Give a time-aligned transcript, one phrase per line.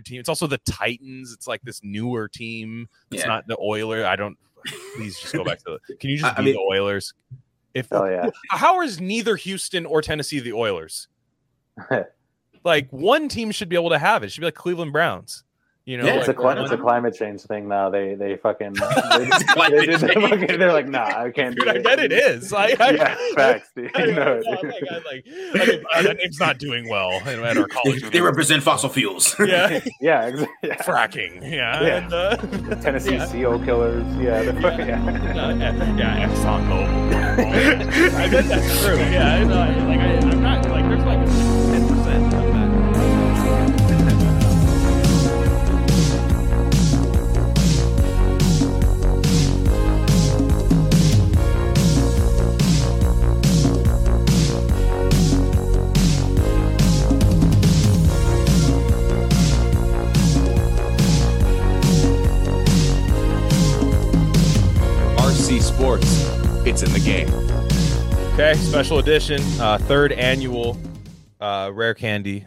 [0.00, 0.20] team.
[0.20, 1.32] It's also the Titans.
[1.32, 2.88] It's like this newer team.
[3.10, 3.28] It's Yeah.
[3.28, 4.04] not the Oilers.
[4.04, 4.36] I don't.
[4.96, 5.96] Please just go back to the.
[5.96, 7.14] Can you just I- be mean- the Oilers?
[7.74, 8.30] If Oh yeah.
[8.50, 11.08] how is neither Houston or Tennessee the Oilers?
[12.64, 14.26] like one team should be able to have it.
[14.26, 15.42] It should be like Cleveland Browns.
[15.86, 17.90] You know, Yeah, It's a, cli- it's a climate change thing now.
[17.90, 20.30] They they fucking they, It's they, climate did the change.
[20.30, 21.54] fucking- they're like, nah, I can't.
[21.54, 22.50] Dude, do I get it is.
[22.50, 23.90] Like, I, yeah, facts, dude.
[23.94, 24.46] I, You know I, it.
[24.46, 28.10] like, I, like, I think, name's not doing well at at our college.
[28.10, 29.36] they represent fossil fuels.
[29.38, 30.76] yeah, yeah, exa- yeah.
[30.76, 31.42] fracking.
[31.42, 31.96] Yeah, Yeah.
[32.04, 32.36] and uh,
[32.80, 33.26] Tennessee yeah.
[33.26, 34.06] seal killers.
[34.16, 35.04] Yeah, the fucking, yeah.
[35.04, 35.54] Uh,
[35.98, 38.14] yeah, Exxon Mobil.
[38.14, 38.96] I bet that's true.
[38.96, 41.43] Yeah, I like I, I'm not like there's like ten
[65.84, 66.30] Sports.
[66.66, 67.28] It's in the game.
[68.32, 70.78] Okay, special edition, uh, third annual
[71.42, 72.46] uh, Rare Candy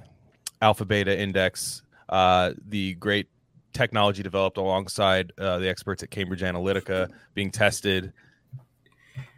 [0.59, 1.83] Alpha Beta Index.
[2.09, 3.27] Uh, the great
[3.73, 8.11] technology developed alongside uh, the experts at Cambridge Analytica being tested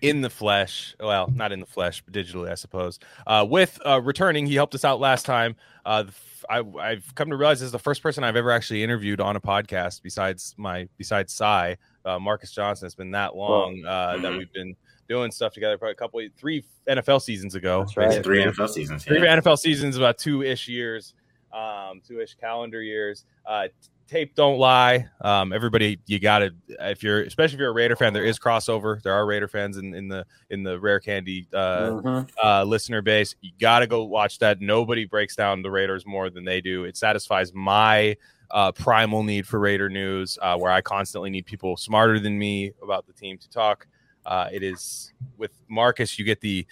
[0.02, 0.95] in the flesh.
[0.97, 3.00] Well, not in the flesh, but digitally, I suppose.
[3.27, 5.58] Uh, with uh, returning, he helped us out last time.
[5.86, 6.05] Uh,
[6.50, 9.36] I, I've come to realize this is the first person I've ever actually interviewed on
[9.36, 11.75] a podcast besides my besides Cy,
[12.09, 12.85] uh, Marcus Johnson.
[12.85, 14.38] It's been that long uh, that Mhm.
[14.38, 14.75] we've been
[15.07, 15.77] doing stuff together.
[15.77, 17.79] Probably a couple, three NFL seasons ago.
[17.81, 18.23] That's right.
[18.23, 18.43] Three.
[18.43, 19.03] NFL seasons.
[19.03, 19.35] Three Yeah.
[19.39, 21.13] NFL seasons, about two ish years,
[21.53, 23.25] um, two ish calendar years.
[23.45, 23.67] Uh,
[24.07, 25.07] tape don't lie.
[25.21, 28.39] Um, everybody, you got to if you're, especially if you're a Raider fan, there is
[28.39, 29.02] crossover.
[29.03, 32.30] There are Raider fans in, in the in the Rare Candy uh, Mhm.
[32.43, 33.35] uh, listener base.
[33.41, 34.61] You got to go watch that.
[34.61, 36.85] Nobody breaks down the Raiders more than they do.
[36.85, 38.15] It satisfies my
[38.52, 42.72] uh, primal need for Raider news, uh, where I constantly need people smarter than me
[42.81, 43.88] about the team to talk.
[44.25, 46.65] Uh, it is with Marcus, you get the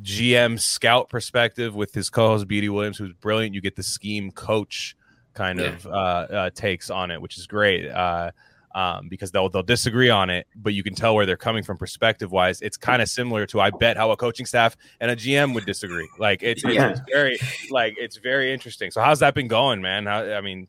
[0.00, 3.54] GM scout perspective with his co-host Beauty Williams, who's brilliant.
[3.54, 4.96] You get the scheme coach
[5.34, 5.66] kind Yeah.
[5.66, 7.88] of uh, uh, takes on it, which is great.
[7.90, 8.30] Uh,
[8.74, 11.76] um, because they'll they'll disagree on it, but you can tell where they're coming from
[11.76, 12.62] perspective wise.
[12.62, 15.66] It's kind of similar to I bet how a coaching staff and a GM would
[15.66, 16.08] disagree.
[16.18, 17.38] Like it's, it's, it's very
[17.70, 18.90] like it's very interesting.
[18.90, 20.06] So how's that been going, man?
[20.06, 20.68] How, I mean,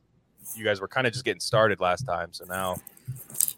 [0.56, 2.78] you guys were kind of just getting started last time, so now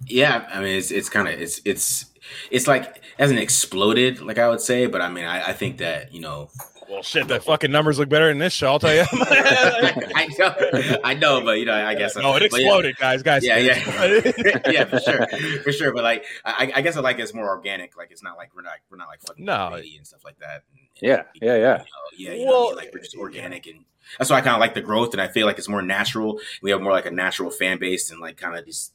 [0.06, 2.06] Yeah, I mean it's it's kind of it's it's
[2.51, 6.13] it's like hasn't exploded like I would say, but I mean I, I think that
[6.13, 6.50] you know
[6.90, 8.68] well shit, the fucking numbers look better than this show.
[8.68, 9.06] I'll tell you.
[9.12, 12.68] I know I know, but you know I guess no, it but yeah.
[12.68, 13.23] exploded, guys.
[13.23, 15.28] Guys, Yeah, yeah, yeah, for sure,
[15.63, 15.94] for sure.
[15.94, 17.97] But like, I, I guess I like it's more organic.
[17.97, 19.73] Like, it's not like we're not we're not like fucking No.
[19.73, 20.63] and stuff like that.
[20.72, 21.78] And, Yeah, yeah, yeah.
[22.17, 22.34] you know, yeah.
[22.34, 22.75] You know what I Well, mean?
[22.78, 23.85] like we're just organic, and
[24.18, 25.14] that's why I kind of like the growth.
[25.14, 26.40] And I feel like it's more natural.
[26.62, 28.94] We have more like a natural fan base, and like kind of just.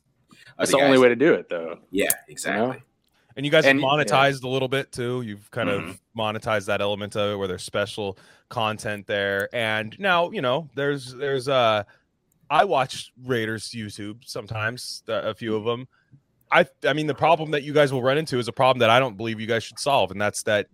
[0.58, 1.78] That's other the only way to do it, though.
[1.90, 2.82] Yeah, exactly.
[3.36, 5.22] And you guys And- have monetized a little bit too.
[5.22, 5.90] You've kind Mhm.
[5.90, 8.18] of monetized that element of it where there's special
[8.48, 9.48] content there.
[9.54, 11.84] And now, you know, there's there's uh
[12.50, 15.86] I watch Raiders YouTube sometimes, uh, a few of them.
[16.50, 18.90] I I mean the problem that you guys will run into is a problem that
[18.90, 20.66] I don't believe you guys should solve and that's that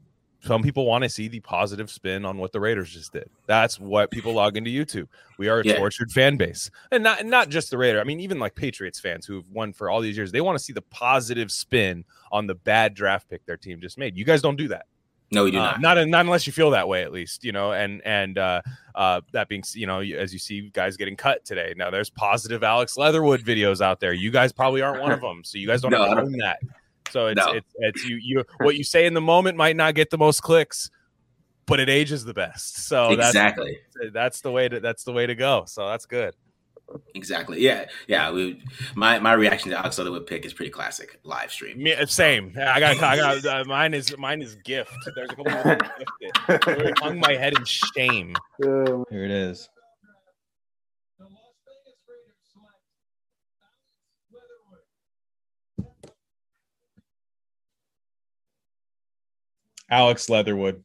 [0.47, 3.29] some people want to see the positive spin on what the Raiders just did.
[3.47, 5.09] That's what people log into YouTube.
[5.39, 5.77] We are a Yeah.
[5.77, 8.01] tortured fan base, and not not just the Raider.
[8.01, 10.65] I mean, even like Patriots fans who've won for all these years, they want to
[10.65, 14.17] see the positive spin on the bad draft pick their team just made.
[14.17, 14.87] You guys don't do that.
[15.33, 15.81] No, we do Uh, not.
[15.81, 17.73] not not unless you feel that way, at least, you know.
[17.73, 18.63] And and uh,
[18.95, 21.75] uh, that being, you know, as you see guys getting cut today.
[21.77, 24.13] Now there's positive Alex Leatherwood videos out there.
[24.13, 26.25] You guys probably aren't one of them, so you guys don't No, have to don't-
[26.27, 26.61] own that.
[27.11, 27.53] So it's No.
[27.53, 30.43] it's it's you you what you say in the moment might not get the most
[30.43, 30.91] clicks,
[31.67, 32.87] but it ages the best.
[32.87, 33.79] So exactly.
[34.01, 35.65] that's that's the way to that's the way to go.
[35.67, 36.35] So that's good.
[37.15, 37.61] Exactly.
[37.61, 37.87] Yeah.
[38.07, 38.31] Yeah.
[38.31, 38.63] We,
[38.95, 41.19] my my reaction to Alex Leatherwood pick is pretty classic.
[41.25, 41.83] Live stream.
[41.83, 42.55] Me, same.
[42.57, 44.93] I got I got uh, mine is mine is gift.
[45.15, 45.79] There's a couple of them
[46.21, 46.67] gifted.
[46.67, 48.37] Literally hung my head in shame.
[48.63, 49.69] Here it is.
[59.91, 60.85] Alex Leatherwood.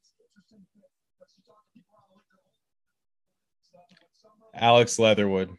[4.53, 5.49] Alex Leatherwood.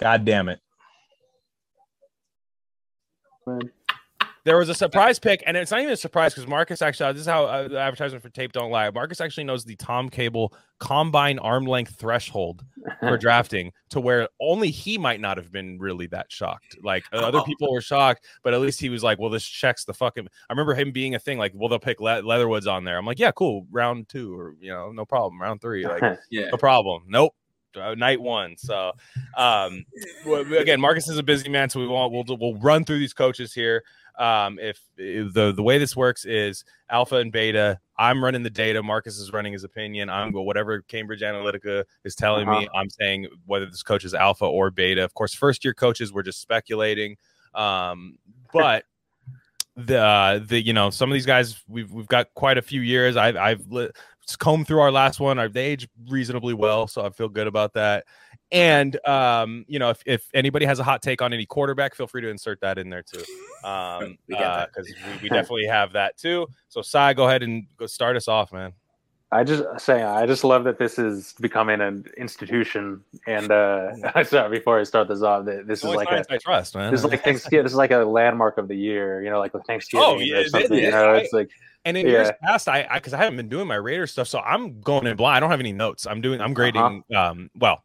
[0.00, 0.60] God damn it.
[3.46, 3.83] man.
[4.44, 7.22] There was a surprise pick, and it's not even a surprise because Marcus actually, this
[7.22, 8.90] is how uh, the advertisement for Tape Don't Lie.
[8.90, 12.62] Marcus actually knows the Tom Cable combine arm length threshold
[13.00, 16.76] for drafting to where only he might not have been really that shocked.
[16.82, 17.44] Like uh, other Oh.
[17.44, 20.26] people were shocked, but at least he was like, well, this checks the fucking.
[20.26, 22.98] I remember him being a thing like, well, they'll pick Le- Leatherwoods on there.
[22.98, 23.66] I'm like, yeah, cool.
[23.70, 25.40] Round two, or, you know, no problem.
[25.40, 25.86] Round three.
[25.86, 26.48] Like, Yeah.
[26.50, 27.04] no problem.
[27.08, 27.34] Nope.
[27.76, 28.56] Uh, night one.
[28.56, 28.92] So,
[29.36, 29.84] um,
[30.58, 32.12] again, Marcus is a busy man, so we won't.
[32.12, 33.84] We'll we'll run through these coaches here.
[34.18, 38.50] Um, if, if the the way this works is alpha and beta, I'm running the
[38.50, 38.82] data.
[38.82, 40.08] Marcus is running his opinion.
[40.08, 42.68] I'm whatever Cambridge Analytica is telling me.
[42.74, 45.02] I'm saying whether this coach is alpha or beta.
[45.02, 47.16] Of course, first year coaches we're just speculating.
[47.54, 48.18] Um,
[48.52, 48.84] but
[49.76, 52.80] the uh, the you know some of these guys we've we've got quite a few
[52.80, 53.16] years.
[53.16, 53.66] I've I've
[54.38, 55.38] combed through our last one.
[55.38, 58.04] I've they aged reasonably well, so I feel good about that.
[58.52, 62.06] And um, you know, if, if anybody has a hot take on any quarterback, feel
[62.06, 63.22] free to insert that in there too.
[63.66, 66.46] Um, We because we, we definitely have that too.
[66.68, 68.72] So, Sai, go ahead and go start us off, man.
[69.32, 73.02] I just say I just love that this is becoming an institution.
[73.26, 76.76] And uh sorry, before I start this off, that this is like a I trust,
[76.76, 76.92] man.
[76.92, 77.64] this is like Thanksgiving.
[77.64, 79.22] This is like a landmark of the year.
[79.24, 80.78] You know, like Thanksgiving Oh, yeah, or it something.
[80.78, 80.84] is.
[80.84, 81.50] You know, I- it's like
[81.84, 84.80] And in years past, I because I, haven't been doing my Raider stuff, so I'm
[84.80, 85.36] going in blind.
[85.36, 86.06] I don't have any notes.
[86.06, 86.40] I'm doing.
[86.40, 87.04] I'm grading.
[87.14, 87.82] Um, well,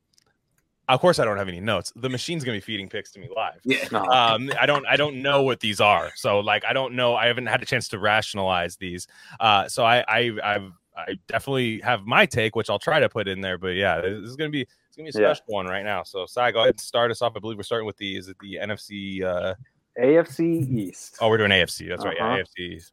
[0.88, 1.92] of course I don't have any notes.
[1.96, 3.60] The machine's gonna be feeding picks to me live.
[3.64, 3.78] Yeah.
[3.94, 4.86] Um, I don't.
[4.88, 6.12] I don't know what these are.
[6.16, 7.16] So like, I don't know.
[7.16, 9.08] I haven't had a chance to rationalize these.
[9.40, 13.28] Uh, so I, I, I've, I definitely have my take, which I'll try to put
[13.28, 13.58] in there.
[13.58, 14.62] But yeah, this is gonna be.
[14.62, 15.34] It's gonna be a Yeah.
[15.34, 16.04] special one right now.
[16.04, 17.34] So, Sai, go ahead and start us off.
[17.36, 19.24] I believe we're starting with the is it the NFC?
[19.24, 19.54] Uh,
[20.02, 21.18] AFC East.
[21.20, 21.90] oh, we're doing AFC.
[21.90, 22.18] That's right.
[22.18, 22.36] Uh-huh.
[22.36, 22.90] Yeah, AFC.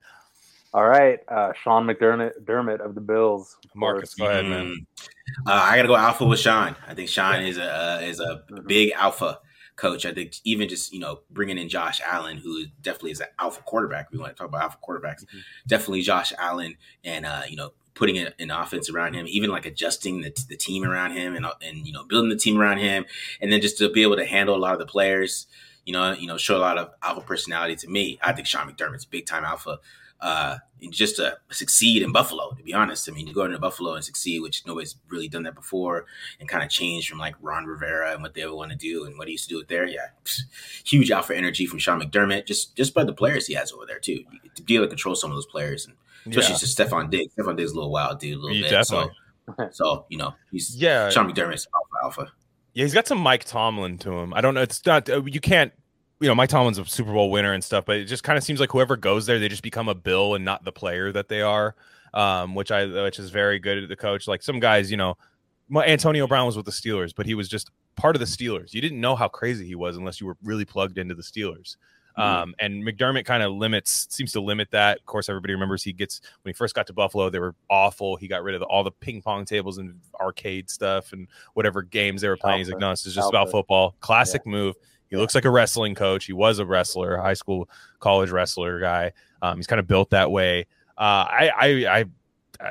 [0.77, 3.57] All right, uh, Sean McDermott Dermott of the Bills.
[3.65, 4.67] of Marcus, go ahead, man.
[4.67, 4.87] Mm.
[5.47, 6.77] Uh, I gotta go alpha with Sean.
[6.87, 9.41] I think Sean is a uh, is a big alpha
[9.77, 10.05] coach.
[10.05, 13.63] I think even just you know bringing in Josh Allen, who definitely is an alpha
[13.63, 14.13] quarterback.
[14.13, 15.25] We want to talk about alpha quarterbacks.
[15.25, 15.41] Mhm.
[15.67, 19.65] Definitely Josh Allen, and uh, you know putting an, an offense around him, even like
[19.65, 22.81] adjusting the, the team around him, and uh, and you know building the team around
[22.81, 23.07] him,
[23.41, 25.47] and then just to be able to handle a lot of the players.
[25.87, 28.19] You know, you know, show a lot of alpha personality to me.
[28.21, 29.79] I think Sean McDermott's big time alpha
[30.21, 32.51] uh, and just to succeed in Buffalo.
[32.53, 35.43] To be honest, I mean, you go into Buffalo and succeed, which nobody's really done
[35.45, 36.07] that before,
[36.41, 39.05] and kind of change from like Ron Rivera and what they ever want to do
[39.05, 39.87] and what he used to do it there.
[39.87, 40.07] Yeah,
[40.85, 42.47] huge alpha energy from Sean McDermott.
[42.47, 44.25] Just just by the players he has over there too,
[44.55, 45.95] to be able to control some of those players, and
[46.27, 46.59] especially Yeah.
[46.59, 47.35] just Stefon Diggs.
[47.35, 48.71] Stefon Diggs is a little wild dude, a little Yeah, bit.
[48.71, 49.13] definitely.
[49.57, 52.33] So, so you know, he's Yeah, Sean McDermott's alpha alpha.
[52.75, 54.35] Yeah, he's got some Mike Tomlin to him.
[54.35, 54.61] I don't know.
[54.63, 55.73] It's not uh, you can't.
[56.21, 58.45] You know, Mike Tomlin's a Super Bowl winner and stuff, but it just kind of
[58.45, 61.29] seems like whoever goes there, they just become a bill and not the player that
[61.29, 61.75] they are.
[62.15, 64.27] Um, which I which is very good at the coach.
[64.27, 65.19] Like some guys, you know,
[65.69, 68.73] my- Antonio Brown was with the Steelers, but he was just part of the Steelers.
[68.73, 71.77] You didn't know how crazy he was unless you were really plugged into the Steelers.
[72.19, 74.99] Um, and McDermott kind of limits, seems to limit that.
[75.01, 78.17] Of course, everybody remembers he gets when he first got to Buffalo, they were awful.
[78.17, 81.83] He got rid of the, all the ping pong tables and arcade stuff and whatever
[81.83, 82.61] games they were playing.
[82.61, 83.95] He's like, no, this is just about football.
[84.01, 84.75] Classic move.
[85.11, 86.25] He looks like a wrestling coach.
[86.25, 87.69] He was a wrestler, high school,
[88.01, 89.13] college wrestler guy.
[89.43, 90.67] Um, he's kind of built that way.
[90.99, 92.05] Uh, I, I, I,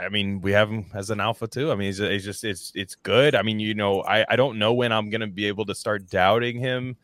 [0.05, 1.71] I mean, we have him as an alpha too.
[1.71, 3.35] I mean, he's, he's just it's it's good.
[3.35, 6.09] I mean, you know, I, I don't know when I'm gonna be able to start
[6.09, 6.97] doubting him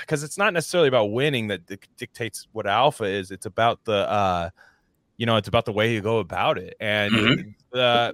[0.00, 3.30] because it's not necessarily about winning that dic- dictates what alpha is.
[3.30, 4.50] It's about the uh,
[5.18, 6.74] you know, it's about the way you go about it.
[6.80, 7.54] And Mhm.
[7.74, 8.12] uh,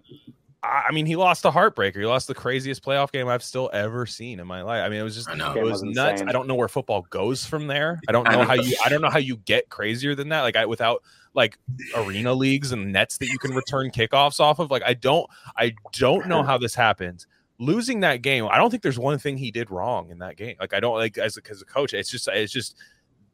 [0.64, 1.96] I I mean, he lost a heartbreaker.
[1.96, 4.84] He lost the craziest playoff game I've still ever seen in my life.
[4.84, 5.54] I mean, it was just I know.
[5.54, 6.12] it was was nuts.
[6.12, 6.28] insane.
[6.28, 8.00] I don't know where football goes from there.
[8.08, 8.44] I don't know know.
[8.44, 10.42] how you I don't know how you get crazier than that.
[10.42, 11.02] Like I without
[11.34, 11.58] like
[11.96, 14.70] arena leagues and nets that you can return kickoffs off of.
[14.70, 17.26] Like I don't I don't know how this happens.
[17.58, 20.56] Losing that game, I don't think there's one thing he did wrong in that game.
[20.58, 22.76] Like I don't like as a, as a coach, it's just it's just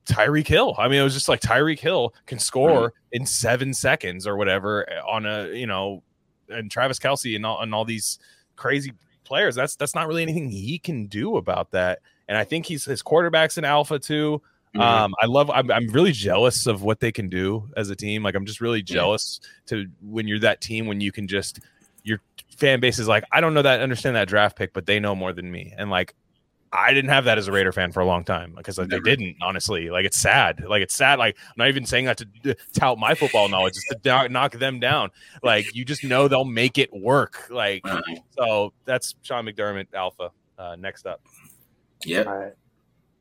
[0.06, 0.74] Tyreek Hill.
[0.78, 4.88] I mean, it was just like Tyreek Hill can score in seven seconds or whatever
[4.90, 6.02] eh, on a you know,
[6.50, 8.18] and Travis Kelce and all and all these
[8.56, 8.92] crazy
[9.24, 9.54] players.
[9.54, 12.00] That's that's not really anything he can do about that.
[12.28, 14.42] And I think he's his quarterback's an alpha too.
[14.74, 14.80] Mhm.
[14.80, 15.50] Um, I love.
[15.50, 18.22] I'm, I'm really jealous of what they can do as a team.
[18.22, 21.60] Like I'm just really jealous to when you're that team when you can just
[22.04, 22.20] your
[22.56, 25.14] fan base is like I don't know that understand that draft pick, but they know
[25.14, 25.74] more than me.
[25.76, 26.14] And like
[26.72, 29.00] I didn't have that as a Raider fan for a long time because like, they
[29.00, 29.36] didn't.
[29.42, 30.64] Honestly, like it's sad.
[30.68, 31.18] Like it's sad.
[31.18, 34.30] Like I'm not even saying that to d- tout my football knowledge, just to knock,
[34.30, 35.10] knock them down.
[35.42, 37.48] Like you just know they'll make it work.
[37.50, 37.84] Like
[38.38, 40.30] so that's Sean McDermott Alpha.
[40.58, 41.20] Uh, next up.
[42.04, 42.22] Yeah.
[42.22, 42.52] All right.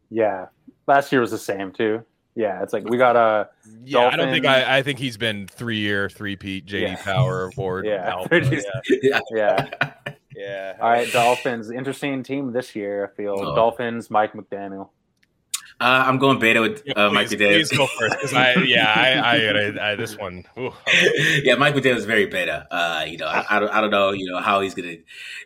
[0.10, 0.48] Yeah.
[0.88, 2.04] Last year was the same too.
[2.36, 3.50] Yeah, it's like we got a
[3.84, 4.78] Yeah, I don't think I.
[4.78, 6.96] I think he's been three year, three peat JD Yeah.
[7.04, 7.86] Power Award.
[7.88, 8.10] Yeah.
[8.10, 8.68] Alpha, Just-
[9.02, 9.92] yeah, yeah.
[10.40, 10.78] Yeah.
[10.82, 11.70] All right, Dolphins.
[11.70, 13.06] Interesting team this year.
[13.12, 13.56] I feel Oh.
[13.56, 14.10] Dolphins.
[14.10, 14.90] Mike McDaniel.
[15.82, 18.92] Uh, I'm going beta with Yeah, uh, Mike please, please go first because I yeah
[18.94, 20.72] I I, I, I this one ooh,
[21.44, 22.68] yeah, Mike McDaniel is very beta.
[22.70, 24.90] Uh, you know, I, I, don't, I don't know, you know, how he's gonna.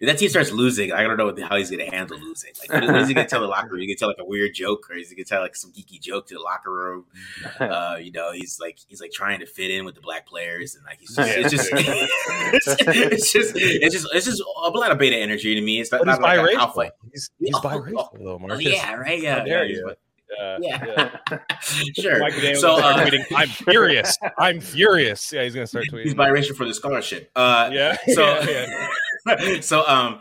[0.01, 2.51] If that team starts losing, I don't know how he's gonna handle losing.
[2.59, 3.81] Like, what is he gonna tell the locker room?
[3.81, 6.01] He gonna tell like a weird joke, or is he gonna tell like some geeky
[6.01, 7.05] joke to the locker room?
[7.59, 10.75] Uh, you know, he's like he's like trying to fit in with the black players,
[10.75, 14.91] and like he's just, it's just, it's, it's just, it's just, it's just a lot
[14.91, 15.79] of beta energy to me.
[15.79, 16.57] It's not, but he's not like biracial.
[16.59, 16.91] alpha.
[17.11, 18.65] He's, he's Oh, biracial oh, though, Oh, Marcus.
[18.65, 19.21] yeah, right.
[19.21, 19.93] Yeah, How dare yeah, you.
[20.41, 21.09] Uh, yeah.
[21.31, 21.39] yeah.
[21.93, 22.55] sure.
[22.55, 24.17] So uh, tweeting, "I'm furious.
[24.37, 26.03] I'm furious." Yeah, he's gonna start tweeting.
[26.03, 27.31] he's biracial for the scholarship.
[27.35, 27.97] Uh, yeah.
[28.13, 28.87] so yeah,
[29.27, 29.59] yeah.
[29.61, 30.19] so um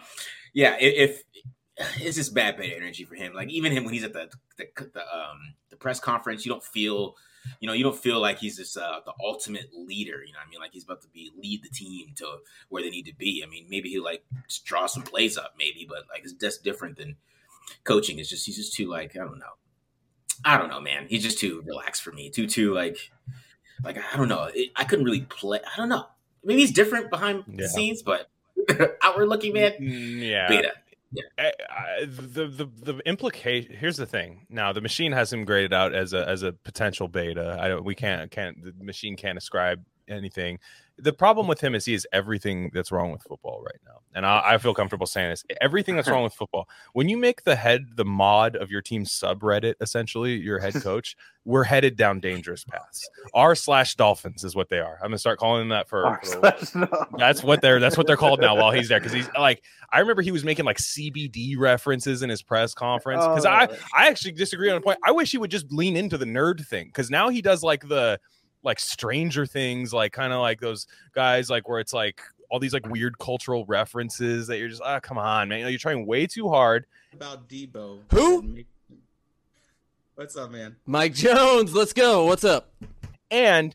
[0.55, 1.23] yeah i- if,
[1.99, 4.67] it's just bad beta energy for him like even him when he's at the the,
[4.77, 7.17] the um the press conference you don't feel
[7.59, 10.47] you know you don't feel like he's just uh, the ultimate leader you know what
[10.47, 12.37] i mean like he's about to be lead the team to
[12.69, 14.23] where they need to be i mean maybe he'll like
[14.65, 17.17] draw some plays up maybe but like it's just different than
[17.83, 19.47] coaching it's just he's just too like i don't know
[20.45, 21.07] i don't know man.
[21.09, 22.97] He's just too relaxed for me too too like
[23.85, 24.51] like i don't know.
[24.77, 26.07] I couldn't really play i don't know.
[26.45, 27.63] Maybe he's different behind Yeah.
[27.63, 28.29] the scenes but
[29.03, 29.73] outward looking man.
[29.81, 30.49] Mm, yeah.
[30.49, 30.73] beta
[31.39, 34.47] I, I, the the the implication here's the thing.
[34.49, 37.59] Now the machine has him graded out as a as a potential beta.
[37.61, 40.59] I don't we can't can't the machine can't ascribe anything
[41.03, 44.25] the problem with him is he is everything that's wrong with football right now and
[44.25, 47.57] I, I feel comfortable saying this everything that's wrong with football when you make the
[47.57, 52.65] head the mod of your team's subreddit essentially your head coach we're headed down dangerous
[52.65, 56.03] paths r slash dolphins is what they are i'm gonna start calling them that for,
[56.23, 57.07] for a- slash no.
[57.19, 59.63] that's what they're that's what they're called now while he's there because he's like
[59.95, 63.77] I remember he was making like CBD references in his press conference because I Oh.
[63.95, 64.99] I actually disagree on a point.
[65.05, 67.87] I wish he would just lean into the nerd thing because now he does like
[67.87, 68.19] the
[68.63, 72.73] like Stranger Things, like kind of like those guys like where it's like all these
[72.75, 76.07] like weird cultural references that you're just ah come on man, you know, you're trying
[76.07, 76.87] way too hard.
[77.13, 78.01] about Debo.
[78.13, 78.59] Who?
[80.15, 80.77] What's up, man?
[80.87, 82.27] Mike Jones, let's go.
[82.27, 82.71] What's up?
[83.31, 83.75] and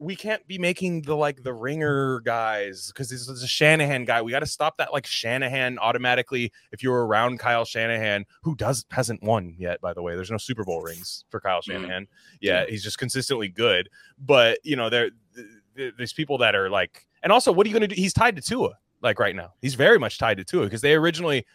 [0.00, 4.20] we can't be making the like the ringer guys because this is a Shanahan guy.
[4.22, 6.52] We got to stop that like Shanahan automatically.
[6.72, 10.36] If you're around Kyle Shanahan, who does hasn't won yet, by the way, there's no
[10.36, 11.64] Super Bowl rings for Kyle Mhm.
[11.64, 12.08] Shanahan.
[12.40, 13.88] Yeah, he's just consistently good.
[14.18, 15.46] But you know, there th-
[15.76, 18.00] th- there's people that are like, and also, what are you going to do?
[18.00, 19.52] He's tied to Tua like right now.
[19.62, 21.46] He's very much tied to Tua because they originally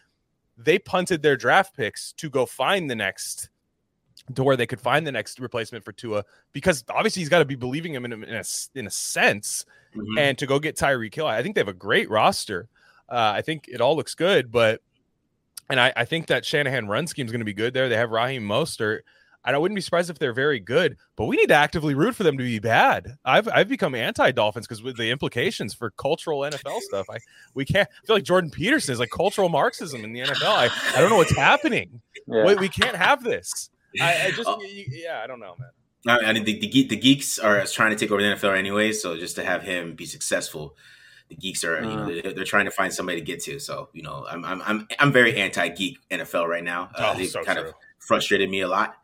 [0.56, 3.48] they punted their draft picks to go find the next
[4.34, 7.44] to where they could find the next replacement for Tua because obviously he's got to
[7.44, 8.44] be believing him in a, in a
[8.74, 9.64] in a sense
[9.96, 10.18] Mhm.
[10.18, 11.26] and to go get Tyreek Hill.
[11.26, 12.68] I think they have a great roster.
[13.08, 14.80] Uh, I think it all looks good, but
[15.68, 17.88] and I, I think that Shanahan run scheme is going to be good there.
[17.88, 19.00] They have Raheem Mostert.
[19.42, 22.14] And I wouldn't be surprised if they're very good, but we need to actively root
[22.14, 23.16] for them to be bad.
[23.24, 27.16] I've I've become anti Dolphins because with the implications for cultural NFL stuff, I
[27.54, 30.42] we can't I feel like Jordan Peterson is like cultural Marxism in the NFL.
[30.46, 32.02] I, I don't know what's happening.
[32.26, 32.44] Yeah.
[32.44, 33.70] We, we can't have this.
[34.00, 35.70] I, I just y- y- yeah, I don't know, man.
[36.06, 38.56] I I mean, the, the, geek, the geeks are trying to take over the NFL
[38.56, 38.92] anyway.
[38.92, 40.76] So just to have him be successful,
[41.28, 42.06] the geeks are you know Uh.
[42.22, 43.58] they're, they're trying to find somebody to get to.
[43.58, 46.90] So you know, I'm I'm I'm, I'm very anti geek NFL right now.
[46.94, 47.68] Uh, Oh, they've so kind true.
[47.68, 48.96] of frustrated me a lot.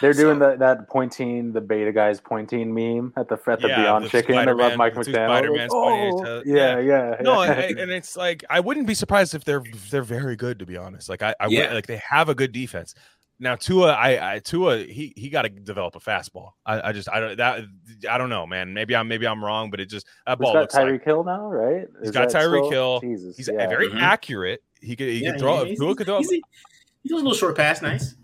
[0.00, 3.68] They're So- doing that that pointing the beta guys pointing meme at the at the
[3.68, 4.34] Yeah, Beyond the Chicken.
[4.36, 5.26] I love Spider-Man- Mike the two McDaniel.
[5.28, 6.42] Spider-Mans pointing at each oh, other.
[6.44, 7.16] yeah, yeah.
[7.22, 7.52] No, yeah.
[7.52, 10.76] and, and it's like I wouldn't be surprised if they're they're very good to be
[10.76, 11.08] honest.
[11.08, 11.72] Like I, I would- Yeah.
[11.72, 12.94] like they have a good defense.
[13.42, 16.50] Now Tua, I, I Tua, he he got to develop a fastball.
[16.66, 17.64] I, I just I don't that
[18.08, 18.74] I don't know, man.
[18.74, 21.04] Maybe I'm maybe I'm wrong, but it just that He's ball got looks Tyreek like
[21.04, 21.86] Hill now, right?
[22.00, 23.00] He's Is got that Tyreek still- Hill.
[23.00, 23.66] Jesus, he's yeah.
[23.66, 23.98] very Mhm.
[24.00, 24.62] accurate.
[24.82, 25.64] He could he Yeah, could throw.
[25.64, 26.18] he's- Tua could throw.
[26.18, 28.14] he's- he does a little short pass, nice.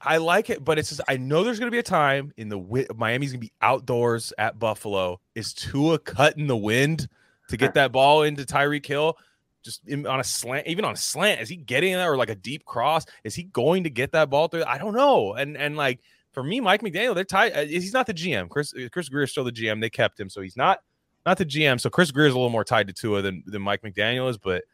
[0.00, 2.48] I like it, but it's just I know there's going to be a time in
[2.48, 5.20] the wi- Miami's going to be outdoors at Buffalo.
[5.36, 7.08] Is Tua cutting the wind
[7.48, 9.16] to get that ball into Tyreek Hill?
[9.64, 12.34] Just on a slant, even on a slant, is he getting that or like a
[12.34, 13.06] deep cross?
[13.24, 14.64] Is he going to get that ball through?
[14.64, 15.32] I don't know.
[15.34, 16.00] And and like
[16.32, 17.52] for me, Mike McDaniel, they're tied.
[17.52, 18.48] uh, He's not the GM.
[18.50, 19.80] Chris Chris Grier is still the GM.
[19.80, 20.80] They kept him, so he's not
[21.24, 21.80] not the GM.
[21.80, 24.36] So Chris Grier is a little more tied to Tua than than Mike McDaniel is,
[24.36, 24.64] but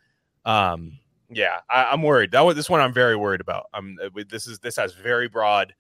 [0.45, 0.99] um
[1.33, 2.33] yeah, I, I'm worried.
[2.33, 3.67] That was this one I'm very worried about.
[3.73, 5.73] I'm uh, this is this has very broad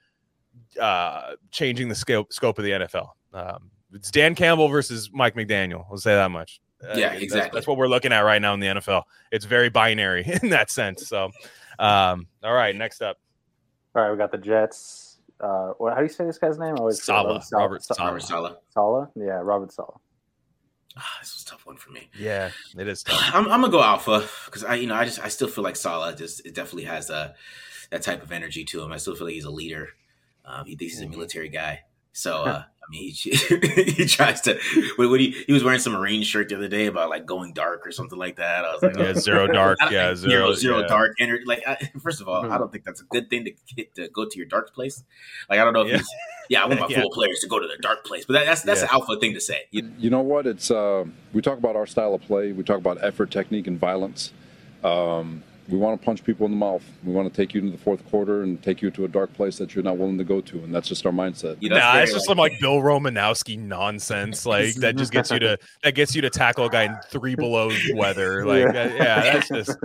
[0.80, 3.08] uh changing the scope scope of the NFL.
[3.34, 5.84] Um it's Dan Campbell versus Mike McDaniel.
[5.90, 6.60] I'll say that much.
[6.82, 7.56] Uh, Yeah, that's- exactly.
[7.58, 9.02] That's, what we're looking at right now in the NFL.
[9.30, 11.06] It's very binary in that sense.
[11.08, 11.30] So,
[11.78, 13.18] um, all right, next up,
[13.94, 15.18] All right, we got the Jets.
[15.40, 16.74] Uh, what, how do you say this guy's name?
[16.74, 18.06] I always say Saleh, Sal- Robert Sa- Saleh.
[18.08, 18.56] Robert Sala.
[18.74, 19.08] Saleh?
[19.16, 19.96] Yeah, Robert Saleh.
[20.96, 22.10] Ah, this was a tough one for me.
[22.18, 23.20] yeah, it is tough.
[23.32, 25.76] I'm, I'm gonna go alpha because I, you know, I just I still feel like
[25.76, 27.34] Saleh just it definitely has a
[27.90, 28.92] that type of energy to him.
[28.92, 29.90] I still feel like he's a leader.
[30.44, 31.80] Um, he thinks he's a military guy.
[32.12, 34.58] So uh, mean, he, he tries to.
[34.96, 37.52] What, what he, he was wearing some marine shirt the other day about like going
[37.52, 38.64] dark or something like that.
[38.64, 39.78] I was like, Yeah, oh, zero dark.
[39.90, 40.86] Yeah, think zero, zero yeah.
[40.88, 41.44] dark energy.
[41.46, 42.50] Like, I, first of all, Mhm.
[42.50, 45.02] I don't think that's a good thing to get to go to your dark place.
[45.48, 45.96] Like, I don't know if Yeah.
[45.98, 46.08] he's,
[46.50, 47.00] yeah, I want my Yeah.
[47.00, 48.86] full players to go to their dark place, but that, that's that's Yeah.
[48.88, 49.62] an alpha thing to say.
[49.70, 50.46] You, You know what?
[50.46, 52.52] It's uh, we talk about our style of play.
[52.52, 54.32] We talk about effort, technique, and violence.
[54.82, 56.82] Um, we want to punch people in the mouth.
[57.04, 59.32] We want to take you into the fourth quarter and take you to a dark
[59.34, 61.56] place that you're not willing to go to, and that's just our mindset.
[61.60, 64.44] you know, that's Nah, it's just like- some like Bill Romanowski nonsense.
[64.46, 67.34] Like that just gets you to that gets you to tackle a guy in three
[67.34, 68.44] below weather.
[68.50, 68.86] Like Yeah.
[68.86, 69.70] yeah, yeah that's just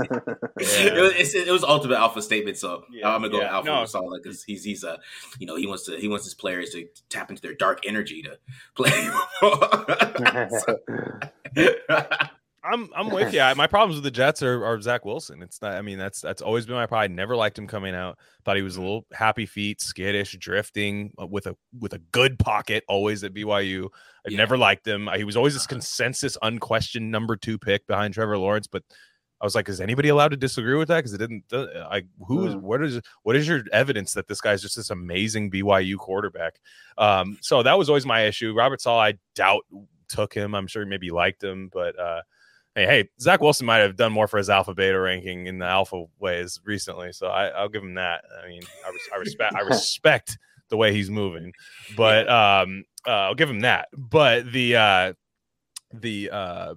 [0.57, 2.57] it, was, it was ultimate alpha statement.
[2.57, 3.09] So Yeah.
[3.09, 3.53] I'm gonna go Yeah.
[3.53, 3.73] alpha No.
[3.83, 4.97] Masala because he's he's uh
[5.39, 8.23] you know he wants to he wants his players to tap into their dark energy
[8.23, 8.37] to
[8.75, 9.09] play.
[12.65, 13.39] I'm I'm with you.
[13.55, 15.41] My problems with the Jets are, are Zach Wilson.
[15.41, 15.73] It's not.
[15.73, 17.11] I mean, that's that's always been my pride.
[17.11, 18.17] Never liked him coming out.
[18.43, 22.39] Thought he was a little happy feet, skittish, drifting uh, with a with a good
[22.39, 22.83] pocket.
[22.87, 23.89] Always at BYU.
[24.25, 24.37] I Yeah.
[24.37, 25.09] never liked him.
[25.15, 28.67] He was always this consensus, unquestioned number two pick behind Trevor Lawrence.
[28.67, 28.83] But
[29.41, 30.97] I was like, is anybody allowed to disagree with that?
[30.97, 31.43] Because it didn't.
[31.51, 32.61] uh, I who is Mm.
[32.61, 36.59] what is what is your evidence that this guy's just this amazing BYU quarterback?
[36.97, 38.53] Um, so that was always my issue.
[38.53, 39.63] Robert Saleh, I doubt
[40.07, 40.53] took him.
[40.55, 42.21] I'm sure he maybe liked him, but uh,
[42.75, 45.65] hey, hey, Zach Wilson might have done more for his alpha beta ranking in the
[45.65, 48.23] alpha ways recently, so I, I'll give him that.
[48.43, 50.37] I mean, I, res- I respect I respect
[50.69, 51.53] the way he's moving,
[51.95, 53.87] but um, uh, I'll give him that.
[53.95, 55.13] But the uh,
[55.93, 56.73] the uh,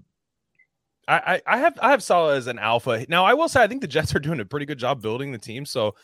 [1.08, 3.04] I, I have I have Saleh as an alpha.
[3.08, 5.32] Now I will say I think the Jets are doing a pretty good job building
[5.32, 5.94] the team, so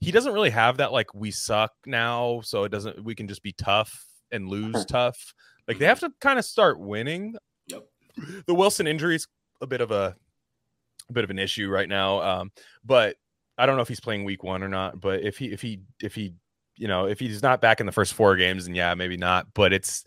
[0.00, 3.42] he doesn't really have that like we suck now, so it doesn't we can just
[3.42, 5.34] be tough and lose tough.
[5.68, 7.36] Like they have to kind of start winning.
[7.68, 7.84] Yep.
[8.46, 9.26] The Wilson injury is
[9.64, 10.14] a bit of a,
[11.08, 12.20] a bit of an issue right now.
[12.22, 12.52] Um,
[12.84, 13.16] but
[13.58, 15.00] I don't know if he's playing week one or not.
[15.00, 16.34] But if he if he if he
[16.76, 19.48] you know if he's not back in the first four games, then yeah, maybe not.
[19.54, 20.04] But it's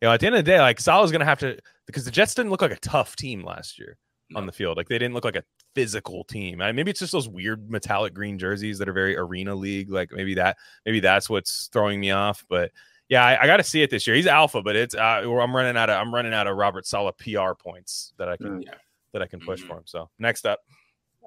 [0.00, 2.10] you know at the end of the day, like Saleh's gonna have to because the
[2.10, 3.98] Jets didn't look like a tough team last year
[4.34, 4.76] on the field.
[4.76, 6.60] Like they didn't look like a physical team.
[6.60, 9.90] I, maybe it's just those weird metallic green jerseys that are very arena league.
[9.90, 12.44] Like maybe that maybe that's what's throwing me off.
[12.48, 12.72] But
[13.08, 14.16] yeah, I, I got to see it this year.
[14.16, 17.16] He's alpha, but it's uh, I'm running out of I'm running out of Robert Saleh
[17.16, 18.64] PR points that I can Mm.
[18.64, 18.74] Yeah.
[19.12, 19.66] That I can push Mhm.
[19.68, 19.82] for him.
[19.86, 20.60] So next up,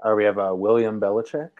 [0.03, 1.51] Or we have uh, William Belichick.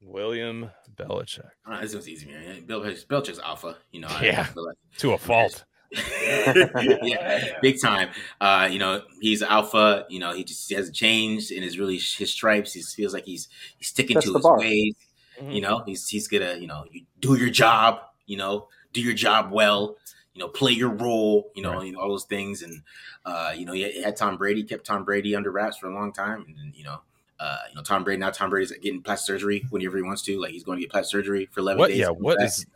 [0.00, 2.64] William Belichick Uh, this was easy, man.
[2.66, 3.76] Bill Belichick's alpha.
[3.92, 4.46] You know, Yeah.
[4.56, 5.64] I like- to a fault.
[6.22, 8.10] yeah, big time.
[8.40, 10.04] Uh, you know, he's alpha.
[10.08, 12.72] You know, he just hasn't changed and his really his stripes.
[12.74, 13.48] He feels like he's
[13.78, 14.58] he's sticking That's to his bar.
[14.58, 14.94] ways.
[15.42, 18.00] You know, he's he's gonna you know you do your job.
[18.26, 19.96] You know, do your job well.
[20.34, 21.50] You know, play your role.
[21.56, 21.86] You know, Right.
[21.86, 22.62] you know all those things.
[22.62, 22.82] And
[23.24, 26.12] uh, you know, he had Tom Brady, kept Tom Brady under wraps for a long
[26.12, 26.54] time.
[26.60, 27.00] And you know.
[27.40, 28.30] Uh, you know, Tom Brady now.
[28.30, 30.40] Tom Brady's getting plastic surgery whenever he wants to.
[30.40, 31.88] Like he's going to get plastic surgery for eleven What?
[31.90, 31.98] days.
[31.98, 32.06] Yeah.
[32.06, 32.46] Comes What back.
[32.48, 32.66] is?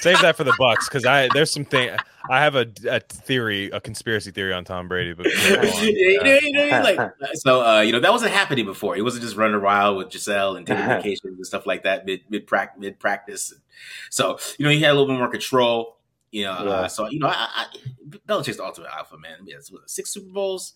[0.00, 1.90] Save that for the Bucs because I there's some thing
[2.30, 5.84] I have a, a theory, a conspiracy theory on Tom Brady, but yeah, go on.
[5.84, 8.94] Yeah, you know, you know, like, so uh, you know that wasn't happening before.
[8.94, 12.20] He wasn't just running wild with Gisele and taking vacations and stuff like that mid
[12.28, 12.48] mid,
[12.78, 13.54] mid practice.
[14.10, 15.96] So you know he had a little bit more control.
[16.34, 17.66] You know, uh, so you know, I, I,
[18.26, 19.36] Belichick's the ultimate alpha man.
[19.46, 20.74] Yeah, it's, what, six Super Bowls.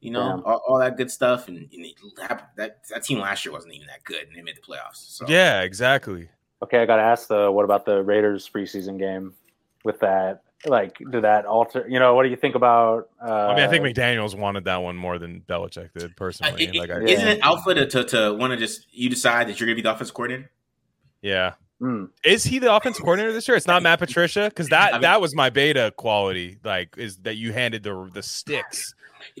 [0.00, 0.52] You know, Yeah.
[0.52, 3.88] all, all that good stuff, and, and he- that that team last year wasn't even
[3.88, 4.94] that good, and they made the playoffs.
[5.16, 6.28] So yeah, exactly.
[6.62, 9.34] Okay, I got to ask the what about the Raiders preseason game
[9.84, 10.42] with that?
[10.66, 11.84] Like, did that alter?
[11.88, 13.08] You know, what do you think about?
[13.20, 16.62] Uh, I mean, I think McDaniel's wanted that one more than Belichick did Uh, personally.
[16.66, 17.14] it- like, I, it- Yeah.
[17.16, 19.82] isn't it alpha to to, to want to just you decide that you're going to
[19.82, 20.52] be the offensive coordinator?
[21.22, 21.54] yeah.
[21.82, 23.56] Hmm, Is he the offensive coordinator this year?
[23.56, 26.58] It's not Matt Patricia because that I mean- that was my beta quality.
[26.64, 28.94] Like, is that you handed the the sticks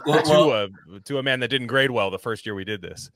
[0.06, 2.64] Well, to well, a to a man that didn't grade well the first year we
[2.64, 3.10] did this.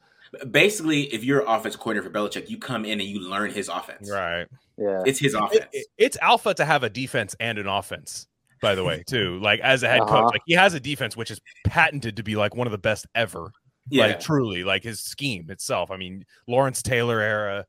[0.51, 4.11] basically, if you're offensive coordinator for Belichick, you come in and you learn his offense.
[4.11, 4.47] Right.
[4.77, 5.65] yeah, It's his It- offense.
[5.73, 8.27] it- it's alpha to have a defense and an offense.
[8.63, 10.23] By the way, too, like as a head Uh-huh.
[10.23, 12.79] coach, like he has a defense which is patented to be like one of the
[12.79, 13.53] best ever.
[13.89, 14.07] yeah.
[14.07, 15.91] Like truly, like his scheme itself.
[15.93, 17.67] I mean, Lawrence Taylor era,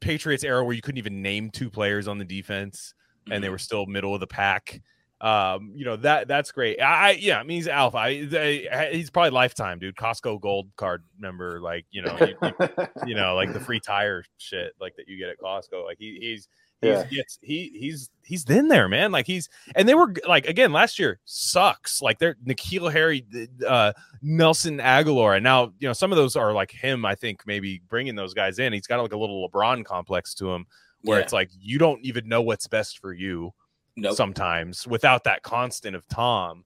[0.00, 2.94] Patriots era, where you couldn't even name two players on the defense,
[3.30, 3.52] and they Mhm.
[3.52, 4.80] were still middle of the pack.
[5.20, 6.80] Um, you know that that's great.
[6.80, 7.96] I, I yeah, I mean he's alpha.
[7.98, 9.96] I, he's probably lifetime, dude.
[9.96, 14.24] Costco Gold Card member, like you know, you, you, you know, like the free tire
[14.36, 15.84] shit, like that you get at Costco.
[15.84, 16.46] Like he, he's
[16.80, 17.04] he's Yeah.
[17.04, 19.10] gets he he's he's in there, man.
[19.12, 22.00] Like he's and they were like again last year sucks.
[22.02, 23.26] Like they're N'Keal Harry,
[23.66, 27.04] uh, Nelson Agholor, and now you know some of those are like him.
[27.04, 28.72] I think maybe bringing those guys in.
[28.72, 30.66] He's got like a little LeBron complex to him,
[31.02, 31.24] where Yeah.
[31.24, 33.52] it's like you don't even know what's best for you
[33.96, 34.14] Nope.
[34.16, 36.64] sometimes without that constant of Tom.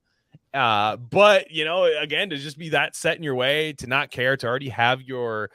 [0.53, 4.11] Uh, but you know, again, to just be that set in your way, to not
[4.11, 5.51] care, to already have your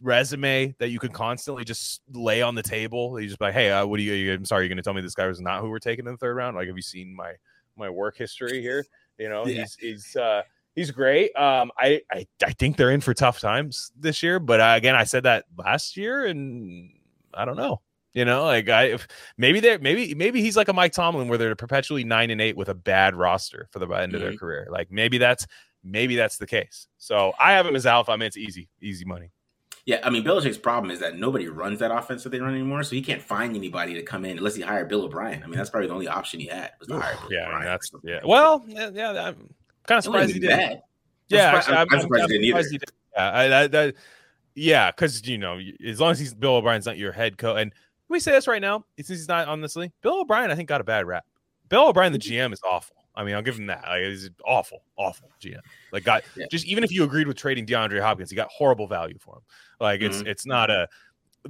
[0.00, 3.20] resume that you could constantly just lay on the table.
[3.20, 4.32] You just be like, hey, uh, what do you, you?
[4.32, 6.12] I'm sorry, you're going to tell me this guy was not who we're taking in
[6.12, 6.56] the third round.
[6.56, 7.34] Like, have you seen my
[7.76, 8.84] my work history here?
[9.18, 9.60] You know, Yeah.
[9.60, 10.42] he's he's uh,
[10.74, 11.34] he's great.
[11.36, 14.94] Um, I, I I think they're in for tough times this year, but uh, again,
[14.94, 16.90] I said that last year, and
[17.34, 17.80] I don't know.
[18.14, 21.38] You know, like I if, maybe they maybe maybe he's like a Mike Tomlin where
[21.38, 24.68] they're perpetually nine and eight with a bad roster for the end of their career.
[24.70, 25.46] Like maybe that's
[25.82, 26.88] maybe that's the case.
[26.98, 28.12] So I have him as alpha.
[28.12, 29.30] I mean, it's easy, easy money.
[29.84, 32.84] Yeah, I mean, Belichick's problem is that nobody runs that offense that they run anymore,
[32.84, 35.42] so he can't find anybody to come in unless he hired Bill O'Brien.
[35.42, 37.64] I mean, that's probably the only option he had was to hire Bill Yeah, O'Brien.
[37.64, 38.20] that's yeah.
[38.24, 40.04] Well, yeah, yeah I'm kind of that.
[40.04, 40.48] It wouldn't surprised he did.
[40.50, 40.82] bad.
[41.28, 42.68] Yeah, I'm surprised- I'm surprised he didn't either.
[42.70, 42.92] he did.
[43.16, 43.94] Yeah, I, that, that,
[44.54, 47.72] yeah, because you know, as long as he's Bill O'Brien's not your head coach, and
[48.08, 50.54] let me say this right now, since he's not on this league, Bill O'Brien, I
[50.54, 51.24] think, got a bad rap.
[51.68, 52.96] Bill O'Brien, the GM, is awful.
[53.14, 53.82] I mean, I'll give him that.
[53.86, 55.60] Like, he's awful, awful GM.
[55.92, 56.46] Like, got Yeah.
[56.50, 59.42] just even if you agreed with trading DeAndre Hopkins, he got horrible value for him.
[59.80, 60.26] Like, it's Mm-hmm.
[60.28, 60.88] it's not a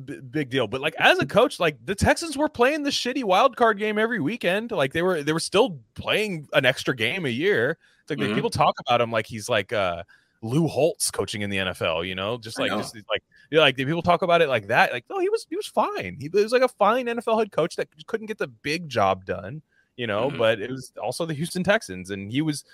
[0.05, 0.67] b- big deal.
[0.67, 3.99] But like as a coach, like the Texans were playing the shitty wild card game
[3.99, 4.71] every weekend.
[4.73, 7.79] Like they were they were still playing an extra game a year.
[8.03, 8.35] It's like Mhm.
[8.35, 10.03] people talk about him like he's like uh
[10.45, 12.79] Lou Holtz coaching in the NFL, you know, just like know.
[12.79, 13.23] just like
[13.53, 14.93] you know, like people talk about it like that.
[14.93, 16.17] Like, no, he was he was fine.
[16.21, 19.63] He was like a fine NFL head coach that couldn't get the big job done,
[19.97, 20.31] you know.
[20.31, 20.39] Mhm.
[20.39, 22.65] But it was also the Houston Texans, and he was.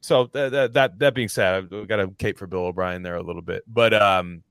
[0.00, 3.16] So that that that, that being said, we got to cape for Bill O'Brien there
[3.16, 4.42] a little bit, but um,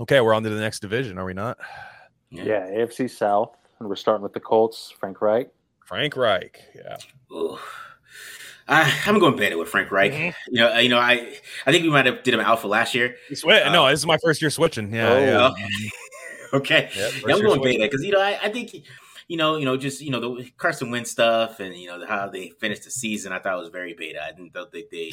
[0.00, 1.58] okay, we're on to the next division, are we not?
[2.30, 4.92] Yeah, AFC South, and we're starting with the Colts.
[4.98, 5.48] Frank Reich.
[5.84, 6.96] Frank Reich, yeah.
[7.30, 7.58] Ooh.
[8.68, 10.12] I, I'm going Bennett with Frank Reich.
[10.12, 10.34] Mhm.
[10.48, 13.16] You know, you know, I I think we might have did him alpha last year.
[13.30, 13.66] You sweat?
[13.66, 14.92] Uh, no, this is my first year switching.
[14.92, 15.54] Yeah, Oh.
[15.58, 15.88] yeah.
[16.54, 17.80] okay, Yeah, first Yeah, I'm year going switching.
[17.80, 18.74] beta because you know I, I think
[19.28, 22.28] you know you know just you know the Carson Wentz stuff and you know how
[22.28, 23.32] they finished the season.
[23.32, 24.22] I thought was very beta.
[24.22, 25.12] I didn't think they, they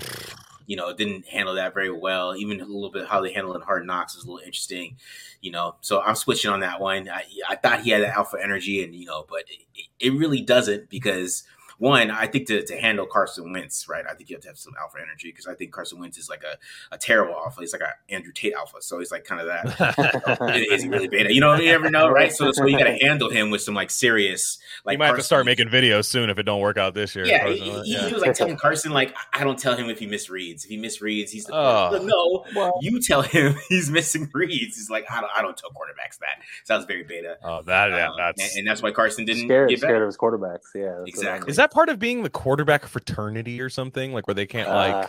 [0.66, 2.36] you know didn't handle that very well.
[2.36, 4.98] Even a little bit how they handled it in Hard Knocks was a little interesting.
[5.42, 7.10] You know, so I'm switching on that one.
[7.10, 9.44] I, I thought he had that alpha energy, and you know, but
[9.76, 11.44] it, it really doesn't because.
[11.84, 14.06] One, I think to, to handle Carson Wentz, right?
[14.10, 16.30] I think you have to have some alpha energy because I think Carson Wentz is
[16.30, 16.58] like a,
[16.96, 17.60] a terrible alpha.
[17.60, 21.08] He's like a Andrew Tate alpha, so he's like kind of that is he really
[21.10, 21.34] beta?
[21.34, 22.32] You know, you never know, right?
[22.32, 25.16] So, so you got to handle him with some like serious, like you might have
[25.16, 27.26] to Carson- start making videos soon if it don't work out this year.
[27.26, 28.08] Yeah, he, he- yeah.
[28.08, 30.64] he was like telling Carson, like, I don't tell him if he misreads.
[30.64, 31.90] If he misreads, he's the Oh.
[31.94, 32.46] Like, no.
[32.56, 34.78] Well, You tell him he's missing reads.
[34.78, 36.42] He's like, I don't, I don't tell quarterbacks that.
[36.64, 37.38] Sounds very beta.
[37.44, 40.04] Oh, that yeah, Um, that's and, and that's why Carson didn't scared, get scared better.
[40.06, 40.62] of his quarterbacks.
[40.74, 41.52] Yeah, that's what I Exactly.
[41.52, 44.94] is that part of being the quarterback fraternity or something like where they can't like
[44.94, 45.08] Uh,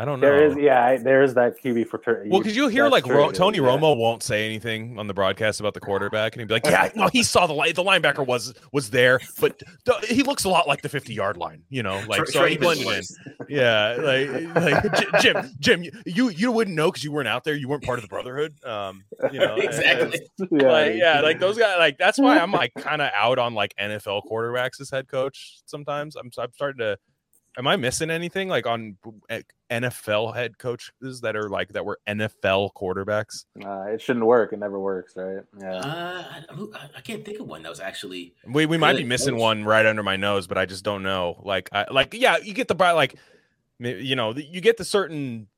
[0.00, 0.28] I don't know.
[0.28, 2.30] There is, yeah, I- there is that QB fraternity.
[2.30, 3.64] Well, because you'll hear like Ro- Tony yeah.
[3.64, 6.88] Romo won't say anything on the broadcast about the quarterback, and he'd be like, "Yeah,
[6.94, 7.74] no, he saw the line.
[7.74, 11.36] The linebacker was was there, but th- he looks a lot like the fifty yard
[11.36, 13.02] line, you know, like Tra- so he blended in.
[13.50, 17.54] Yeah, like, like J- Jim, Jim, you you wouldn't know because you weren't out there.
[17.54, 18.54] You weren't part of the brotherhood.
[18.64, 20.20] Um, you know, and- Exactly.
[20.50, 21.76] yeah, like yeah, like those guys.
[21.78, 25.58] Like that's why I'm like kind of out on like NFL quarterbacks as head coach.
[25.66, 26.96] Sometimes I'm I'm starting to.
[27.58, 28.96] Am I missing anything like on
[29.70, 33.44] NFL head coaches that are like that were NFL quarterbacks?
[33.64, 34.52] Uh, it shouldn't work.
[34.52, 35.42] It never works, right?
[35.60, 35.74] Yeah.
[35.74, 36.38] Uh, I,
[36.78, 38.34] I- I can't think of one that was actually.
[38.46, 39.40] We we might be missing coach.
[39.40, 41.40] one right under my nose, but I just don't know.
[41.44, 43.16] Like I like yeah, you get the bri- like
[43.78, 45.48] you know you get the certain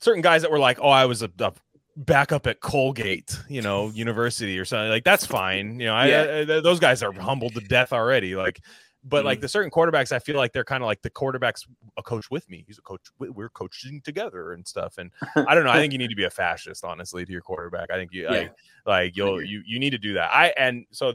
[0.00, 1.52] certain guys that were like, oh, I was a, a
[1.96, 4.88] backup at Colgate, you know, University or something.
[4.90, 5.78] Like that's fine.
[5.78, 6.22] You know, I, Yeah.
[6.22, 8.34] I- th- those guys are humbled to death already.
[8.34, 8.60] Like.
[9.04, 9.42] But like mm-hmm.
[9.42, 12.48] the certain quarterbacks, I feel like they're kind of like the quarterback's a coach with
[12.48, 12.64] me.
[12.66, 13.00] He's a coach.
[13.18, 14.98] we- We're coaching together and stuff.
[14.98, 15.10] And
[15.48, 15.70] I don't know.
[15.70, 17.90] I think you need to be a fascist, honestly, to your quarterback.
[17.90, 18.30] I think you Yeah.
[18.30, 18.54] like,
[18.86, 20.30] like you'll you you need to do that.
[20.32, 21.14] I and so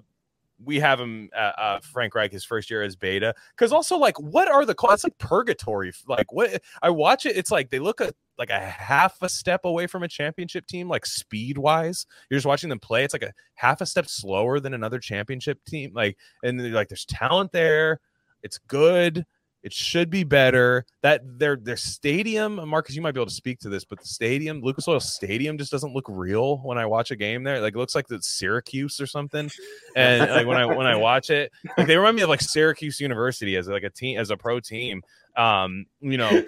[0.63, 4.19] we have him uh, uh Frank Reich his first year as beta because also like
[4.19, 8.01] what are the it's like purgatory like what I watch it it's like they look
[8.01, 12.37] at like a half a step away from a championship team like speed wise you're
[12.37, 15.91] just watching them play it's like a half a step slower than another championship team
[15.93, 17.99] like and like there's talent there
[18.43, 19.25] it's good
[19.67, 20.85] it should be better.
[21.01, 24.07] That their their stadium Marcus you might be able to speak to this but the
[24.07, 27.59] stadium Lucas Oil Stadium just doesn't look real when I watch a game there.
[27.59, 29.51] Like it looks like the Syracuse or something.
[29.93, 33.01] And like when I when I watch it, like they remind me of like Syracuse
[33.01, 35.01] University as like a team as a pro team.
[35.35, 36.43] Um, you know,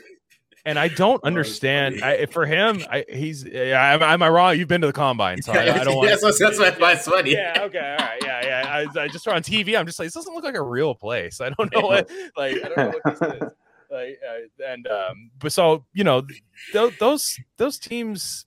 [0.66, 2.04] and I don't understand.
[2.04, 3.44] I, for him, I, he's.
[3.46, 4.58] Yeah, am, am I wrong?
[4.58, 6.10] You've been to the combine, so I, I don't want.
[6.10, 7.32] that's, what- that's why that's funny.
[7.32, 7.54] Yeah.
[7.66, 7.96] Okay.
[8.00, 8.22] All right.
[8.24, 8.46] Yeah.
[8.46, 8.86] Yeah.
[8.96, 9.78] I, I just saw on TV.
[9.78, 11.42] I'm just like this doesn't look like a real place.
[11.42, 12.10] I don't know what.
[12.38, 13.50] Like I don't know what this is.
[13.92, 16.22] Like uh, and um, but so you know,
[16.74, 18.46] th- those those teams.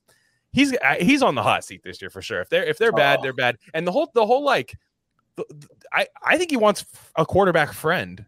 [0.52, 2.40] He's uh, he's on the hot seat this year for sure.
[2.42, 3.22] If they're if they're bad, Oh.
[3.22, 3.56] they're bad.
[3.74, 4.78] And the whole the whole like,
[5.34, 6.84] the- the- I I think he wants
[7.16, 8.24] a quarterback friend.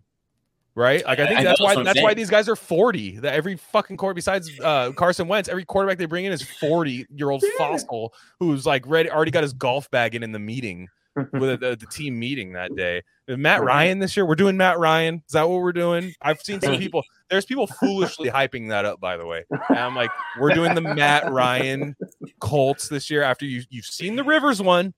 [0.75, 1.05] Right?
[1.05, 3.21] Like I think I that's why that's why these guys are 40.
[3.21, 7.07] That every fucking court besides uh Carson Wentz, every quarterback they bring in is 40
[7.15, 10.89] year old fossil who's like ready already got his golf bag in in the meeting
[11.33, 13.03] with the, the team meeting that day.
[13.29, 15.23] Matt Ryan this year, we're doing Matt Ryan.
[15.27, 16.13] Is that what we're doing?
[16.21, 17.03] I've seen some people.
[17.31, 19.45] There's people foolishly hyping that up, by the way.
[19.69, 21.97] And I'm like, we're doing the Matt Ryan
[22.41, 23.23] Colts this year.
[23.23, 24.93] After you you've seen the Rivers one,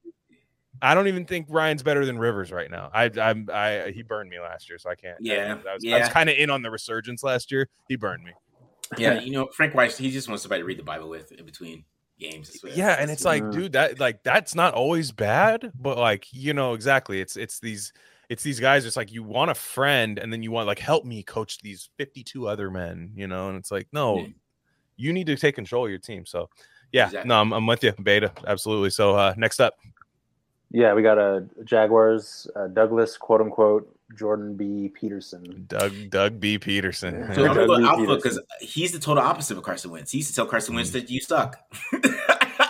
[0.83, 2.91] I don't even think Ryan's better than Rivers right now.
[2.93, 5.17] I I'm I he burned me last year, so I can't.
[5.21, 6.09] Yeah, I was, I was yeah.
[6.09, 7.69] kind of in on the resurgence last year.
[7.89, 8.33] He burned me.
[8.99, 11.45] Yeah, you know, Frank Weiss, he just wants somebody to read the Bible with in
[11.45, 11.85] between
[12.19, 12.61] games.
[12.75, 16.75] Yeah, and it's like, dude, that like that's not always bad, but like you know
[16.75, 17.21] exactly.
[17.21, 17.93] It's it's these
[18.29, 18.85] it's these guys.
[18.85, 21.91] It's like you want a friend, and then you want like help me coach these
[21.97, 23.49] fifty two other men, you know.
[23.49, 24.27] And it's like, no, Yeah.
[24.97, 26.27] you need to take control of your team.
[26.27, 26.49] So
[26.93, 27.29] yeah, Exactly.
[27.29, 28.91] no, I'm, I'm with you, Beta, absolutely.
[28.91, 29.75] So uh next up,
[30.71, 34.89] Yeah, we got a Jaguars, uh, Douglas, quote unquote, Jordan B.
[34.89, 35.65] Peterson.
[35.69, 37.33] Doug Doug B Peterson.
[37.35, 40.13] So I'm gonna go Alpha because he's the total opposite of Carson Wentz.
[40.13, 41.59] He used to tell Carson Wentz that you suck.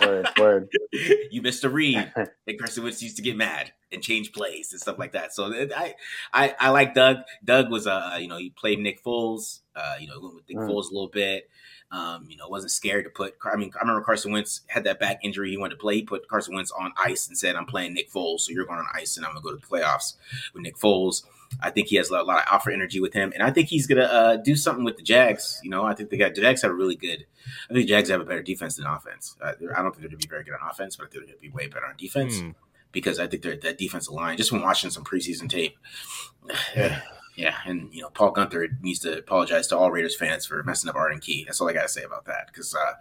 [0.01, 0.69] Word, word.
[1.31, 2.11] you missed a read.
[2.15, 5.33] And Carson Wentz used to get mad and change plays and stuff like that.
[5.33, 5.95] So I,
[6.33, 7.17] I, I like Doug.
[7.43, 9.61] Doug was uh, you know, he played Nick Foles.
[9.75, 10.69] Uh, you know, went with Nick Mm.
[10.69, 11.49] Foles a little bit.
[11.89, 13.35] Um, you know, wasn't scared to put.
[13.45, 15.51] I mean, I remember Carson Wentz had that back injury.
[15.51, 15.95] He wanted to play.
[15.95, 18.79] He put Carson Wentz on ice and said, "I'm playing Nick Foles, so you're going
[18.79, 20.15] on ice, and I'm going to go to the playoffs
[20.53, 21.23] with Nick Foles."
[21.61, 23.51] I think he has a lot, a lot of alpha energy with him, and I
[23.51, 25.61] think he's going to uh, do something with the Jags.
[25.63, 27.25] You know, I think the got the Jags have a really good.
[27.69, 29.37] I think the Jags have a better defense than offense.
[29.41, 31.25] Uh, I don't think they're going to be very good on offense, but I think
[31.25, 32.49] they're going to be way better on defense Hmm.
[32.91, 34.35] because I think they're that defensive line.
[34.35, 35.77] Just from watching some preseason tape,
[36.75, 36.99] yeah,
[37.37, 40.95] and you know Paul Guenther needs to apologize to all Raiders fans for messing up
[40.95, 41.43] Arden Key.
[41.45, 42.93] That's all I gotta say about that because uh,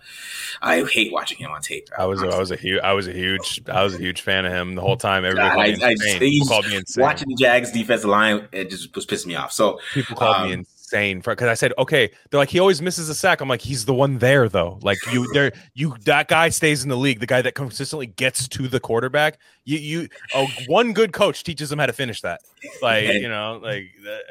[0.63, 1.89] I hate watching him on tape.
[1.99, 4.45] I was I was a huge I was a huge I was a huge fan
[4.45, 5.25] of him the whole time.
[5.25, 6.47] Everybody I- called me I- I- insane.
[6.47, 7.03] called me insane.
[7.03, 8.49] watching the Jags defensive line.
[8.53, 9.53] It just was pissing me off.
[9.53, 12.81] So People called me Um, insane for because I said, okay, they're like he always
[12.81, 13.41] misses a sack.
[13.41, 14.79] I'm like, he's the one there though.
[14.83, 17.21] Like you, there, you that guy stays in the league.
[17.21, 19.39] The guy that consistently gets to the quarterback.
[19.65, 22.41] You, you, oh, one good coach teaches him how to finish that.
[22.83, 23.85] Like And- you know, like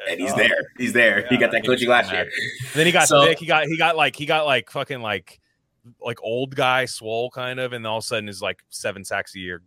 [0.08, 0.36] and he's oh.
[0.36, 0.62] there.
[0.78, 1.26] He's there.
[1.28, 2.24] he got that coaching last year.
[2.24, 2.32] mad.
[2.74, 3.38] Then he got So- sick.
[3.38, 5.40] He got he got like he got like fucking like
[6.00, 9.34] like old guy swole kind of, and all of a sudden is like seven sacks
[9.36, 9.62] a year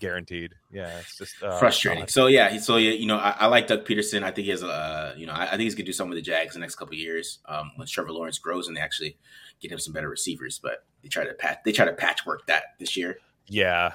[0.00, 0.54] guaranteed.
[0.70, 2.02] Yeah, it's just uh, frustrating.
[2.02, 2.10] God.
[2.10, 4.22] So yeah, so yeah, you know, I, I like Doug Pederson.
[4.22, 6.14] I think he has a, uh, you know, I, I think he's gonna do something
[6.14, 8.80] with the Jags the next couple of years um, when Trevor Lawrence grows and they
[8.80, 9.16] actually
[9.60, 10.58] get him some better receivers.
[10.58, 13.18] But they try to patch, they try to patchwork that this year.
[13.46, 13.92] Yeah,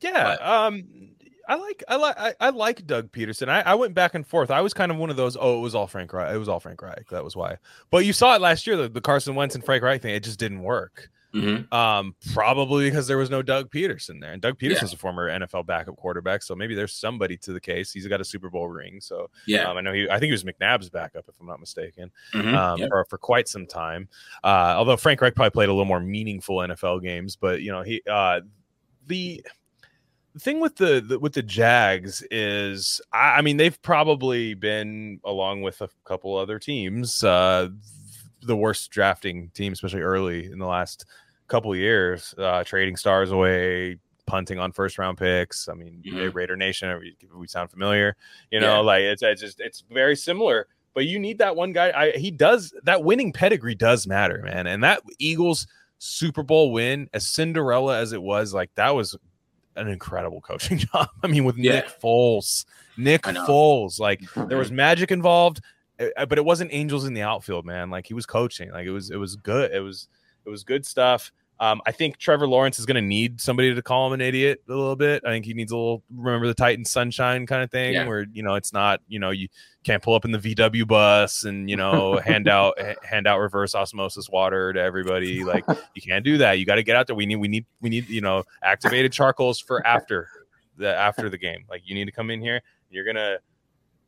[0.00, 0.36] yeah.
[0.40, 1.14] Um,
[1.48, 3.48] I like I like I, I like Doug Pederson.
[3.48, 4.50] I, I went back and forth.
[4.50, 5.36] I was kind of one of those.
[5.40, 6.34] Oh, it was all Frank Reich.
[6.34, 7.08] It was all Frank Reich.
[7.10, 7.56] That was why.
[7.90, 8.76] But you saw it last year.
[8.76, 10.14] The, the Carson Wentz and Frank Reich thing.
[10.14, 11.10] It just didn't work.
[11.34, 11.72] Mm-hmm.
[11.74, 15.66] Um, probably because there was no Doug Pederson there, and Doug Pederson's a former NFL
[15.66, 17.92] backup quarterback, so maybe there's somebody to the case.
[17.92, 19.64] He's got a Super Bowl ring, so Yeah.
[19.70, 20.08] um, I know he.
[20.08, 22.54] I think he was McNabb's backup, if I'm not mistaken, Mhm.
[22.56, 22.86] um, Yeah.
[22.88, 24.08] for for quite some time.
[24.42, 27.82] Uh, although Frank Reich probably played a little more meaningful NFL games, but you know
[27.82, 28.40] he uh,
[29.06, 29.44] the
[30.34, 35.20] the thing with the, the with the Jags is, I, I mean, they've probably been
[35.24, 37.68] along with a couple other teams, uh,
[38.42, 41.04] the worst drafting team, especially early in the last
[41.48, 43.96] couple years, uh, trading stars away,
[44.26, 45.68] punting on first round picks.
[45.68, 46.34] I mean, Mhm.
[46.34, 48.14] Raider Nation, we, we sound familiar,
[48.50, 48.78] you know, Yeah.
[48.80, 50.66] like it's, it's just it's very similar.
[50.94, 51.92] But you need that one guy.
[51.94, 54.66] I, he does that winning pedigree does matter, man.
[54.66, 55.66] And that Eagles
[55.98, 59.16] Super Bowl win, as Cinderella as it was, like that was
[59.76, 61.08] an incredible coaching job.
[61.22, 61.72] I mean, with Yeah.
[61.76, 62.64] Nick Foles,
[62.96, 63.22] Nick.
[63.22, 65.60] Foles, like there was magic involved,
[66.00, 67.90] uh, but it wasn't angels in the outfield, man.
[67.90, 69.72] Like he was coaching, like it was it was good.
[69.72, 70.08] It was
[70.46, 71.32] it was good stuff.
[71.60, 74.62] Um, I think Trevor Lawrence is going to need somebody to call him an idiot
[74.68, 75.24] a little bit.
[75.26, 78.06] I think he needs a little remember the Titan sunshine kind of thing, Yeah.
[78.06, 79.48] where you know it's not you know you
[79.82, 83.74] can't pull up in the VW bus and you know hand out hand out reverse
[83.74, 85.42] osmosis water to everybody.
[85.42, 86.60] Like you can't do that.
[86.60, 87.16] You got to get out there.
[87.16, 90.28] We need we need we need you know activated charcoals for after
[90.76, 91.64] the after the game.
[91.68, 92.62] Like you need to come in here.
[92.88, 93.38] You're gonna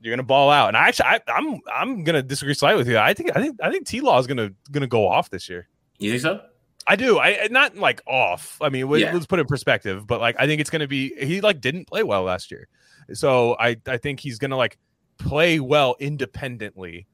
[0.00, 0.68] you're gonna ball out.
[0.68, 2.98] And I actually I, I'm I'm gonna disagree slightly with you.
[2.98, 5.68] I think I think I think T Law is gonna gonna go off this year.
[5.98, 6.40] You think so?
[6.86, 7.18] I do.
[7.18, 8.56] I not like off.
[8.62, 9.12] I mean, we- Yeah.
[9.12, 10.06] let's put it in perspective.
[10.06, 11.14] But like, I think it's going to be.
[11.24, 12.68] He like didn't play well last year,
[13.12, 14.78] so I I think he's going to like
[15.18, 17.06] play well independently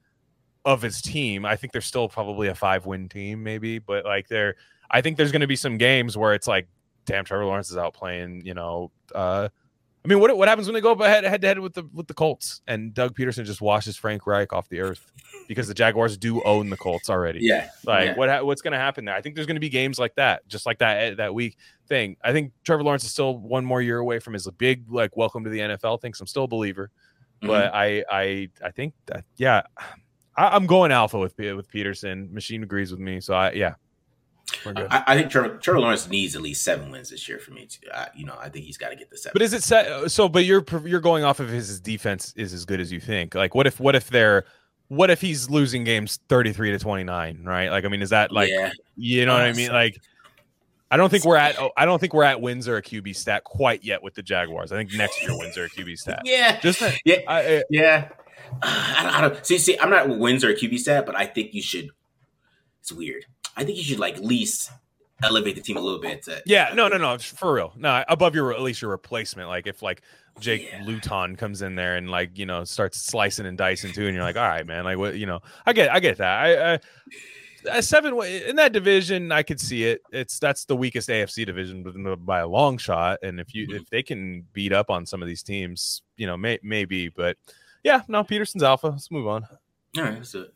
[0.65, 1.45] of his team.
[1.45, 3.81] I think they're still probably a five win team, maybe.
[3.81, 4.55] But like, they're.
[4.89, 6.69] I think there's going to be some games where it's like,
[7.05, 8.43] damn, Trevor Lawrence is out playing.
[8.47, 9.49] You know, uh,
[10.07, 11.83] I mean, what what happens when they go up head head to head with the
[11.93, 15.11] with the Colts and Doug Pederson just washes Frank Reich off the earth
[15.49, 17.41] because the Jaguars do own the Colts already.
[17.43, 17.71] Yeah.
[17.85, 18.15] Like Yeah.
[18.15, 19.17] what what's going to happen there?
[19.17, 21.57] I think there's going to be games like that, just like that eh, that week
[21.89, 22.17] thing.
[22.23, 25.43] I think Trevor Lawrence is still one more year away from his big like welcome
[25.43, 26.15] to the NFL thing.
[26.15, 26.93] So I'm still a believer.
[27.41, 29.63] but I I I think that yeah,
[30.37, 32.31] I, I'm going alpha with with Pederson.
[32.31, 33.75] Machine agrees with me, so I yeah.
[34.65, 37.67] I, I think Trevor, Trevor Lawrence needs at least seven wins this year for me.
[37.67, 37.89] Too.
[37.93, 39.33] I, you know, I think he's got to get the seven.
[39.35, 40.11] But is it set?
[40.11, 43.01] So, but you're you're going off of his, his defense is as good as you
[43.01, 43.35] think.
[43.35, 44.45] Like, what if what if they're
[44.89, 47.43] what if he's losing games thirty three to twenty nine?
[47.45, 47.71] Right?
[47.71, 49.73] Like, I mean, is that like yeah, you know what I mean?
[49.73, 50.01] Like,
[50.91, 53.45] I don't think we're at I don't think we're at wins or a QB stat
[53.45, 54.71] quite yet with the Jaguars.
[54.71, 56.23] I think next year wins or a QB stat.
[56.25, 58.09] yeah, Just I, yeah, I, yeah.
[58.63, 59.59] I don't, I don't see.
[59.59, 61.91] See, I'm not wins or a QB stat, but I think you should.
[62.81, 63.27] It's weird.
[63.57, 64.71] I think you should like at least
[65.23, 66.23] elevate the team a little bit.
[66.25, 67.73] To, yeah, no, no, no, for real.
[67.77, 69.49] No, above your at least your replacement.
[69.49, 70.03] Like if like
[70.41, 70.83] Jake Yeah.
[70.85, 74.25] Luton comes in there and like you know starts slicing and dicing too, and you're
[74.25, 76.45] like, all right, man, like what you know, I get, I get that.
[76.45, 76.81] I, I
[77.69, 80.01] a seven in that division, I could see it.
[80.13, 81.83] It's that's the weakest AFC division
[82.25, 83.81] by a long shot, and if you Mhm.
[83.81, 87.37] if they can beat up on some of these teams, you know, may, maybe, but
[87.83, 88.89] yeah, no, Pederson's alpha.
[88.89, 89.47] Let's move on.
[89.97, 90.47] All right, so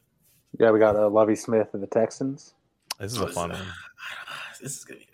[0.60, 2.54] Yeah, we got uh, Lovie Smith and the Texans.
[3.00, 3.68] This is Oh, a fun this, one.
[4.62, 5.06] this is gonna be.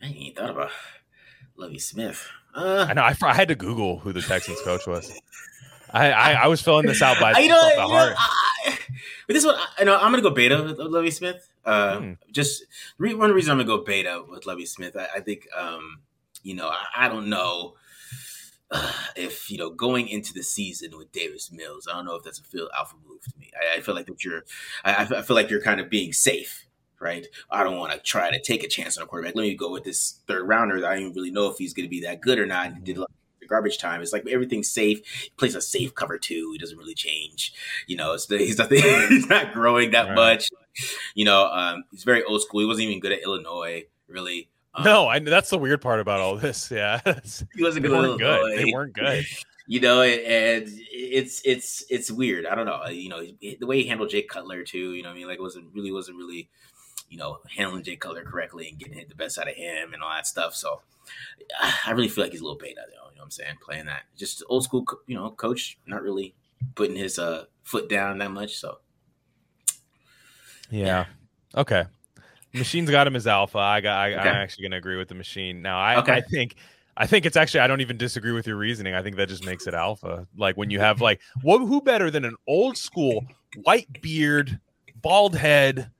[0.00, 0.70] I ain't even thought about
[1.56, 2.26] Lovie Smith.
[2.54, 3.02] Uh, I know.
[3.02, 5.12] I, I had to Google who the Texans coach was.
[5.90, 8.14] I, I, I was filling this out by I- you know, the you know, heart.
[8.18, 8.78] I,
[9.26, 11.48] but this one, I, know I'm gonna go beta with Lovie Smith.
[11.64, 12.12] Uh, Hmm.
[12.30, 12.64] Just
[12.98, 14.96] re- one reason I'm gonna go beta with Lovie Smith.
[14.96, 16.00] I, I think, um,
[16.42, 17.74] you know, I, I don't know
[18.70, 21.88] uh, if you know going into the season with Davis Mills.
[21.90, 23.50] I don't know if that's a feel alpha move to me.
[23.74, 24.44] I, I feel like that you're,
[24.84, 26.66] I, I feel like you're kind of being safe.
[27.00, 29.36] Right, I don't want to try to take a chance on a quarterback.
[29.36, 30.76] Let me go with this third rounder.
[30.84, 32.74] I don't even really know if he's going to be that good or not.
[32.74, 34.02] He did a lot of garbage time.
[34.02, 35.00] It's like everything's safe.
[35.06, 36.50] He plays a safe cover too.
[36.52, 37.54] He doesn't really change.
[37.86, 38.82] You know, it's he's nothing.
[39.08, 40.14] he's not growing that Right.
[40.16, 40.48] much.
[41.14, 42.60] You know, um, he's very old school.
[42.60, 44.48] He wasn't even good at Illinois, really.
[44.74, 46.70] Um, no, I that's the weird part about all this.
[46.72, 47.00] Yeah,
[47.54, 48.58] he wasn't they good at weren't good.
[48.58, 49.24] They weren't good.
[49.70, 52.46] You know, and it's it's it's weird.
[52.46, 52.86] I don't know.
[52.86, 54.94] You know, the way he handled Jake Cutler too.
[54.94, 56.48] You know, what I mean, like, it wasn't really wasn't really,
[57.08, 60.02] you know, handling Jake Cutler correctly and getting hit the best out of him and
[60.02, 60.54] all that stuff.
[60.54, 60.82] So,
[61.86, 63.10] I really feel like he's a little beta, though.
[63.10, 63.54] You know what I'm saying?
[63.62, 66.34] Playing that just old school, you know, coach, not really
[66.74, 68.56] putting his uh foot down that much.
[68.56, 68.78] So,
[70.70, 71.06] Yeah.
[71.54, 71.84] Okay.
[72.54, 73.58] Machine's got him as alpha.
[73.58, 73.98] I got.
[73.98, 74.20] I, Okay.
[74.20, 75.62] I'm actually going to agree with the machine.
[75.62, 76.12] Now, I, Okay.
[76.12, 76.56] I think.
[77.00, 77.60] I think it's actually.
[77.60, 78.94] I don't even disagree with your reasoning.
[78.94, 80.26] I think that just makes it alpha.
[80.36, 81.58] Like when you have like, what?
[81.60, 83.24] Who better than an old school
[83.62, 84.58] white beard,
[84.96, 85.90] bald head?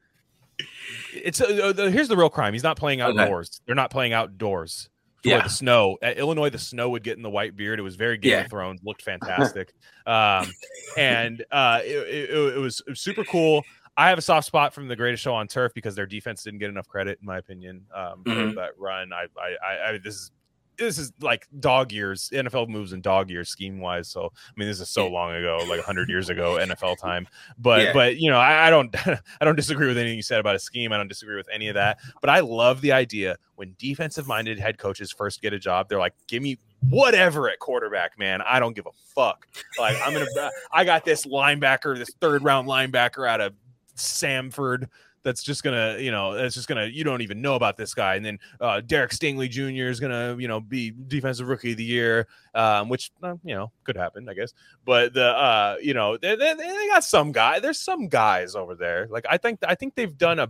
[1.12, 2.53] It's uh, uh, here's the real crime.
[2.53, 3.21] He's not playing Okay.
[3.21, 3.61] outdoors.
[3.66, 4.88] They're not playing outdoors.
[5.23, 5.42] For Yeah.
[5.42, 7.81] the snow at Illinois, the snow would get in the white beard.
[7.81, 8.40] It was very Game Yeah.
[8.44, 8.81] of Thrones.
[8.85, 9.73] Looked fantastic,
[10.07, 10.55] um,
[10.97, 11.97] and uh, it,
[12.31, 13.64] it, it was it was super cool.
[13.97, 16.61] I have a soft spot from the greatest show on turf because their defense didn't
[16.61, 18.55] get enough credit, in my opinion, um, for Mhm.
[18.55, 19.12] that run.
[19.12, 20.31] I, I, I, I, this is
[20.79, 22.31] this is like dog years.
[22.33, 24.09] NFL moves in dog years scheme wise.
[24.09, 27.27] So I mean, this is so long ago, like hundred years ago, NFL time.
[27.59, 27.93] But Yeah.
[27.93, 30.59] but you know, I, I don't I don't disagree with anything you said about a
[30.59, 30.93] scheme.
[30.93, 31.99] I don't disagree with any of that.
[32.21, 35.99] But I love the idea when defensive minded head coaches first get a job, they're
[35.99, 38.41] like, give me whatever at quarterback, man.
[38.43, 39.47] I don't give a fuck.
[39.79, 43.55] Like I'm gonna I got this linebacker, this third round linebacker out of
[43.97, 44.88] Samford
[45.22, 48.14] that's just gonna, you know, that's just gonna you don't even know about this guy.
[48.14, 49.88] And then uh Derek Stingley Jr.
[49.88, 53.70] is gonna, you know, be defensive rookie of the year, um, which uh, you know
[53.85, 54.52] could happen, I guess.
[54.85, 57.61] But the uh, you know, they, they, they got some guy.
[57.61, 59.07] There's some guys over there.
[59.11, 60.48] Like I think I think they've done a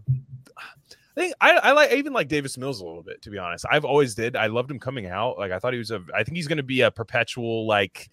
[1.19, 3.39] I think I, I like I even like Davis Mills a little bit, to be
[3.39, 3.65] honest.
[3.69, 4.37] I've always did.
[4.37, 5.37] I loved him coming out.
[5.37, 8.09] Like I thought he was a I think he's gonna be a perpetual like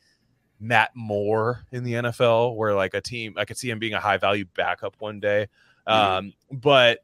[0.59, 3.99] Matt Moore in the NFL, where like a team I could see him being a
[3.99, 5.47] high value backup one day.
[5.87, 6.99] Um, but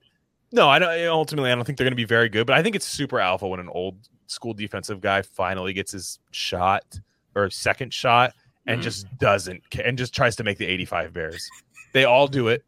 [0.52, 2.76] no, I don't ultimately I don't think they're gonna be very good, but I think
[2.76, 7.00] it's super alpha when an old school defensive guy finally gets his shot
[7.36, 8.34] or second shot
[8.68, 8.84] and Mhm.
[8.84, 11.50] just doesn't and just tries to make the 85 Bears.
[11.94, 12.64] They all do it.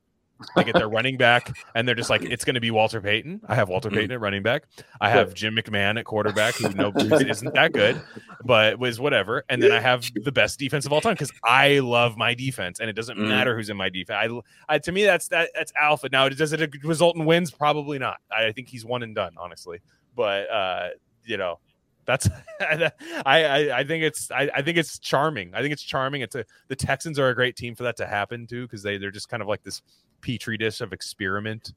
[0.56, 3.41] They get their running back, and they're just like, it's going to be Walter Payton.
[3.47, 3.93] I have Walter Mhm.
[3.95, 4.63] Payton at running back.
[5.01, 8.01] I have Jim McMahon at quarterback, who no isn't that good,
[8.45, 9.43] but was whatever.
[9.49, 12.79] And then I have the best defense of all time because I love my defense,
[12.79, 13.27] and it doesn't Mhm.
[13.27, 14.32] matter who's in my defense.
[14.69, 16.10] I, I to me that's that that's alpha.
[16.12, 17.51] Now, does it result in wins?
[17.51, 18.17] Probably not.
[18.32, 19.79] I think he's one and done, honestly.
[20.15, 20.89] But uh,
[21.25, 21.60] you know,
[22.06, 22.29] that's
[22.60, 22.91] I,
[23.25, 25.53] I I think it's I, I think it's charming.
[25.56, 26.21] I think it's charming.
[26.21, 28.97] It's a the Texans are a great team for that to happen too because they
[28.97, 29.82] they're just kind of like this
[30.23, 31.73] petri dish of experiment,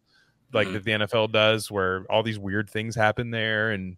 [0.54, 0.72] like Mhm.
[0.72, 3.96] that the NFL does, where all these weird things happen there, and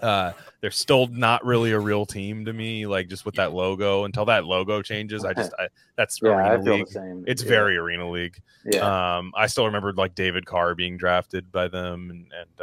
[0.00, 2.84] uh, they're still not really a real team to me.
[2.86, 6.48] Like just with that logo, until that logo changes, I just I, that's Yeah, I
[6.54, 6.86] arena feel league.
[6.86, 7.24] the same.
[7.28, 7.48] It's Yeah.
[7.48, 8.40] very arena league.
[8.64, 9.18] yeah.
[9.18, 12.60] Um, I still remember like David Carr being drafted by them and, and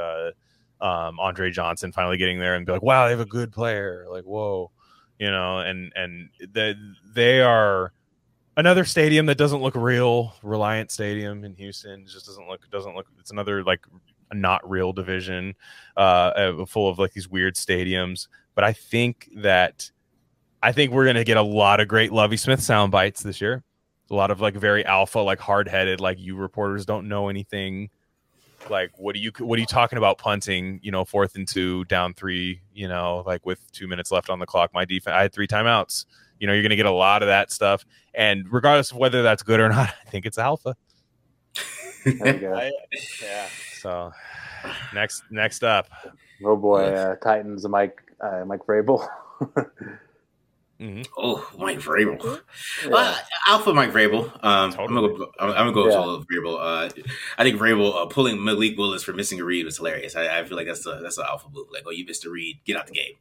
[0.81, 3.51] uh, um, Andre Johnson finally getting there and be like, wow, they have a good
[3.53, 4.07] player.
[4.09, 4.69] Like, whoa,
[5.17, 6.75] you know, and and the,
[7.13, 7.93] they are
[8.57, 10.35] another stadium that doesn't look real.
[10.43, 13.07] Reliant Stadium in Houston just doesn't look doesn't look.
[13.19, 13.85] It's another like
[14.33, 15.55] not real division,
[15.97, 18.27] uh, uh, full of like these weird stadiums.
[18.55, 19.89] But I think that
[20.61, 23.63] I think we're gonna get a lot of great Lovie Smith sound bites this year.
[24.09, 27.89] A lot of like very alpha, like hard headed, like you reporters don't know anything.
[28.69, 30.79] Like, what are you what are you talking about punting?
[30.83, 32.61] You know, fourth and two, down three.
[32.73, 34.71] You know, like with two minutes left on the clock.
[34.73, 36.05] My defense, I had three timeouts.
[36.41, 37.85] You know, you're gonna get a lot of that stuff,
[38.15, 40.75] and regardless of whether that's good or not, I think it's alpha.
[42.03, 42.55] There you go.
[42.55, 42.71] I-
[43.23, 43.47] yeah.
[43.79, 44.11] So
[44.91, 45.87] next next up,
[46.43, 49.07] Oh boy, uh, Titans, Mike, uh, Mike Vrabel.
[50.81, 51.07] Mhm.
[51.15, 52.41] Oh, Mike Vrabel.
[52.83, 52.95] Yeah.
[52.95, 53.15] Uh,
[53.47, 54.25] Alpha Mike Vrabel.
[54.43, 55.31] Um, I'm gonna go.
[55.39, 55.91] I'm, I'm gonna go Yeah.
[55.91, 56.55] solo Vrabel.
[56.59, 56.89] Uh,
[57.37, 60.15] I think Vrabel uh, pulling Malik Willis for missing a read was hilarious.
[60.15, 61.67] I, I feel like that's a that's an alpha move.
[61.71, 63.13] Like, oh, you missed a read, get out the game.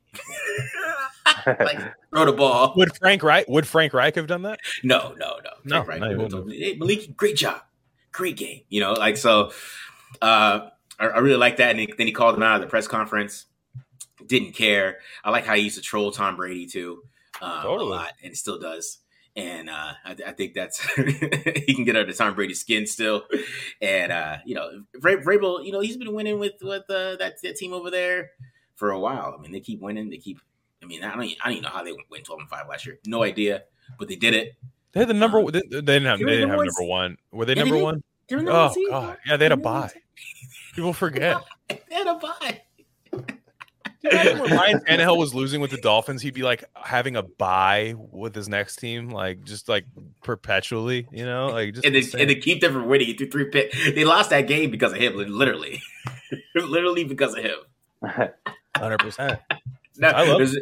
[1.46, 1.78] like,
[2.10, 2.72] throw the ball.
[2.76, 4.60] would Frank Reich would Frank Reich have done that?
[4.82, 5.50] No, no, no.
[5.64, 7.60] No, Frank no, Reich wouldn't told me, hey, Malik, great job,
[8.10, 8.62] great game.
[8.70, 9.52] You know, like so.
[10.22, 11.76] Uh, I, I really like that.
[11.76, 13.46] And then he called him out at the press conference.
[14.26, 14.98] Didn't care.
[15.24, 17.02] I like how he used to troll Tom Brady too,
[17.40, 17.90] um, Totally.
[17.90, 18.98] a lot, and still does.
[19.36, 23.22] And uh, I, I think that's he can get under Tom Brady's skin still.
[23.80, 27.40] And uh, you know, Vra- Vrabel, you know, he's been winning with with uh, that
[27.42, 28.30] that team over there
[28.74, 29.34] for a while.
[29.38, 30.10] I mean, they keep winning.
[30.10, 30.40] They keep.
[30.82, 31.24] I mean, I don't.
[31.24, 32.98] Even, I don't even know how they went twelve and five last year.
[33.06, 33.64] No idea,
[33.98, 34.54] but they did it.
[34.92, 35.42] They had the number.
[35.50, 36.18] They, they didn't have.
[36.18, 37.16] They They didn't number have one number one.
[37.30, 38.02] Were they Yeah, number one?
[38.28, 39.92] They were number one Oh god, yeah, they had a one bye.
[40.74, 41.36] People forget.
[41.68, 42.18] They had a
[44.02, 44.10] bye.
[44.10, 47.94] Imagine when Ryan Tannehill was losing with the Dolphins, he'd be like having a bye
[47.96, 49.84] with his next team, like just like
[50.22, 52.20] perpetually, you know, like just and they, insane.
[52.22, 53.06] and they keep them from winning.
[53.08, 53.72] He threw three pick.
[53.94, 55.82] They lost that game because of him, literally,
[56.54, 57.56] literally because of him.
[58.76, 59.38] hundred percent.
[59.98, 60.56] No, I love- there's-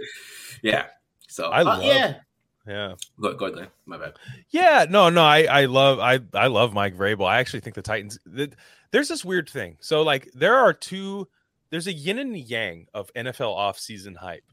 [0.62, 0.86] Yeah.
[1.28, 2.14] So I uh, love- yeah.
[2.66, 3.68] Yeah, Go, go ahead, Glenn.
[3.86, 4.12] My bad.
[4.50, 4.84] yeah.
[4.90, 5.22] No, no.
[5.24, 7.26] I I love I I love Mike Vrabel.
[7.26, 8.18] I actually think the Titans.
[8.36, 8.50] th-
[8.90, 9.78] There's this weird thing.
[9.80, 11.28] So like there are two.
[11.70, 14.44] There's a yin and yang of NFL offseason hype.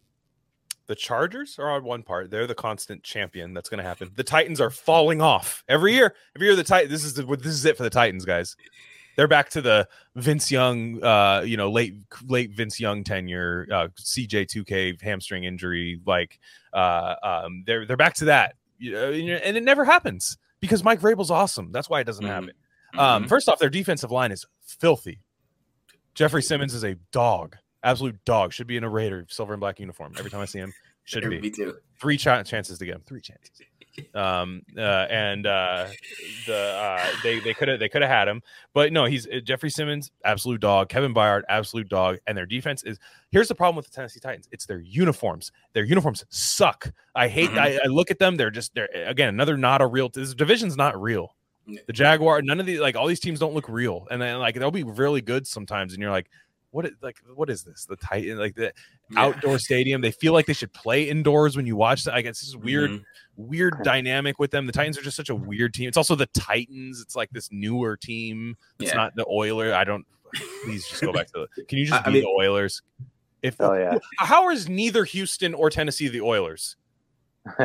[0.88, 2.30] The Chargers are on one part.
[2.30, 3.54] They're the constant champion.
[3.54, 4.12] That's going to happen.
[4.16, 6.14] The Titans are falling off every year.
[6.36, 6.92] Every year, the Titan.
[6.92, 8.56] This is the, this is it for the Titans, guys.
[9.16, 11.96] They're back to the Vince Young, uh, you know, late
[12.28, 16.02] late Vince Young tenure, uh, CJ two K hamstring injury.
[16.06, 16.38] Like,
[16.74, 21.00] uh, um, they're they're back to that, you know, and it never happens because Mike
[21.00, 21.72] Vrabel's awesome.
[21.72, 22.30] That's why it doesn't Mhm.
[22.30, 22.52] happen.
[22.98, 23.30] Um, Mhm.
[23.30, 25.20] first off, their defensive line is filthy.
[26.16, 28.54] Jeffrey Simmons is a dog, absolute dog.
[28.54, 30.74] Should be in a Raider silver and black uniform every time I see him.
[31.04, 31.78] Should be Me too.
[32.00, 33.04] three ch- chances to get him.
[33.06, 33.52] Three chances.
[34.14, 35.88] Um, uh, and uh,
[36.48, 38.42] the uh, they they could have they could have had him,
[38.74, 40.90] but no, he's uh, Jeffrey Simmons, absolute dog.
[40.90, 42.18] Kevin Byard, absolute dog.
[42.28, 43.00] And their defense is
[43.32, 44.50] here's the problem with the Tennessee Titans.
[44.52, 45.54] It's their uniforms.
[45.72, 46.92] Their uniforms suck.
[47.16, 47.52] I hate.
[47.52, 47.58] Mhm.
[47.58, 48.36] I, I look at them.
[48.36, 50.10] They're just they're again another not a real.
[50.10, 51.34] This division's not real.
[51.88, 54.56] The Jaguar, none of these like all these teams don't look real, and then like
[54.56, 56.30] they'll be really good sometimes, and you're like,
[56.72, 56.86] what?
[56.86, 57.86] is- Like what is this?
[57.86, 58.72] The Titan like the
[59.12, 59.20] Yeah.
[59.26, 60.02] outdoor stadium.
[60.02, 62.14] They feel like they should play indoors when you watch that.
[62.14, 63.04] Like it's just weird, Mhm.
[63.36, 64.66] weird dynamic with them.
[64.68, 65.88] The Titans are just such a weird team.
[65.88, 67.02] It's also the Titans.
[67.02, 68.58] It's like this newer team.
[68.80, 68.98] It's Yeah.
[68.98, 69.74] not the Oilers.
[69.74, 70.06] I don't.
[70.66, 71.64] Please just go back to the.
[71.66, 72.82] Can you just I- I be mean- the Oilers?
[73.42, 73.98] If Oh yeah.
[74.18, 76.76] how is neither Houston or Tennessee the Oilers?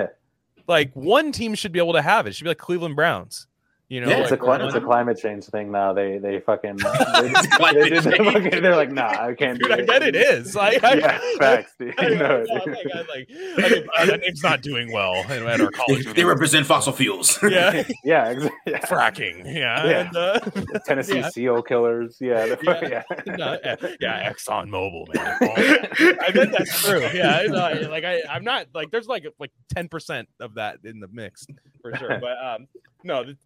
[0.69, 2.31] like one team should be able to have it.
[2.31, 3.47] It should be like Cleveland Browns.
[3.91, 5.93] You know, Yeah, it's a like, cli- one- it's a climate change thing now.
[5.93, 8.33] They they fucking they, It's climate they did the change.
[8.33, 9.87] fucking- they're like, nah, I can't Dude, do I it.
[9.89, 10.55] bet it is.
[10.61, 11.95] Like, I, yeah, facts, dude.
[11.99, 15.15] I, You know I, it, like, I, like, I uh, that name's not doing well
[15.29, 16.07] at at our college.
[16.15, 17.37] They represent fossil fuels.
[17.43, 18.59] yeah, yeah, exactly.
[18.73, 18.79] Yeah.
[18.87, 19.45] fracking.
[19.45, 20.01] Yeah, Yeah.
[20.07, 21.29] and, uh, Tennessee Yeah.
[21.31, 22.17] seal killers.
[22.21, 23.03] Yeah, the- Yeah.
[23.27, 23.37] yeah.
[23.37, 25.37] no, yeah, yeah, Exxon Mobil, man.
[25.43, 27.01] I bet that's true.
[27.13, 31.01] Yeah, no, like I, I'm not like there's like like ten percent of that in
[31.01, 31.45] the mix
[31.83, 32.19] for sure.
[32.21, 32.69] But um,
[33.03, 33.37] no, the,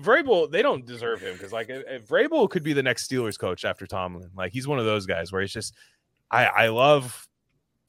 [0.00, 3.64] Vrabel they don't deserve him because like if, Vrabel could be the next Steelers coach
[3.64, 4.30] after Tomlin.
[4.36, 5.74] Like he's one of those guys where it's just
[6.30, 7.28] I I love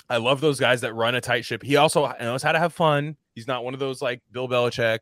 [0.09, 1.63] I love those guys that run a tight ship.
[1.63, 3.17] He also knows how to have fun.
[3.33, 4.99] He's not one of those like Bill Belichick.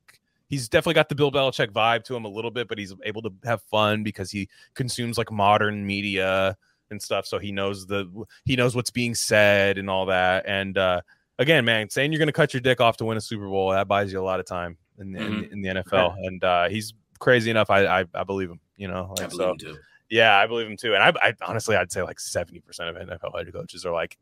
[0.47, 3.21] He's definitely got the Bill Belichick vibe to him a little bit, but he's able
[3.23, 6.55] to have fun because he consumes like modern media
[6.89, 7.25] and stuff.
[7.25, 8.09] So he knows the
[8.45, 10.45] he knows what's being said and all that.
[10.47, 11.01] And uh
[11.37, 13.89] again, man, saying you're gonna cut your dick off to win a Super Bowl, that
[13.89, 16.15] buys you a lot of time in, in, in the NFL.
[16.25, 17.69] And uh he's crazy enough.
[17.69, 19.13] I I, I believe him, you know.
[19.17, 19.77] I Like, believe so him too.
[20.09, 20.93] yeah, I believe him too.
[20.95, 24.17] And I, I honestly, I'd say like 70% of NFL head coaches are like,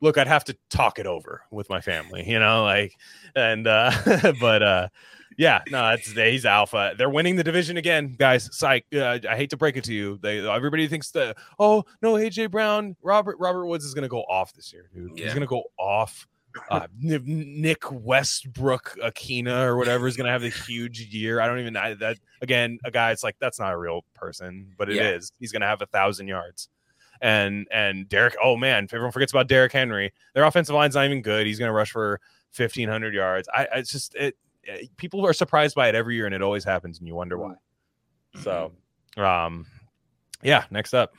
[0.00, 2.94] look, I'd have to talk it over with my family, you know, like,
[3.36, 3.90] and, uh,
[4.40, 4.88] but, uh,
[5.38, 6.94] yeah, no, it's he's alpha.
[6.98, 8.48] They're winning the division again, guys.
[8.52, 8.84] Psych.
[8.94, 10.18] Uh, I hate to break it to you.
[10.20, 14.52] They everybody thinks that oh no, AJ Brown, Robert Robert Woods is gonna go off
[14.52, 15.12] this year, dude.
[15.16, 16.26] He's gonna go off
[16.70, 21.40] uh, Nick Westbrook-Ikhine or whatever is going to have a huge year.
[21.40, 22.78] I don't even I, that again.
[22.84, 25.32] A guy, it's like that's not a real person, but it is.
[25.32, 25.36] Yeah.
[25.40, 26.68] He's going to have a thousand yards.
[27.22, 30.12] And and Derek, oh man, everyone forgets about Derek Henry.
[30.34, 31.46] Their offensive line's not even good.
[31.46, 32.18] He's going to rush for
[32.50, 33.46] fifteen hundred yards.
[33.52, 34.96] I, I it's just it, it.
[34.96, 37.54] People are surprised by it every year, and it always happens, and you wonder why.
[38.42, 38.72] So,
[39.18, 39.66] um,
[40.42, 40.64] yeah.
[40.70, 41.14] Next up,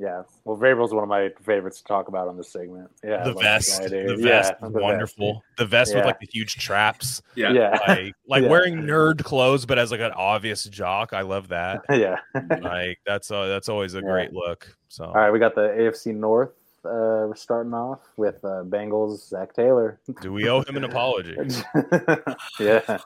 [0.00, 0.22] Yeah.
[0.44, 2.90] Well, Vrabel's one of my favorites to talk about on this segment.
[3.02, 3.16] Yeah.
[3.16, 3.80] the I love that vest.
[3.80, 4.82] guy, the vest Yeah, is the vest.
[4.82, 5.42] wonderful.
[5.56, 7.52] The vest with like the huge traps, Yeah.
[7.52, 7.78] Yeah.
[7.88, 8.48] like like Yeah.
[8.48, 11.12] wearing nerd clothes, but as like an obvious jock.
[11.12, 11.80] I love that.
[11.90, 12.18] yeah.
[12.60, 14.02] like that's uh, that's always a Yeah.
[14.04, 14.72] great look.
[14.88, 16.50] So All right, we got the AFC North.
[16.84, 19.28] Uh, we're starting off with uh, Bengals.
[19.28, 20.00] Zac Taylor.
[20.22, 21.36] do we owe him an apology?
[22.60, 22.98] yeah.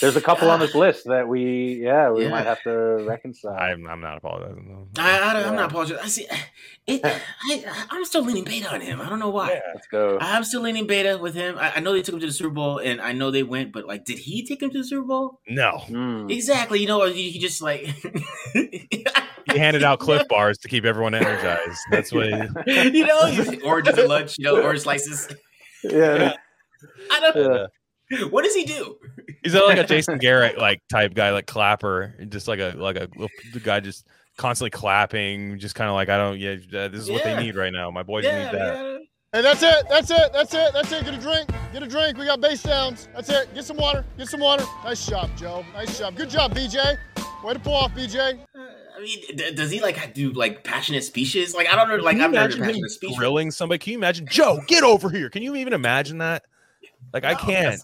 [0.00, 2.30] There's a couple on this list that we, yeah, we Yeah.
[2.30, 3.52] might have to reconcile.
[3.56, 4.88] I'm I'm not apologizing.
[4.94, 5.02] though.
[5.02, 5.60] I, I don't, I'm Yeah.
[5.60, 6.04] not apologizing.
[6.04, 6.26] I see.
[6.88, 9.00] It, I, I'm still leaning beta on him.
[9.00, 9.52] I don't know why.
[9.52, 10.18] Yeah, Let's go.
[10.20, 11.56] I'm still leaning beta with him.
[11.58, 13.72] I, I know they took him to the Super Bowl, and I know they went,
[13.72, 15.38] but like, did he take him to the Super Bowl?
[15.48, 16.30] No, Mm.
[16.32, 16.80] Exactly.
[16.80, 17.82] You know, you, you just like.
[18.54, 21.78] he handed out Clif bars to keep everyone energized.
[21.90, 22.26] That's what.
[22.66, 24.36] He, you know, you- oranges at lunch.
[24.38, 25.28] You know, orange slices.
[25.84, 26.34] Yeah.
[27.10, 27.68] I don't.
[28.10, 28.24] Yeah.
[28.28, 28.98] What does he do?
[29.42, 33.08] he's like a Jason Garrett like type guy, like clapper, just like a like a
[33.54, 36.38] the guy just constantly clapping, just kind of like I don't.
[36.38, 37.90] Yeah, uh, this is what they need right now.
[37.90, 38.74] My boys Yeah, need that.
[38.74, 38.98] yeah.
[39.34, 39.86] Hey, that's it.
[39.88, 40.30] That's it.
[40.34, 40.72] That's it.
[40.74, 41.04] That's it.
[41.06, 41.48] Get a drink.
[41.72, 42.18] Get a drink.
[42.18, 43.08] We got bass downs.
[43.14, 43.54] That's it.
[43.54, 44.04] Get some water.
[44.18, 44.64] Get some water.
[44.84, 45.64] Nice job, Joe.
[45.72, 46.14] Nice job.
[46.14, 46.98] Good job, BJ.
[47.42, 48.38] Way to pull off, BJ.
[49.02, 51.54] Mean, d- does he like do like passionate speeches?
[51.54, 51.96] Like I don't know.
[51.96, 53.16] Like I've never heard passionate speech.
[53.16, 53.78] grilling somebody.
[53.78, 54.60] Can you imagine Joe?
[54.66, 55.28] Get over here.
[55.28, 56.44] Can you even imagine that?
[57.12, 57.80] Like I can't.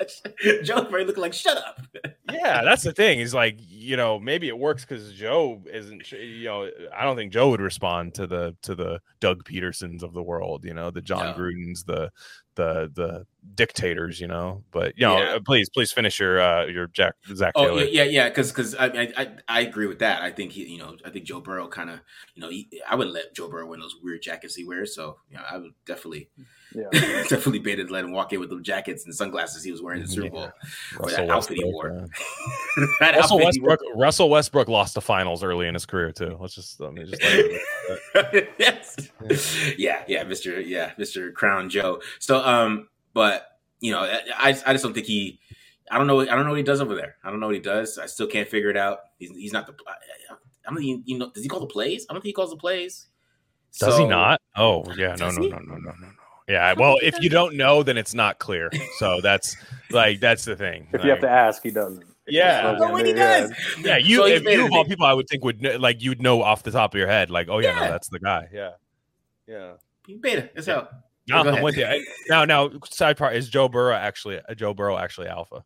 [0.62, 1.80] Joe probably looking like shut up.
[2.32, 3.20] Yeah, that's the thing.
[3.20, 6.10] Is like you know maybe it works because Joe isn't.
[6.12, 10.12] You know, I don't think Joe would respond to the to the Doug Pedersons of
[10.12, 10.64] the world.
[10.64, 11.32] You know, the John No.
[11.34, 12.10] Grudens, the
[12.56, 14.20] the the dictators.
[14.20, 15.34] You know, but you know, Yeah.
[15.36, 17.84] uh, please please finish your uh your Jack Zac Oh Taylor.
[17.84, 18.28] yeah, yeah.
[18.28, 18.86] Because because I,
[19.16, 20.20] I I agree with that.
[20.22, 22.00] I think he, you know, I think Joe Burrow kind of,
[22.34, 24.94] you know, he, I wouldn't let Joe Burrow wear those weird jackets he wears.
[24.96, 26.28] So you know, I would definitely
[26.76, 26.88] Yeah.
[27.22, 30.00] definitely bait to let him walk in with the jackets and sunglasses he was wearing
[30.02, 30.30] in the Super Yeah.
[30.30, 30.50] Bowl.
[31.00, 32.06] Or that outfit he wore.
[33.00, 33.70] that Russell outfit he wore.
[33.70, 33.80] Westbrook.
[33.96, 36.36] Russell Westbrook lost the finals early in his career too.
[36.38, 37.22] Let's just let me just.
[37.22, 38.96] Let you- yes.
[39.78, 40.64] Yeah, yeah, Mr.
[40.64, 41.32] Yeah, Mr.
[41.32, 42.00] Crown Joe.
[42.18, 43.46] So um, but
[43.80, 45.40] you know, I I just don't think he
[45.90, 47.16] I don't know I don't know what he does over there.
[47.24, 47.98] I don't know what he does.
[47.98, 48.98] I still can't figure it out.
[49.18, 52.06] He's he's not the I, I don't think you know does he call the plays?
[52.08, 53.06] I don't think he calls the plays.
[53.78, 54.40] Does he not?
[54.56, 56.08] Oh yeah, no, no, no, no, no, no, no.
[56.48, 58.70] Yeah, well, if you don't know, then it's not clear.
[58.98, 59.56] So that's
[59.90, 60.86] like that's the thing.
[60.92, 62.04] If you have to ask, he doesn't.
[62.28, 62.76] Yeah.
[62.78, 63.40] No, what he Yeah.
[63.40, 63.52] does.
[63.82, 66.20] yeah, you So if you of all people, I would think would kn- like you'd
[66.22, 68.48] know off the top of your head, like, oh yeah, no, that's the guy.
[68.52, 68.70] Yeah,
[69.46, 69.72] yeah.
[70.20, 70.88] Beta as hell.
[71.28, 71.84] No, Go I'm with you.
[71.84, 75.64] I- Now, now, side part is Joe Burrow actually uh, Joe Burrow actually alpha?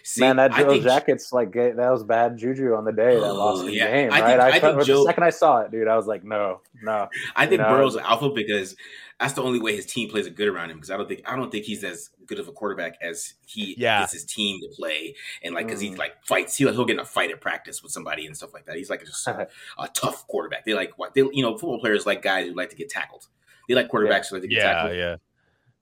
[0.00, 0.14] That's tough.
[0.14, 3.22] See, Man, that I Joe jacket's like that was bad juju on the day that
[3.22, 3.90] Oh, lost the yeah.
[3.90, 4.26] game, I right?
[4.30, 6.60] think- I, I felt- think the second I saw it, dude, I was like, no,
[6.82, 7.08] no.
[7.36, 7.74] I think You know?
[7.74, 8.76] Burrow's alpha because
[9.18, 10.78] that's the only way his team plays it good around him.
[10.78, 13.74] Because I don't think I don't think he's as good of a quarterback as he
[13.76, 14.00] Yeah.
[14.00, 15.98] gets his team to play, and like because he Mm.
[15.98, 18.54] like fights, he like he'll get in a fight at practice with somebody and stuff
[18.54, 18.76] like that.
[18.76, 19.46] He's like just a,
[19.78, 20.64] a tough quarterback.
[20.64, 23.26] They like what they you know football players like guys who like to get tackled.
[23.68, 24.96] They like quarterbacks who like to get Yeah, tackled.
[24.96, 25.16] yeah,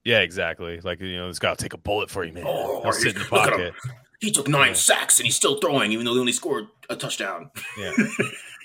[0.03, 0.81] yeah, exactly.
[0.81, 2.43] Like you know, this guy will take a bullet for you, man.
[2.45, 3.73] Oh, He'll sit in the pocket.
[4.19, 4.73] He took nine Yeah.
[4.73, 7.51] sacks and he's still throwing, even though they only scored a touchdown.
[7.77, 8.07] Yeah, and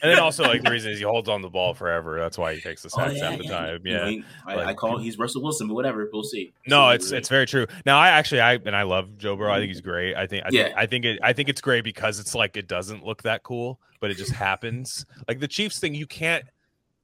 [0.02, 2.18] then also like the reason is he holds on the ball forever.
[2.18, 3.50] That's why he takes the Oh, sacks yeah, half the yeah.
[3.50, 3.80] time.
[3.84, 4.22] Yeah.
[4.46, 6.52] I, like- I call he's Russell Wilson, but whatever, we'll see.
[6.66, 7.66] No, it's it's very true.
[7.86, 9.52] Now, I actually I and I love Joe Burrow.
[9.52, 9.90] I think he's mm-hmm.
[9.90, 10.16] great.
[10.16, 10.74] I think I think Yeah.
[10.76, 13.80] I think it I think it's great because it's like it doesn't look that cool,
[14.00, 15.06] but it just happens.
[15.28, 16.44] Like the Chiefs thing, you can't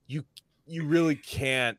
[0.09, 0.25] you
[0.67, 1.79] you really can't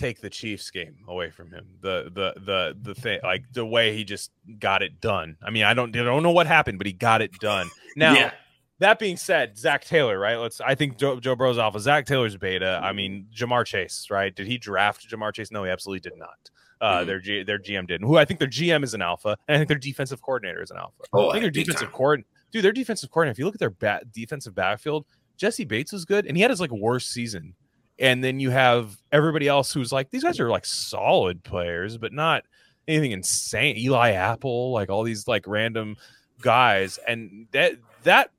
[0.00, 1.66] take the Chiefs game away from him.
[1.80, 5.36] The the the the thing like the way he just got it done.
[5.42, 7.68] I mean, I don't I don't know what happened, but he got it done.
[7.96, 8.32] Now Yeah.
[8.80, 10.36] that being said, Zac Taylor, right?
[10.36, 10.60] Let's.
[10.60, 11.78] I think Joe, Joe Burrow's alpha.
[11.80, 12.80] Zac Taylor's beta.
[12.82, 14.34] I mean, Ja'Marr Chase, right?
[14.34, 15.50] Did he draft Ja'Marr Chase?
[15.52, 16.50] No, he absolutely did not.
[16.80, 17.06] Uh, Mhm.
[17.06, 18.06] Their G, their GM didn't.
[18.06, 20.70] Who I think their GM is an alpha, and I think their defensive coordinator is
[20.70, 21.02] an alpha.
[21.12, 23.32] Oh, I think their defensive coordinator, coord, dude, their defensive coordinator.
[23.32, 25.04] If you look at their bat, defensive backfield,
[25.36, 27.54] Jessie Bates was good, and he had his like worst season.
[28.00, 32.12] And then you have everybody else who's like these guys are like solid players, but
[32.12, 32.44] not
[32.88, 33.76] anything insane.
[33.76, 35.96] Eli Apple, like all these like random
[36.40, 37.74] guys, and that
[38.04, 38.30] that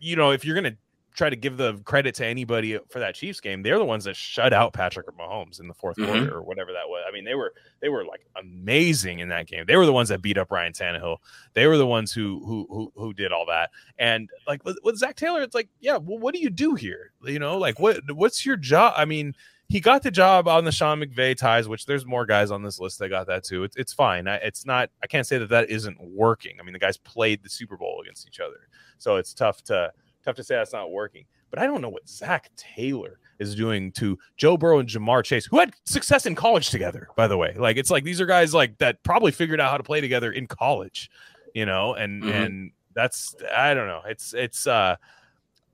[0.00, 0.76] you know, if you're gonna
[1.14, 4.16] try to give the credit to anybody for that Chiefs game, they're the ones that
[4.16, 6.06] shut out Patrick Mahomes in the 4th Mhm.
[6.06, 7.04] quarter or whatever that was.
[7.06, 9.64] I mean, they were they were like amazing in that game.
[9.66, 11.18] They were the ones that beat up Ryan Tannehill.
[11.54, 13.70] They were the ones who who who, who did all that.
[13.98, 17.12] And like with, with Zac Taylor, it's like, yeah, well, what do you do here?
[17.24, 18.94] You know, like what what's your job?
[18.96, 19.34] I mean,
[19.68, 22.78] he got the job on the Sean McVay ties, which there's more guys on this
[22.78, 23.64] list that got that too.
[23.64, 24.28] It's it's fine.
[24.28, 24.90] I, it's not.
[25.02, 26.56] I can't say that that isn't working.
[26.60, 29.92] I mean, the guys played the Super Bowl against each other, so it's tough to
[30.24, 31.24] tough to say that's not working.
[31.50, 35.46] But I don't know what Zac Taylor is doing to Joe Burrow and Ja'Marr Chase,
[35.46, 37.54] who had success in college together, by the way.
[37.56, 40.32] Like it's like these are guys like that probably figured out how to play together
[40.32, 41.10] in college,
[41.54, 42.32] you know, and Mhm.
[42.46, 44.02] and that's I don't know.
[44.06, 44.96] It's it's uh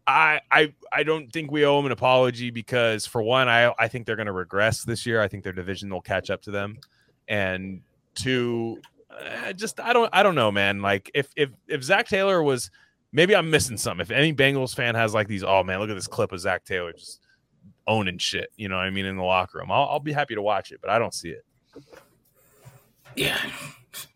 [0.07, 3.88] I I I don't think we owe them an apology because for one, I I
[3.88, 5.20] think they're gonna regress this year.
[5.20, 6.78] I think their division will catch up to them.
[7.28, 7.82] And
[8.14, 8.80] two,
[9.11, 10.80] uh, just I don't I don't know, man.
[10.80, 12.70] Like if if if Zac Taylor was
[13.12, 14.02] maybe I'm missing something.
[14.02, 16.64] If any Bengals fan has like these, oh man, look at this clip of Zac
[16.64, 17.20] Taylor just
[17.86, 19.70] owning shit, you know what I mean, in the locker room.
[19.70, 21.44] I'll, I'll be happy to watch it, but I don't see it.
[23.16, 23.38] Yeah,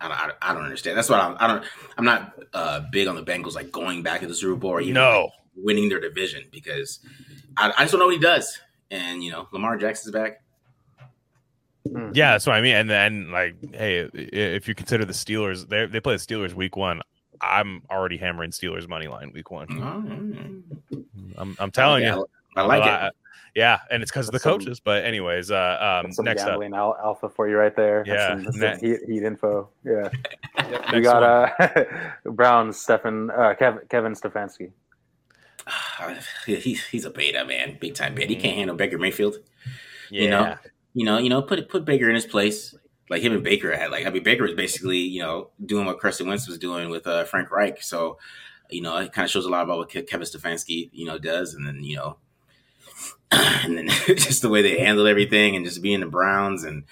[0.01, 0.97] I don't, I I don't understand.
[0.97, 1.36] That's what I'm.
[1.40, 1.64] I don't.
[1.99, 4.80] I'm not uh, big on the Bengals like going back to the Super Bowl or
[4.80, 5.22] even No.
[5.22, 7.01] like, winning their division because
[7.57, 8.61] I, I just don't know what he does.
[8.90, 10.43] And you know, Lamar Jackson's back.
[12.12, 12.76] Yeah, that's what I mean.
[12.76, 16.76] And then, like, hey, if you consider the Steelers, they they play the Steelers week
[16.76, 17.01] one.
[17.43, 19.66] I'm already hammering Steelers money line week one.
[19.66, 21.01] Mm-hmm.
[21.36, 22.26] I'm, I'm telling Yeah, you,
[22.57, 23.12] I like I- it.
[23.55, 24.80] yeah, and it's because of the That's some- coaches.
[24.80, 28.05] But anyways, uh, um, some next gambling al- alpha for you right there.
[28.07, 29.68] That's Yeah, some, that's ne- some heat, heat info.
[29.84, 30.09] Yeah,
[30.57, 31.22] next we got
[31.59, 31.68] one.
[31.84, 31.84] uh,
[32.32, 34.70] Browns, Stephen, uh, Kevin, Kevin Stefanski.
[36.47, 38.28] he's he's a beta man, big time beta.
[38.28, 39.36] He can't handle Baker Mayfield.
[40.11, 40.57] yeah, You know,
[40.95, 42.74] you know, you know, put put Baker in his place.
[43.12, 46.00] Like him and Baker had like I mean Baker was basically you know doing what
[46.00, 47.82] Carson Wentz was doing with uh, Frank Reich.
[47.82, 48.16] So
[48.70, 51.52] you know it kind of shows a lot about what Kevin Stefanski you know does,
[51.52, 52.16] and then you know,
[53.30, 56.84] and then just the way they handled everything, and just being the Browns, and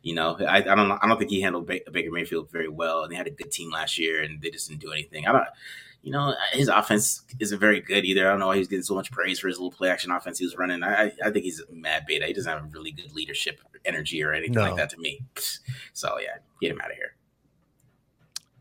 [0.00, 3.02] you know I, I don't I don't think he handled ba- Baker Mayfield very well,
[3.02, 5.26] and they had a good team last year, and they just didn't do anything.
[5.26, 5.48] I don't.
[6.04, 8.26] You know, his offense isn't very good either.
[8.28, 10.38] I don't know why he's getting so much praise for his little play action offense
[10.38, 10.82] he was running.
[10.82, 12.26] I, I- I think he's mad beta.
[12.26, 14.60] He doesn't have really good leadership energy or anything No.
[14.62, 15.20] like that to me.
[15.94, 17.14] So yeah, get him out of here.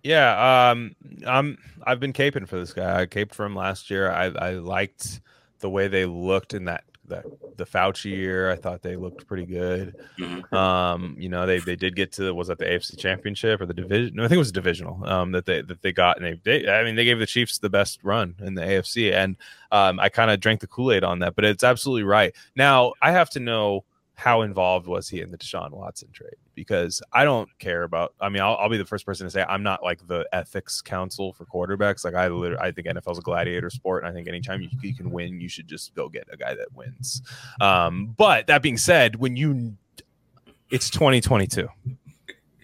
[0.03, 3.01] Yeah, um, I'm I've been caping for this guy.
[3.01, 4.11] I caped for him last year.
[4.11, 5.21] I, I liked
[5.59, 7.25] the way they looked in that that
[7.57, 8.49] the Fauci year.
[8.51, 9.95] I thought they looked pretty good.
[10.17, 10.51] Mhm.
[10.53, 13.73] Um, you know, they they did get to was that the AFC Championship or the
[13.73, 14.15] division?
[14.15, 15.05] No, I think it was divisional.
[15.07, 17.57] Um, that they that they got and they, they I mean they gave the Chiefs
[17.59, 19.35] the best run in the AFC, and
[19.71, 21.35] um, I kind of drank the Kool Aid on that.
[21.35, 22.33] But it's absolutely right.
[22.55, 23.83] Now I have to know
[24.15, 26.35] how involved was he in the Deshaun Watson trade?
[26.53, 28.13] Because I don't care about.
[28.21, 30.81] I mean, I'll, I'll be the first person to say I'm not like the ethics
[30.81, 32.05] council for quarterbacks.
[32.05, 34.69] Like I, literally, I think NFL is a gladiator sport, and I think anytime you,
[34.81, 37.21] you can win, you should just go get a guy that wins.
[37.59, 39.75] Um, but that being said, when you,
[40.69, 41.67] it's 2022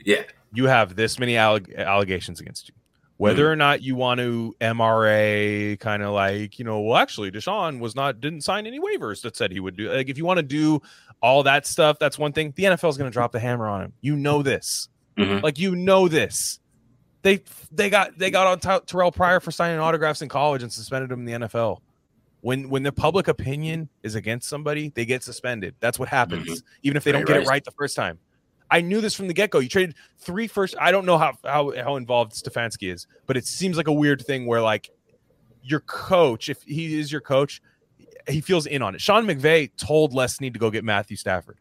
[0.06, 0.24] Yeah,
[0.54, 2.76] you have this many alleg- allegations against you.
[3.20, 7.80] Whether or not you want to MRA kind of like, you know, well, actually, Deshaun
[7.80, 9.92] was not didn't sign any waivers that said he would do.
[9.92, 10.82] Like, if you want to do
[11.22, 12.54] all that stuff, that's one thing.
[12.56, 13.94] The NFL is going to drop the hammer on him.
[14.00, 14.88] You know this.
[15.18, 15.44] Mhm.
[15.44, 16.60] Like you know this.
[17.22, 17.44] They
[17.74, 21.12] they got they got on Ty- Terrell Pryor for signing autographs in college and suspended
[21.12, 21.82] him in the NFL.
[22.40, 25.76] When when the public opinion is against somebody, they get suspended.
[25.82, 28.18] That's what happens, even if they don't get it right the first time.
[28.72, 29.60] I knew this from the get go.
[29.60, 30.76] You traded three first.
[30.80, 34.22] I don't know how how how involved Stefanski is, but it seems like a weird
[34.26, 34.90] thing where like
[35.64, 37.62] your coach, if he is your coach,
[38.28, 39.02] he feels in on it.
[39.02, 41.58] Sean McVay told Les Snead to go get Matthew Stafford.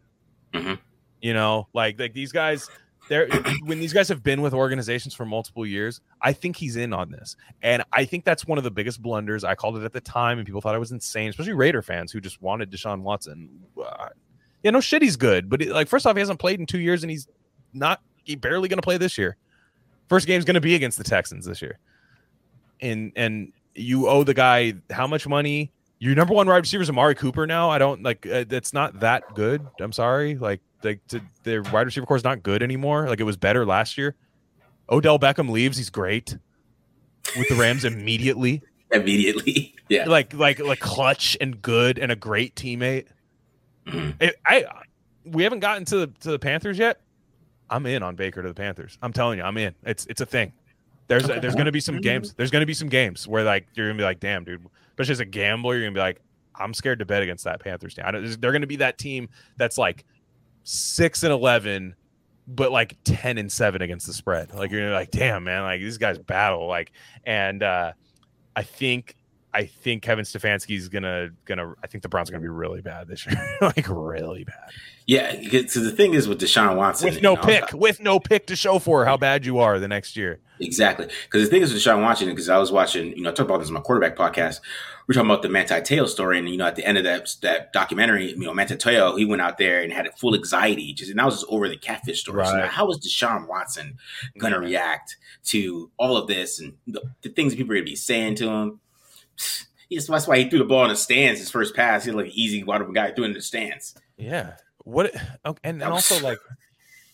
[0.52, 0.78] Mhm.
[1.20, 2.68] You know, like like these guys.
[3.08, 3.26] They're,
[3.64, 7.10] when these guys have been with organizations for multiple years, I think he's in on
[7.10, 9.44] this, and I think that's one of the biggest blunders.
[9.44, 12.12] I called it at the time, and people thought I was insane, especially Raider fans
[12.12, 13.48] who just wanted Deshaun Watson.
[13.82, 14.08] Uh,
[14.62, 16.80] yeah, no shit, he's good, but it, like first off, he hasn't played in two
[16.80, 17.28] years, and he's
[17.72, 19.36] not he barely going to play this year.
[20.08, 21.78] First game's going to be against the Texans this year,
[22.80, 25.72] and and you owe the guy how much money?
[26.00, 27.70] Your number one wide receiver is Amari Cooper now.
[27.70, 29.66] I don't like uh, that's not that good.
[29.80, 33.08] I'm sorry, like like to, their wide receiver core is not good anymore.
[33.08, 34.14] Like it was better last year.
[34.90, 35.76] Odell Beckham leaves.
[35.76, 36.36] He's great
[37.36, 38.62] with the Rams immediately.
[38.90, 39.74] immediately.
[39.90, 43.06] Yeah, Like like like clutch and good and a great teammate.
[44.20, 44.64] I, I
[45.24, 47.00] we haven't gotten to the to the Panthers yet.
[47.70, 48.98] I'm in on Baker to the Panthers.
[49.02, 49.74] I'm telling you, I'm in.
[49.84, 50.52] It's it's a thing.
[51.06, 52.34] There's there's going to be some games.
[52.34, 54.64] There's to be some games where like you're going to be like, damn, dude.
[54.90, 56.20] Especially as a gambler, you're going to be like,
[56.54, 58.04] I'm scared to bet against that Panthers team.
[58.06, 60.04] I don't, they're going to be that team that's like
[60.64, 61.94] six and eleven,
[62.46, 64.52] but like ten and seven against the spread.
[64.54, 66.66] Like you're gonna be like, damn, man, like these guys battle.
[66.66, 66.92] Like,
[67.24, 67.92] and uh
[68.54, 69.14] I think
[69.54, 71.74] I think Kevin Stefanski's gonna gonna.
[71.82, 74.70] I think the Browns are gonna be really bad this year, like really bad.
[75.06, 78.00] Yeah, because so the thing is with Deshaun Watson, with no you know, pick, with
[78.00, 80.38] no pick to show for how bad you are the next year.
[80.60, 81.08] Exactly.
[81.24, 83.48] Because the thing is with Deshaun Watson, because I was watching, you know, I talked
[83.48, 84.60] about this in my quarterback podcast.
[85.06, 87.34] We're talking about the Manti Te'o story, and you know, at the end of that
[87.40, 90.92] that documentary, you know, Manti Te'o, he went out there and had a full anxiety,
[90.92, 92.44] just and that was just over the catfish story.
[92.44, 92.64] So Right.
[92.64, 93.96] now, how is Deshaun Watson
[94.36, 94.68] going to mm-hmm.
[94.68, 98.34] react to all of this and the, the things people are going to be saying
[98.36, 98.80] to him?
[99.90, 101.40] Yes, that's why he threw the ball in the stands.
[101.40, 103.94] His first pass, He's like an easy wide guy threw it in the stands.
[104.18, 104.56] Yeah.
[104.84, 105.14] What?
[105.46, 106.38] Okay, and, and also like,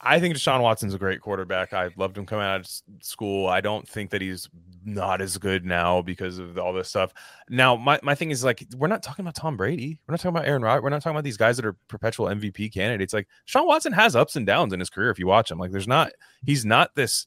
[0.01, 1.73] I think Deshaun Watson's a great quarterback.
[1.73, 2.69] I loved him coming out of
[3.01, 3.47] school.
[3.47, 4.49] I don't think that he's
[4.85, 7.15] not as good now because of all this stuff.
[7.49, 9.99] Now, my, my thing is like, we're not talking about Tom Brady.
[10.07, 10.83] We're not talking about Aaron Rodgers.
[10.83, 13.15] We're not talking about these guys that are perpetual MVP candidates.
[13.15, 15.11] Like, Deshaun Watson has ups and downs in his career.
[15.11, 16.13] If you watch him, like, there's not.
[16.45, 17.27] He's not this.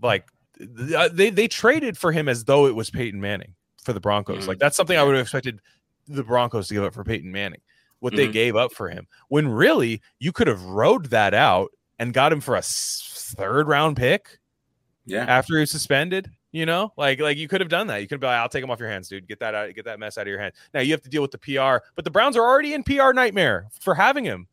[0.00, 0.28] Like,
[0.94, 4.44] uh, they they traded for him as though it was Peyton Manning for the Broncos.
[4.44, 4.48] Mhm.
[4.48, 5.60] Like, that's something I would have expected
[6.06, 7.60] the Broncos to give up for Peyton Manning
[8.00, 8.32] what they Mhm.
[8.32, 9.06] gave up for him.
[9.28, 13.96] When really you could have rode that out and got him for a third round
[13.96, 14.38] pick
[15.04, 15.24] Yeah.
[15.24, 16.30] after he was suspended.
[16.50, 17.98] You know, like like you could have done that.
[18.00, 19.28] You could be like, "I'll take him off your hands, dude.
[19.28, 19.74] Get that out.
[19.74, 21.82] Get that mess out of your hands." Now you have to deal with the PR,
[21.94, 24.46] but the Browns are already in PR nightmare for having him.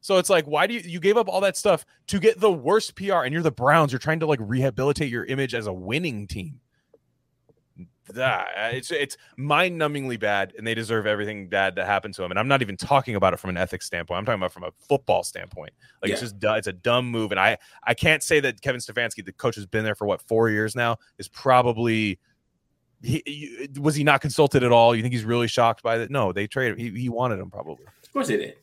[0.00, 2.50] So it's like, why do you you gave up all that stuff to get the
[2.50, 3.24] worst PR?
[3.24, 3.92] And you're the Browns.
[3.92, 6.58] You're trying to like rehabilitate your image as a winning team.
[8.14, 12.32] That it's it's mind numbingly bad, and they deserve everything bad that happened to them.
[12.32, 14.18] And I'm not even talking about it from an ethics standpoint.
[14.18, 15.70] I'm talking about from a football standpoint.
[16.02, 19.24] Like it's just it's a dumb move, and I I can't say that Kevin Stefanski,
[19.24, 22.18] the coach, has been there for what four years now, is probably.
[23.04, 24.94] He, he- was he not consulted at all?
[24.94, 26.10] You think he's really shocked by that?
[26.10, 26.78] No, they traded.
[26.78, 27.84] He, he wanted him probably.
[28.04, 28.54] Of course they did.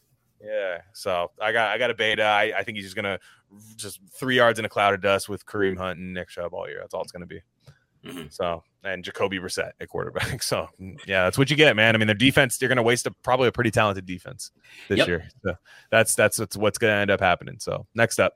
[0.41, 0.79] Yeah.
[0.93, 2.23] So I got I got a beta.
[2.23, 3.19] I, I think he's just gonna
[3.77, 6.67] just three yards in a cloud of dust with Kareem Hunt and Nick Chubb all
[6.69, 6.79] year.
[6.81, 7.41] That's all it's gonna be.
[8.05, 8.31] Mhm.
[8.31, 10.41] So and Jacoby Brissett at quarterback.
[10.49, 11.95] So yeah, that's what you get, man.
[11.95, 14.51] I mean, their defense they're gonna waste a, probably a pretty talented defense
[14.87, 15.07] this Yep.
[15.07, 15.29] year.
[15.43, 15.53] So
[15.91, 17.57] that's that's what's, what's gonna end up happening.
[17.59, 18.33] So next up,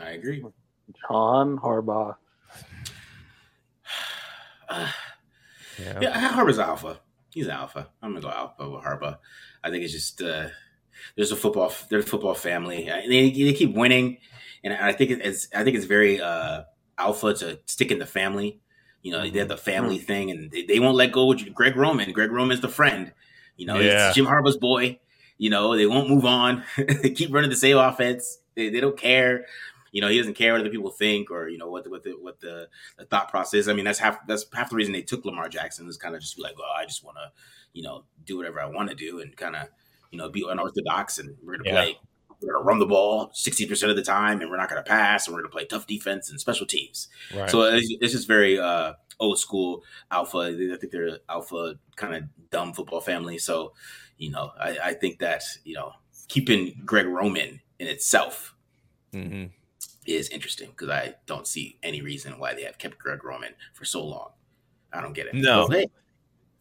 [0.00, 0.44] I agree.
[1.08, 2.16] John Harbaugh.
[4.68, 4.88] Uh,
[5.78, 7.00] yeah, Yeah, Harbaugh's alpha.
[7.32, 7.88] He's alpha.
[8.02, 9.18] I'm gonna go alpha with Harbaugh.
[9.62, 10.48] I think it's just uh,
[11.16, 12.84] there's a football, there's a football family.
[13.08, 14.18] They, they keep winning,
[14.64, 16.62] and I think it's I think it's very uh,
[16.98, 18.60] alpha to stick in the family.
[19.02, 19.62] You know, they have the mm-hmm.
[19.62, 22.12] family thing, and they, they won't let go with Greg Roman.
[22.12, 23.12] Greg Roman's the friend.
[23.56, 24.08] You know, Yeah.
[24.08, 24.98] it's Jim Harbaugh's boy.
[25.38, 26.64] You know, they won't move on.
[26.76, 28.38] they keep running the same offense.
[28.54, 29.46] They, they don't care.
[29.92, 32.04] You know, he doesn't care what other people think or you know what the, what
[32.04, 33.66] the what the, the thought process.
[33.66, 36.20] I mean, that's half that's half the reason they took Lamar Jackson is kind of
[36.20, 37.32] just be like, oh, I just want to,
[37.72, 39.68] you know, do whatever I want to do and kind of,
[40.10, 41.74] you know, be unorthodox and we're gonna Yeah.
[41.74, 41.98] play,
[42.40, 45.26] we're gonna run the ball sixty percent of the time and we're not gonna pass
[45.26, 47.08] and we're gonna play tough defense and special teams.
[47.34, 47.50] right.
[47.50, 50.38] So it's, it's just very uh, old school alpha.
[50.38, 53.38] I think they're alpha kind of dumb football family.
[53.38, 53.74] So,
[54.18, 55.92] you know, I, I think that you know
[56.28, 58.54] keeping Greg Roman in itself
[59.12, 59.50] hmm
[60.06, 63.84] is interesting because I don't see any reason why they have kept Greg Roman for
[63.84, 64.30] so long.
[64.92, 65.34] I don't get it.
[65.34, 65.68] No.
[65.68, 65.86] Hey,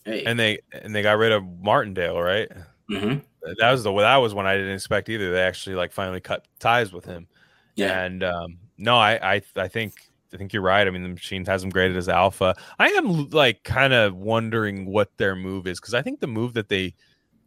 [0.06, 2.50] hey, And they and they got rid of Martindale, right?
[2.90, 3.22] mhm.
[3.60, 5.32] That was the that was one I didn't expect either.
[5.32, 7.28] They actually like finally cut ties with him.
[7.76, 9.94] yeah, And um, no, I, I I think
[10.34, 10.86] I think you're right.
[10.86, 12.56] I mean, the machine has them graded as alpha.
[12.78, 16.54] I am like kind of wondering what their move is because I think the move
[16.54, 16.94] that they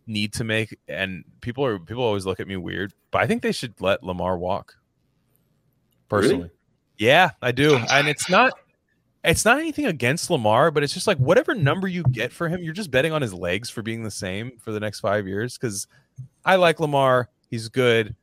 [0.06, 3.42] need to make, and people are people always look at me weird, but I think
[3.42, 4.76] they should let Lamar walk.
[6.08, 6.50] Personally, Really?
[6.98, 8.52] yeah, I do, and it's not.
[9.24, 12.62] It's not anything against Lamar, but it's just like whatever number you get for him,
[12.62, 15.56] you're just betting on his legs for being the same for the next five years.
[15.56, 15.86] Because
[16.44, 18.16] I like Lamar, he's good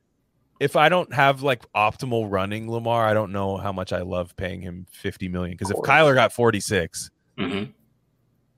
[0.60, 4.36] if I don't have like optimal running Lamar, I don't know how much I love
[4.36, 5.56] paying him 50 million.
[5.56, 5.78] Because if.
[5.78, 7.72] Kyler got 46, Mhm.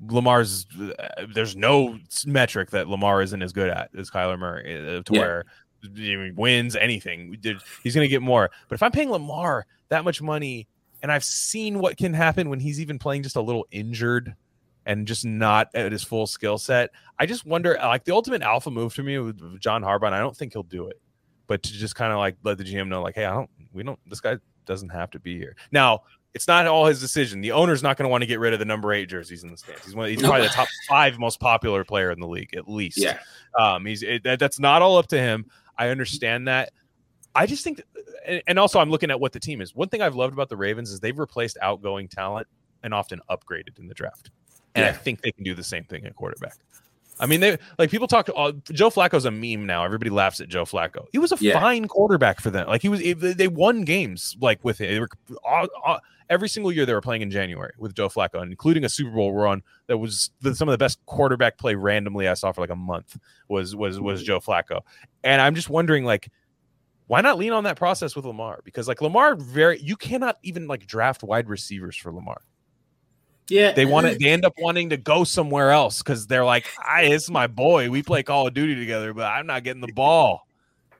[0.08, 0.66] Lamar's
[0.98, 5.14] uh, there's no metric that Lamar isn't as good at as Kyler Murray uh, to
[5.14, 5.20] Yeah.
[5.20, 5.44] where
[5.94, 7.36] he wins anything.
[7.84, 8.50] He's going to get more.
[8.68, 10.66] But if I'm paying Lamar that much money,
[11.02, 14.34] and I've seen what can happen when he's even playing just a little injured
[14.86, 18.70] and just not at his full skill set, I just wonder like the ultimate alpha
[18.70, 20.06] move to me with John Harbaugh.
[20.06, 21.00] And I don't think he'll do it,
[21.46, 23.82] but to just kind of like let the GM know, like, hey, I don't, we
[23.82, 26.02] don't, this guy doesn't have to be here now
[26.34, 27.40] it's not all his decision.
[27.40, 29.50] The owner's not going to want to get rid of the number eight jerseys in
[29.50, 29.84] the stands.
[29.84, 30.08] He's one.
[30.08, 32.98] He's probably the top five most popular player in the league, at least.
[32.98, 33.18] yeah,
[33.58, 35.46] Um, he's it, that, that's not all up to him.
[35.76, 36.72] I understand that.
[37.34, 37.82] I just think,
[38.46, 39.74] and, also I'm looking at what the team is.
[39.74, 42.46] One thing I've loved about the Ravens is they've replaced outgoing talent
[42.82, 44.30] and often upgraded in the draft,
[44.74, 46.56] and I think they can do the same thing at quarterback.
[47.20, 48.28] I mean, they like people talk.
[48.34, 49.84] Uh, Joe Flacco's a meme now.
[49.84, 51.06] Everybody laughs at Joe Flacco.
[51.12, 51.60] He was a Yeah.
[51.60, 52.66] fine quarterback for them.
[52.66, 53.00] Like he was.
[53.00, 54.88] They they won games like with it.
[54.88, 55.08] They were
[55.44, 58.88] all, all- every single year they were playing in January with Joe Flacco, including a
[58.88, 62.50] Super Bowl run that was the, some of the best quarterback play randomly I saw
[62.50, 63.16] for like a month
[63.48, 64.26] was was was mm-hmm.
[64.26, 64.80] Joe Flacco.
[65.22, 66.30] And I'm just wondering like.
[67.06, 68.60] Why not lean on that process with Lamar?
[68.64, 72.40] Because like Lamar, very you cannot even like draft wide receivers for Lamar
[73.48, 76.66] Yeah, they want to they end up wanting to go somewhere else because they're like
[76.82, 79.92] I, it's my boy we play call of duty together but i'm not getting the
[79.92, 80.46] ball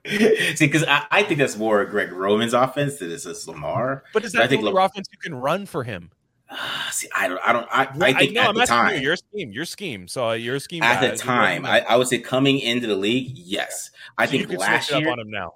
[0.06, 4.02] See, because I, I think that's more Greg Roman's offense than it's just Lamar.
[4.12, 6.10] but is I that think the only Lam- offense you can run for him
[6.50, 8.84] Ah, See, I don't, I don't, I, I think know, at I'm the asking you,
[8.94, 11.80] time, your scheme your scheme so uh, your scheme at the time, I.
[11.80, 13.90] I would say coming into the league, yes.
[14.18, 15.52] I So think last year, up on him now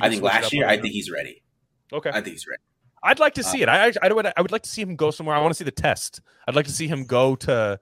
[0.00, 1.42] I think last year, I think he's ready.
[1.92, 2.62] okay I think he's ready.
[3.04, 4.94] i'd like to Uh, see it I, I would i would like to see him
[4.96, 7.78] go somewhere i want to see the test i'd like to see him go to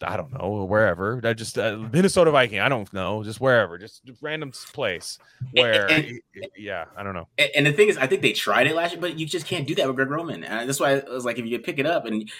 [0.00, 1.20] I don't know wherever.
[1.24, 2.60] I just uh, Minnesota Viking.
[2.60, 5.18] I don't know, just wherever, just random place
[5.50, 5.90] where.
[5.90, 6.20] And-
[6.56, 7.26] yeah, I don't know.
[7.36, 9.44] And, and the thing is, I think they tried it last year, but you just
[9.44, 10.44] can't do that with Greg Roman.
[10.44, 12.30] And that's why I was like, if you could pick it up, and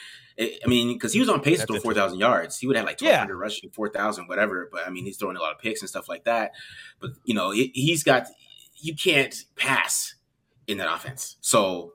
[0.40, 2.86] I mean, because he was on pace to throw four thousand yards, he would have
[2.86, 3.26] like twelve Yeah.
[3.34, 4.68] rushing, four thousand, whatever.
[4.70, 6.52] But I mean, he's throwing a lot of picks and stuff like that.
[7.00, 8.28] But you know, he, he's got
[8.80, 10.14] you can't pass
[10.66, 11.94] in that offense, so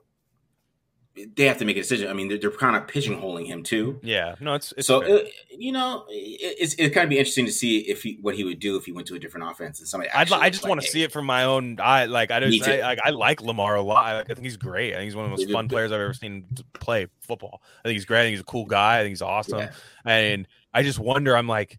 [1.36, 2.08] they have to make a decision.
[2.08, 4.00] I mean, they're, they're kind of pigeonholing him too.
[4.02, 7.46] Yeah, no, it's, it's so uh, you know, it, it's it kind of be interesting
[7.46, 9.78] to see if he what he would do if he went to a different offense
[9.78, 10.10] and somebody.
[10.10, 12.06] I'd, I just like, want to hey, see it from my own eye.
[12.06, 12.68] Like I just.
[12.68, 14.04] I, like I like Lamar a lot.
[14.04, 14.92] I, I think he's great.
[14.92, 17.62] I think he's one of the most fun players I've ever seen play football.
[17.84, 18.20] I think he's great.
[18.20, 18.98] I think he's a cool guy.
[18.98, 19.60] I think he's awesome.
[19.60, 19.72] Yeah.
[20.04, 21.36] And I just wonder.
[21.36, 21.78] I'm like,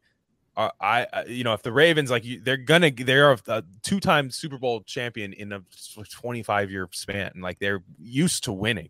[0.58, 4.30] Uh, I, I- you know, if the Ravens like you, they're gonna, they're a, two-time
[4.32, 5.62] Super Bowl champion in a
[6.12, 7.32] 25 year span.
[7.34, 8.90] And like they're used to winning.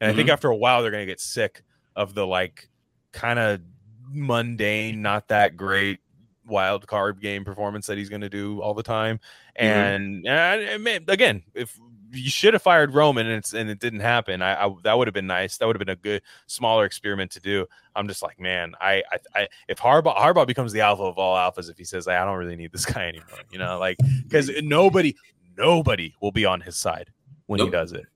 [0.00, 0.32] And I think Mhm.
[0.32, 1.62] after a while they're gonna get sick
[1.96, 2.68] of the like
[3.12, 3.60] kind of
[4.08, 5.98] mundane, not that great
[6.46, 9.18] wild card game performance that he's going to do all the time.
[9.58, 10.26] Mm-hmm.
[10.26, 11.78] And, and may- again, if
[12.12, 15.06] you should have fired Roman and it's and it didn't happen, I, I that would
[15.06, 15.56] have been nice.
[15.56, 17.66] That would have been a good smaller experiment to do.
[17.94, 21.36] I'm just like, man, I, I, I if Harbaugh Harbaugh becomes the alpha of all
[21.36, 24.50] alphas, if he says I don't really need this guy anymore, you know, like because
[24.62, 25.14] nobody
[25.56, 27.10] nobody will be on his side
[27.46, 28.06] when he does it.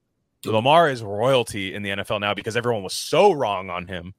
[0.45, 4.13] Lamar is royalty in the NFL now because everyone was so wrong on him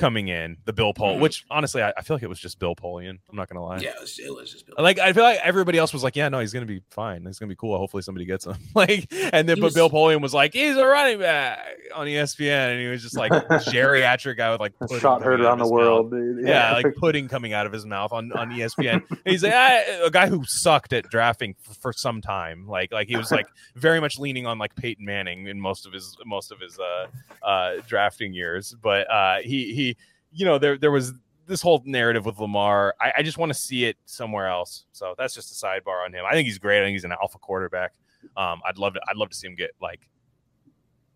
[0.00, 0.56] coming in.
[0.64, 1.20] The Bill Pol, Mhm.
[1.20, 3.18] which honestly, I, I feel like it was just Bill Polian.
[3.30, 3.78] I'm not gonna lie.
[3.78, 6.28] Yeah, it was, it was just Like I feel like everybody else was like, yeah,
[6.28, 7.24] no, he's gonna be fine.
[7.26, 7.76] He's gonna be cool.
[7.78, 8.56] Hopefully somebody gets him.
[8.74, 11.58] like, and then He but was- Bill Polian was like, he's a running back
[11.94, 13.30] on ESPN, and he was just like
[13.70, 16.20] geriatric guy with like Shot heard around the world, mouth.
[16.20, 16.46] dude.
[16.46, 19.02] Yeah, like pudding coming out of his mouth on on ESPN.
[19.24, 22.66] He's like I, a guy who sucked at drafting for, for some time.
[22.66, 23.46] Like like he was like
[23.76, 27.06] very much leaning on like Peyton Manning in most of his most of his uh
[27.46, 28.74] uh drafting years.
[28.80, 29.89] But uh he he
[30.32, 31.12] you know there there was
[31.46, 32.94] this whole narrative with Lamar.
[33.00, 34.86] I, I just want to see it somewhere else.
[34.92, 36.24] So that's just a sidebar on him.
[36.24, 36.80] I think he's great.
[36.80, 37.94] I think he's an alpha quarterback.
[38.36, 39.00] Um, I'd love to.
[39.08, 40.08] I'd love to see him get like.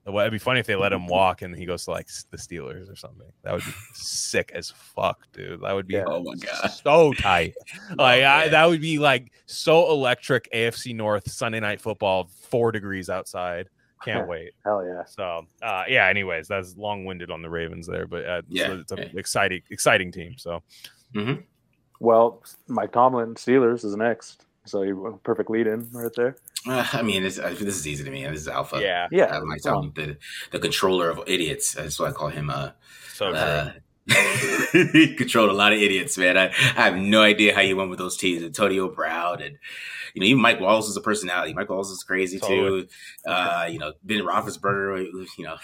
[0.07, 2.37] Well, it'd be funny if they let him walk and he goes to like the
[2.37, 3.27] Steelers or something.
[3.43, 5.63] That would be sick as fuck, dude.
[5.63, 6.05] That would be Yeah.
[6.07, 6.69] Oh my god.
[6.69, 7.55] so tight.
[7.97, 10.51] Like I, that would be like so electric.
[10.53, 13.71] AFC North Sunday night football, four degrees outside.
[14.05, 14.53] Can't wait.
[14.65, 15.05] Hell yeah.
[15.07, 16.07] So uh, yeah.
[16.09, 19.09] Anyways, that's long winded on the Ravens there, but uh, Yeah, it's, an yeah.
[19.15, 20.37] exciting, exciting team.
[20.39, 20.63] So
[22.01, 24.45] Well, Mike Tomlin, Steelers is next.
[24.67, 26.37] So you perfect lead in right there.
[26.67, 28.25] Uh, I mean, this, uh, this is easy to me.
[28.27, 28.81] This is alpha.
[28.81, 29.25] yeah, Yeah.
[29.25, 29.61] Uh, Mike.
[29.63, 30.17] Tomlin, the,
[30.51, 31.75] the controller of idiots.
[31.75, 32.49] That's what I call him.
[32.49, 32.71] Uh,
[33.13, 33.73] so uh,
[34.73, 36.37] he controlled a lot of idiots, man.
[36.37, 38.43] I, I have no idea how you went with those teams.
[38.43, 39.57] Antonio Brown and
[40.15, 41.55] you know even Mike Wallace is a personality.
[41.55, 42.83] Mike Wallace is crazy Totally.
[42.83, 42.89] too.
[43.27, 45.57] Uh, you know Ben Roethlisberger, you know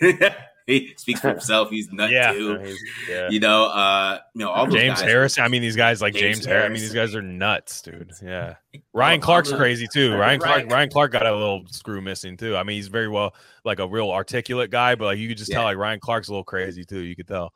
[0.78, 1.70] he speaks for himself.
[1.70, 2.76] He's nut yeah, too.
[3.08, 3.28] yeah.
[3.30, 5.08] You know, uh, you know all those James guys.
[5.08, 5.38] Harris.
[5.38, 6.64] I mean, these guys like James James, Harris.
[6.66, 8.12] I mean, these guys are nuts, dude.
[8.22, 8.54] Yeah.
[8.92, 10.14] Ryan Clark's crazy too.
[10.14, 10.70] Ryan Clark.
[10.70, 12.56] Ryan Clark got a little screw missing too.
[12.56, 15.50] I mean, he's very well like a real articulate guy, but like you could just
[15.50, 17.00] tell like Ryan Clark's a little crazy too.
[17.00, 17.52] You could tell.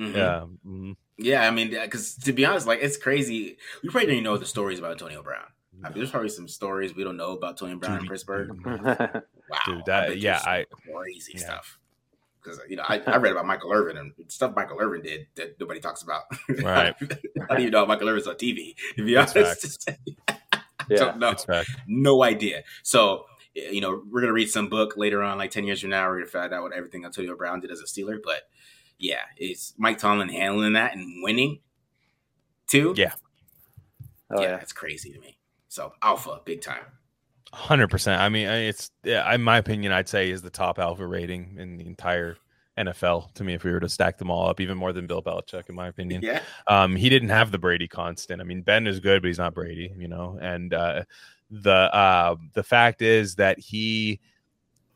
[0.00, 0.14] Mhm.
[0.14, 0.44] Yeah.
[0.66, 0.96] mhm.
[1.20, 3.56] Yeah, I mean, because to be honest, like it's crazy.
[3.82, 5.46] We probably don't even know the stories about Antonio Brown.
[5.82, 8.48] I mean, there's probably some stories we don't know about Tony Brown in Dude, Pittsburgh.
[8.64, 9.22] dude, Wow,
[9.64, 11.40] Dude, that- bet yeah, I- crazy yeah.
[11.44, 11.77] stuff.
[12.48, 15.58] Because you know, I, I read about Michael Irvin and stuff Michael Irvin did that
[15.60, 16.22] nobody talks about.
[16.48, 16.94] Right.
[17.00, 18.74] I don't even know if Michael Irvin's on TV.
[18.96, 19.90] To be That's honest,
[20.88, 20.96] yeah.
[20.96, 21.34] don't know.
[21.86, 22.62] No idea.
[22.82, 26.08] So you know, we're gonna read some book later on, like ten years from now.
[26.08, 28.18] We're gonna find out what everything Antonio Brown did as a Steeler.
[28.22, 28.42] But
[28.98, 31.60] yeah, it's Mike Tomlin handling that and winning
[32.66, 32.94] too.
[32.96, 33.12] Yeah.
[34.30, 34.56] Oh, yeah, yeah.
[34.56, 35.38] it's crazy to me.
[35.68, 36.84] So alpha, big time.
[37.52, 38.20] Hundred percent.
[38.20, 41.78] I mean, it's yeah, in my opinion, I'd say is the top alpha rating in
[41.78, 42.36] the entire
[42.78, 45.22] NFL to me if we were to stack them all up, even more than Bill
[45.22, 46.22] Belichick, in my opinion.
[46.22, 46.42] Yeah.
[46.66, 48.40] Um, he didn't have the Brady constant.
[48.40, 50.38] I mean, Ben is good, but he's not Brady, you know.
[50.40, 51.04] And uh,
[51.50, 54.20] the uh, the fact is that he,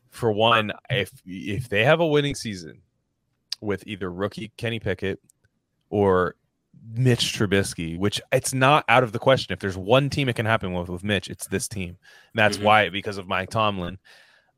[0.09, 2.81] for one, if if they have a winning season
[3.61, 5.19] with either rookie Kenny Pickett
[5.89, 6.35] or
[6.95, 9.53] Mitch Trubisky, which it's not out of the question.
[9.53, 11.89] If there's one team it can happen with with Mitch, it's this team.
[11.89, 11.97] And
[12.35, 12.63] that's Mhm.
[12.63, 13.99] why because of Mike Tomlin.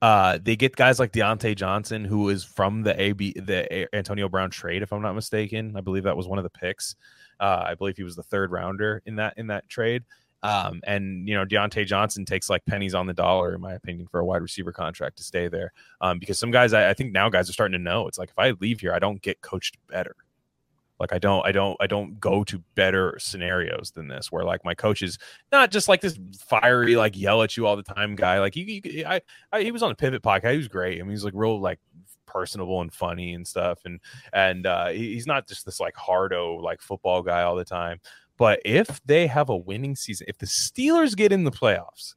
[0.02, 4.28] Uh, they get guys like Diontae Johnson, who is from the AB the A- Antonio
[4.28, 5.76] Brown trade, if I'm not mistaken.
[5.76, 6.96] I believe that was one of the picks.
[7.40, 10.04] Uh, I believe he was the third rounder in that in that trade.
[10.44, 14.08] Um, and you know, Diontae Johnson takes like pennies on the dollar, in my opinion,
[14.08, 15.72] for a wide receiver contract to stay there.
[16.02, 18.30] Um, because some guys, I, I think now guys are starting to know it's like
[18.30, 20.16] if I leave here, I don't get coached better.
[21.00, 24.64] Like I don't, I don't, I don't go to better scenarios than this, where like
[24.64, 25.18] my coach is
[25.52, 26.18] not just like this
[26.48, 28.40] fiery, like yell at you all the time guy.
[28.40, 29.22] Like you, you I,
[29.52, 30.52] I, he was on the Pivot podcast.
[30.52, 31.00] He was great.
[31.00, 31.80] I mean, he's like real like
[32.26, 33.80] personable and funny and stuff.
[33.86, 34.00] And
[34.32, 38.00] and uh, he- he's not just this like hardo like football guy all the time.
[38.38, 42.16] But if they have a winning season, if the Steelers get in the playoffs,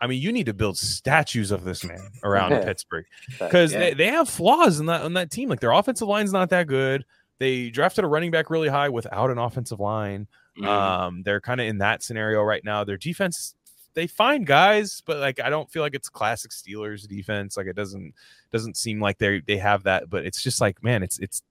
[0.00, 3.06] I mean, you need to build statues of this man around Pittsburgh
[3.38, 3.78] because Yeah.
[3.78, 5.48] they, they have flaws in that on that team.
[5.48, 7.04] Like their offensive line's not that good.
[7.38, 10.26] They drafted a running back really high without an offensive line.
[10.58, 10.66] Mhm.
[10.66, 12.82] Um, they're kind of in that scenario right now.
[12.84, 13.54] Their defense,
[13.94, 17.56] they find guys, but like I don't feel like it's classic Steelers defense.
[17.56, 18.14] Like it doesn't
[18.52, 20.08] doesn't seem like they they have that.
[20.08, 21.42] But it's just like man, it's it's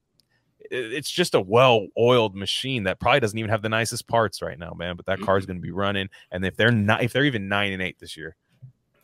[0.72, 4.74] it's just a well-oiled machine that probably doesn't even have the nicest parts right now,
[4.76, 4.96] man.
[4.96, 7.72] But that car's going to be running, and if they're not, if they're even nine
[7.72, 8.36] and eight this year,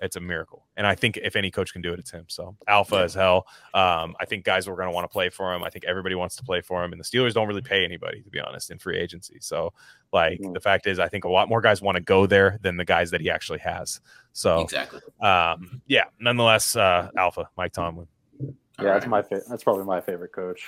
[0.01, 0.65] it's a miracle.
[0.75, 2.25] And I think if any coach can do it, it's him.
[2.27, 3.45] So alpha as hell.
[3.73, 5.63] Um, I think guys are going to want to play for him.
[5.63, 8.21] I think everybody wants to play for him, and the Steelers don't really pay anybody,
[8.23, 9.37] to be honest, in free agency.
[9.41, 9.73] So,
[10.11, 10.53] like Mm.
[10.53, 12.85] the fact is, I think a lot more guys want to go there than the
[12.85, 14.01] guys that he actually has.
[14.33, 15.01] So, exactly.
[15.21, 18.07] um, yeah, nonetheless, uh, alpha Mike Tomlin.
[18.39, 18.47] Yeah,
[18.79, 19.09] All that's right.
[19.09, 20.65] my fa- that's probably my favorite coach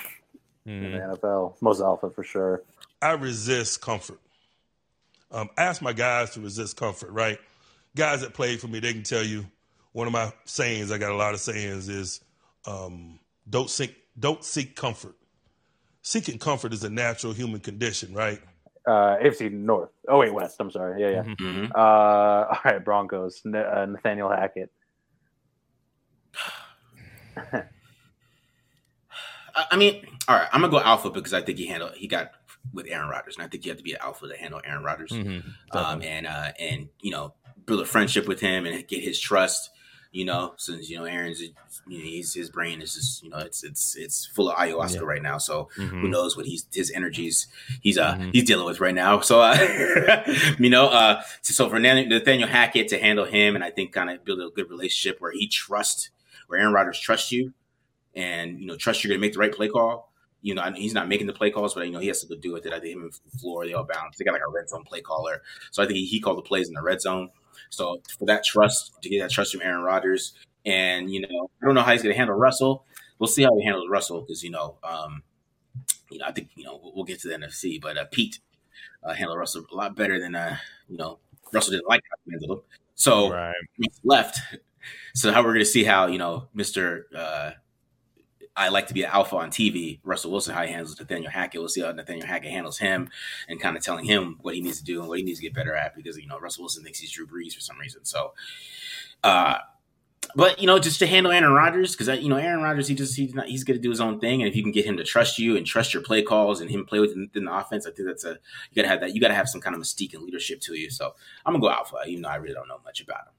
[0.65, 1.17] in the Mm.
[1.19, 1.57] NFL.
[1.61, 2.61] Most alpha for sure.
[3.01, 4.19] I resist comfort.
[5.31, 7.39] Um, I ask my guys to resist comfort, right?
[7.95, 9.45] Guys that played for me, they can tell you
[9.91, 12.21] one of my sayings, I got a lot of sayings, is
[12.65, 13.19] um,
[13.49, 15.15] don't seek don't seek comfort.
[16.01, 18.41] Seeking comfort is a natural human condition, right?
[18.85, 19.89] Uh, AFC North.
[20.07, 20.57] Oh wait, West.
[20.59, 21.01] I'm sorry.
[21.01, 21.23] Yeah, yeah.
[21.23, 21.35] Mhm.
[21.37, 21.71] Mhm.
[21.73, 21.77] Uh,
[22.49, 23.41] all right, Broncos.
[23.45, 24.71] N- uh, Nathaniel Hackett.
[27.37, 27.63] I
[29.71, 32.31] I mean, all right, I'm gonna go alpha because I think he handled he got
[32.73, 34.83] with Aaron Rodgers, and I think you have to be an alpha to handle Aaron
[34.83, 35.11] Rodgers.
[35.11, 35.43] Mhm.
[35.71, 37.33] um, and uh, and you know
[37.65, 39.69] build a friendship with him and get his trust.
[40.11, 41.49] You know, since you know Aaron's, you
[41.87, 45.01] know, he's his brain is just you know it's it's it's full of ayahuasca Yeah.
[45.01, 45.39] right now.
[45.39, 46.09] So who Mhm.
[46.11, 47.47] knows what he's his energies
[47.81, 48.31] he's uh Mhm.
[48.31, 49.21] he's dealing with right now.
[49.21, 49.57] So uh,
[50.59, 54.23] you know, uh, so for Nathaniel Hackett to handle him and I think kind of
[54.23, 56.11] build a good relationship where he trusts
[56.45, 57.53] where Aaron Rodgers trusts you
[58.13, 60.11] and you know trust you're gonna make the right play call.
[60.43, 62.27] You know, I- he's not making the play calls, but you know he has to
[62.27, 62.73] go do with it.
[62.73, 63.11] I think him and
[63.41, 64.17] LaFleur they all balance.
[64.17, 65.41] They got like a red zone play caller,
[65.71, 67.29] so I think he, he called the plays in the red zone.
[67.73, 70.33] So for that trust to get that trust from Aaron Rodgers,
[70.65, 72.85] and you know I don't know how he's going to handle Russell.
[73.19, 75.23] We'll see how he handles Russell because you know, um,
[76.11, 78.39] you know I think you know we'll, get to the NFC, but uh, Pete
[79.03, 80.57] uh, handled Russell a lot better than uh,
[80.87, 81.19] you know
[81.51, 82.63] Russell didn't like how he handled him.
[82.95, 83.53] So Right.
[84.03, 84.39] left.
[85.15, 87.51] So how we're going to see how you know Mister uh,
[88.55, 89.99] I like to be an alpha on TV.
[90.03, 91.59] Russell Wilson, how he handles Nathaniel Hackett.
[91.59, 93.09] We'll see how Nathaniel Hackett handles him,
[93.47, 95.43] and kind of telling him what he needs to do and what he needs to
[95.43, 98.05] get better at because you know Russell Wilson thinks he's Drew Brees for some reason.
[98.05, 98.33] So,
[99.23, 99.57] uh,
[100.35, 103.15] but you know, just to handle Aaron Rodgers because you know Aaron Rodgers, he just
[103.15, 104.97] he's not he's going to do his own thing, and if you can get him
[104.97, 107.91] to trust you and trust your play calls and him play within the offense, I
[107.91, 108.37] think that's a
[108.71, 109.15] you got to have that.
[109.15, 110.89] You got to have some kind of mystique and leadership to you.
[110.89, 113.33] So I'm gonna go alpha, even though I really don't know much about him.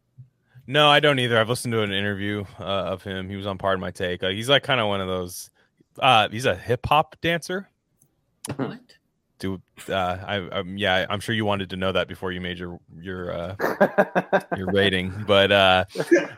[0.67, 1.39] No, I don't either.
[1.39, 3.29] I've listened to an interview uh, of him.
[3.29, 4.23] He was on Pardon My Take.
[4.23, 5.51] Uh, he's like kind of one of those.
[5.99, 7.69] Uh, he's a hip hop dancer.
[8.57, 8.81] What?
[9.39, 10.37] Do uh, I?
[10.37, 14.41] Um, yeah, I'm sure you wanted to know that before you made your your uh,
[14.57, 15.85] your rating, but uh,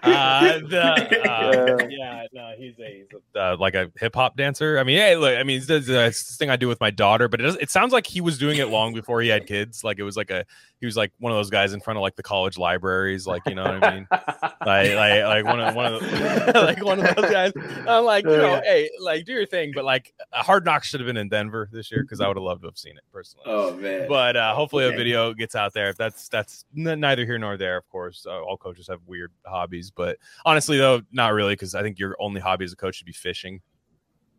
[0.02, 4.78] uh, the, uh, yeah, no, he's a, he's a uh, like a hip hop dancer.
[4.78, 7.28] I mean, hey, look, I mean, it's, it's this thing I do with my daughter,
[7.28, 9.84] but it does, it sounds like he was doing it long before he had kids.
[9.84, 10.46] Like it was like a
[10.80, 13.42] he was like one of those guys in front of like the college libraries, like
[13.46, 17.04] you know what I mean, like like like one of one of the, like one
[17.04, 17.52] of those guys.
[17.86, 21.00] I'm like, you know, hey, like do your thing, but like a Hard Knocks should
[21.00, 23.04] have been in Denver this year because I would have loved to have seen it
[23.12, 24.06] personally Oh man.
[24.08, 24.94] but uh, hopefully Okay.
[24.94, 25.92] a video gets out there.
[25.92, 27.76] That's that's n- neither here nor there.
[27.76, 31.82] Of course, uh, all coaches have weird hobbies, but honestly, though, not really, because I
[31.82, 33.60] think your only hobby as a coach should be fishing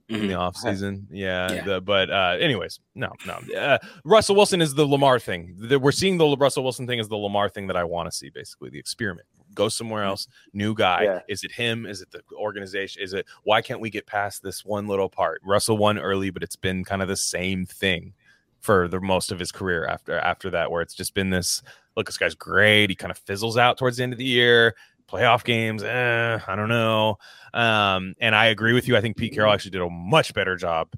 [0.10, 0.40] in the Mhm.
[0.40, 1.06] off season.
[1.12, 1.64] Yeah, Yeah.
[1.66, 3.34] the- but uh, anyways, no, no.
[3.56, 5.54] Uh, Russell Wilson is the Lamar thing.
[5.58, 8.16] The, we're seeing the Russell Wilson thing as the Lamar thing that I want to
[8.16, 8.30] see.
[8.30, 9.28] Basically, the experiment.
[9.54, 10.28] Go somewhere else.
[10.54, 11.04] New guy.
[11.04, 11.22] Yeah.
[11.28, 11.86] Is it him?
[11.86, 13.02] Is it the organization?
[13.02, 15.42] Is it why can't we get past this one little part?
[15.44, 18.14] Russell won early, but it's been kind of the same thing
[18.60, 21.62] for the most of his career after after that, where it's just been this
[21.96, 22.90] look, this guy's great.
[22.90, 24.76] He kind of fizzles out towards the end of the year.
[25.10, 27.18] Playoff games, eh, I don't know.
[27.54, 28.98] Um, and I agree with you.
[28.98, 30.90] I think Pete Carroll actually did a much better job,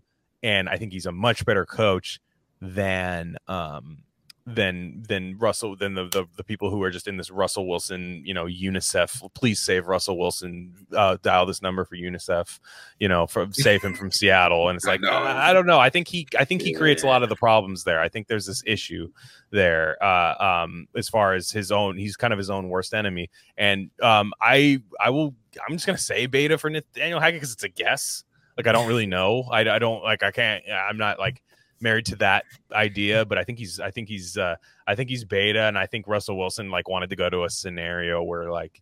[0.41, 2.19] and I think he's a much better coach
[2.61, 3.99] than um
[4.45, 8.21] than than Russell than the, the the people who are just in this Russell Wilson,
[8.25, 9.33] you know, UNICEF.
[9.33, 10.73] Please save Russell Wilson.
[10.91, 12.59] Uh, dial this number for UNICEF.
[12.99, 14.69] You know, from save him from Seattle.
[14.69, 15.03] And it's like.
[15.03, 15.79] I, I don't know.
[15.79, 17.99] I think he I think he creates a lot of the problems there.
[17.99, 19.09] I think there's this issue
[19.51, 21.97] there uh, um, as far as his own.
[21.97, 23.29] He's kind of his own worst enemy.
[23.57, 25.35] And um, I I will.
[25.67, 28.23] I'm just gonna say beta for Nathaniel Hackett because it's a guess.
[28.57, 29.43] Like I don't really know.
[29.51, 30.23] I, I don't like.
[30.23, 30.63] I can't.
[30.69, 31.41] I'm not like
[31.81, 34.55] married to that idea, but I think he's I think he's uh
[34.87, 37.49] I think he's beta and I think Russell Wilson like wanted to go to a
[37.49, 38.81] scenario where like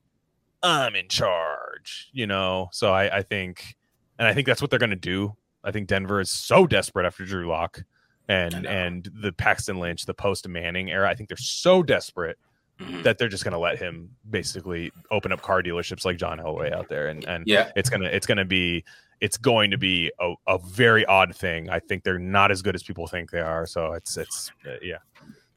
[0.63, 2.69] I'm in charge, you know.
[2.71, 3.75] So I I think
[4.19, 5.35] and I think that's what they're gonna do.
[5.63, 7.83] I think Denver is so desperate after Drew Lock
[8.27, 11.09] and and the Paxton Lynch, the post Manning era.
[11.09, 12.37] I think they're so desperate
[12.79, 13.01] Mhm.
[13.03, 16.89] that they're just gonna let him basically open up car dealerships like John Elway out
[16.89, 17.71] there and and Yeah.
[17.75, 18.83] it's gonna it's gonna be
[19.21, 21.69] it's going to be a, a very odd thing.
[21.69, 23.65] I think they're not as good as people think they are.
[23.65, 24.97] So it's it's uh, yeah.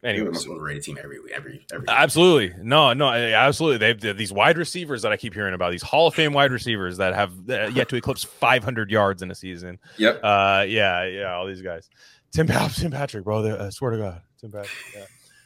[0.03, 1.87] They're the Anyways, most overrated team every every every.
[1.89, 5.83] absolutely no no absolutely they've they're these wide receivers that I keep hearing about these
[5.83, 9.35] Hall of Fame wide receivers that have uh, yet to eclipse 500 yards in a
[9.35, 9.79] season.
[9.99, 10.21] Yep.
[10.23, 11.91] Uh, yeah, yeah, all these guys.
[12.33, 13.67] Tim Pat- Tim Patrick, bro.
[13.67, 14.71] I swear to God, Tim Patrick.
[14.97, 15.05] Yeah.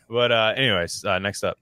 [0.08, 1.58] But uh, anyways, uh, next up.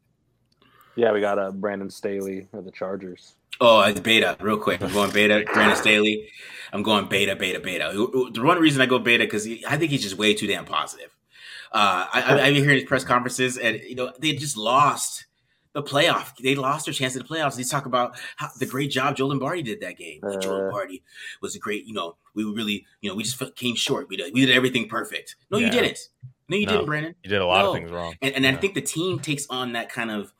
[0.94, 3.36] Yeah, we got uh, Brandon Staley of the Chargers.
[3.64, 4.82] Oh, it's beta, real quick.
[4.82, 5.44] I'm going beta.
[5.52, 6.28] Brandon Staley.
[6.72, 7.92] I'm going beta, beta, beta.
[8.32, 11.14] The one reason I go beta because I think he's just way too damn positive.
[11.70, 15.26] Uh, I, I, I've been hearing his press conferences, and you know they just lost
[15.74, 16.36] the playoff.
[16.42, 17.56] They lost their chance at the playoffs.
[17.56, 20.18] They talk about how, the great job Joe Lombardi did that game.
[20.22, 20.58] Like, Joe Uh.
[20.64, 21.02] Lombardi
[21.40, 21.84] was a great.
[21.86, 24.08] You know, we really, you know, we just came short.
[24.08, 25.36] We did, we did everything perfect.
[25.52, 25.98] No, you didn't.
[26.48, 26.72] No, you No.
[26.72, 27.14] didn't, Brandon.
[27.22, 27.68] You did a lot No.
[27.70, 28.16] of things wrong.
[28.20, 30.32] And, and I think the team takes on that kind of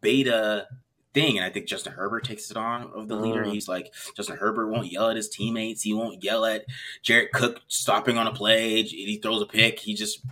[0.00, 0.66] beta
[1.14, 1.36] thing.
[1.36, 3.44] And I think Justin Herbert takes it on of the leader.
[3.44, 3.52] Mm.
[3.52, 5.82] He's like, Justin Herbert won't yell at his teammates.
[5.82, 6.66] He won't yell at
[7.02, 8.82] Jared Cook stopping on a play.
[8.82, 9.80] He throws a pick.
[9.80, 10.24] He just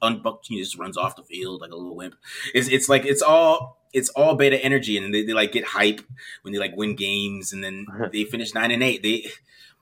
[0.00, 2.14] unbucked, he just runs off the field like a little wimp.
[2.54, 4.96] It's, it's like, it's all, it's all beta energy.
[4.96, 6.00] And they, they like get hype
[6.42, 9.02] when they like win games and then they finish nine and eight.
[9.02, 9.26] They,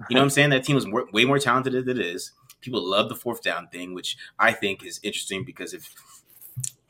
[0.09, 0.51] you know what I'm saying?
[0.51, 2.33] That team was more, way more talented than it is.
[2.63, 5.95] People love the fourth down thing, which I think is interesting because if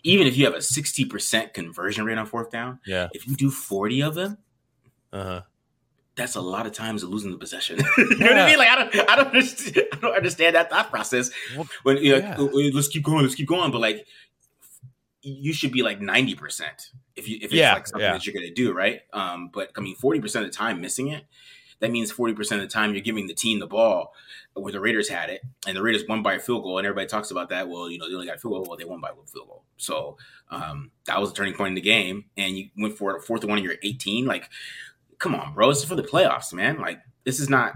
[0.03, 3.09] even if you have a 60% conversion rate on fourth down, Yeah.
[3.13, 4.39] if you do 40 of them,
[5.13, 5.41] Uh huh.
[6.17, 7.79] that's a lot of times of losing the possession.
[7.99, 8.59] you know what I mean?
[8.59, 11.31] Like I don't, I don't, understand, I don't understand that thought process.
[11.83, 12.37] When you yeah.
[12.39, 12.45] "Oh,
[12.75, 14.07] let's keep going, let's keep going, but like
[15.23, 18.13] you should be like 90 percent if you if it's Yeah, like something yeah.
[18.15, 19.03] that you're gonna do, right?
[19.13, 21.25] Um, but I mean, 40 percent of the time missing it,
[21.81, 24.13] that means 40 percent of the time you're giving the team the ball
[24.55, 27.07] where the Raiders had it, and the Raiders won by a field goal, and everybody
[27.07, 27.69] talks about that.
[27.69, 28.67] Well, you know, they only got a field goal.
[28.69, 30.17] Well, they won by a field goal, so
[30.51, 32.25] um, that was a turning point in the game.
[32.37, 34.27] And you went for a fourth and one, and you're 18.
[34.27, 34.51] Like,
[35.19, 36.81] come on, bro, this is for the playoffs, man.
[36.81, 37.75] Like, this is not.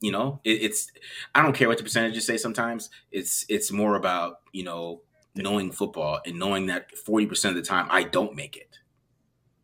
[0.00, 0.90] You know, it, it's.
[1.34, 2.36] I don't care what the percentages say.
[2.36, 5.02] Sometimes it's it's more about you know
[5.34, 8.78] knowing football and knowing that 40 percent of the time I don't make it.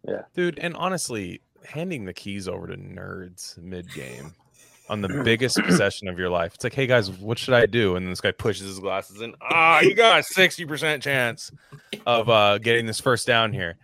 [0.07, 0.23] Yeah.
[0.35, 4.35] Dude, and honestly, handing the keys over to nerds mid game
[4.89, 6.55] on the biggest possession of your life.
[6.55, 7.97] It's like, hey guys, what should I do?
[7.97, 9.35] And this guy pushes his glasses in.
[9.41, 11.51] Ah, you got a 60% chance
[12.07, 13.77] of uh getting this first down here.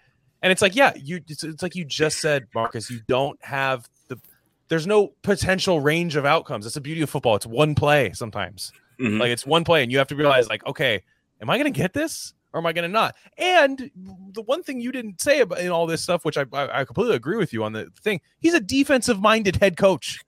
[0.42, 3.88] And it's like, yeah, you it's, it's like you just said, Marcus, you don't have
[4.08, 4.18] the
[4.68, 6.64] there's no potential range of outcomes.
[6.64, 7.36] That's the beauty of football.
[7.36, 8.72] It's one play sometimes.
[9.00, 9.20] Mhm.
[9.20, 11.02] Like it's one play, and you have to realize, like, okay,
[11.40, 13.14] am I going to get this or am I going to not?
[13.36, 13.90] And
[14.32, 16.84] the one thing you didn't say about in all this stuff, which I, I I
[16.86, 20.18] completely agree with you on the thing, he's a defensive minded head coach.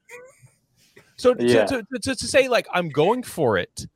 [1.17, 1.65] So Yeah.
[1.65, 3.87] to, to, to, to say like I'm going for it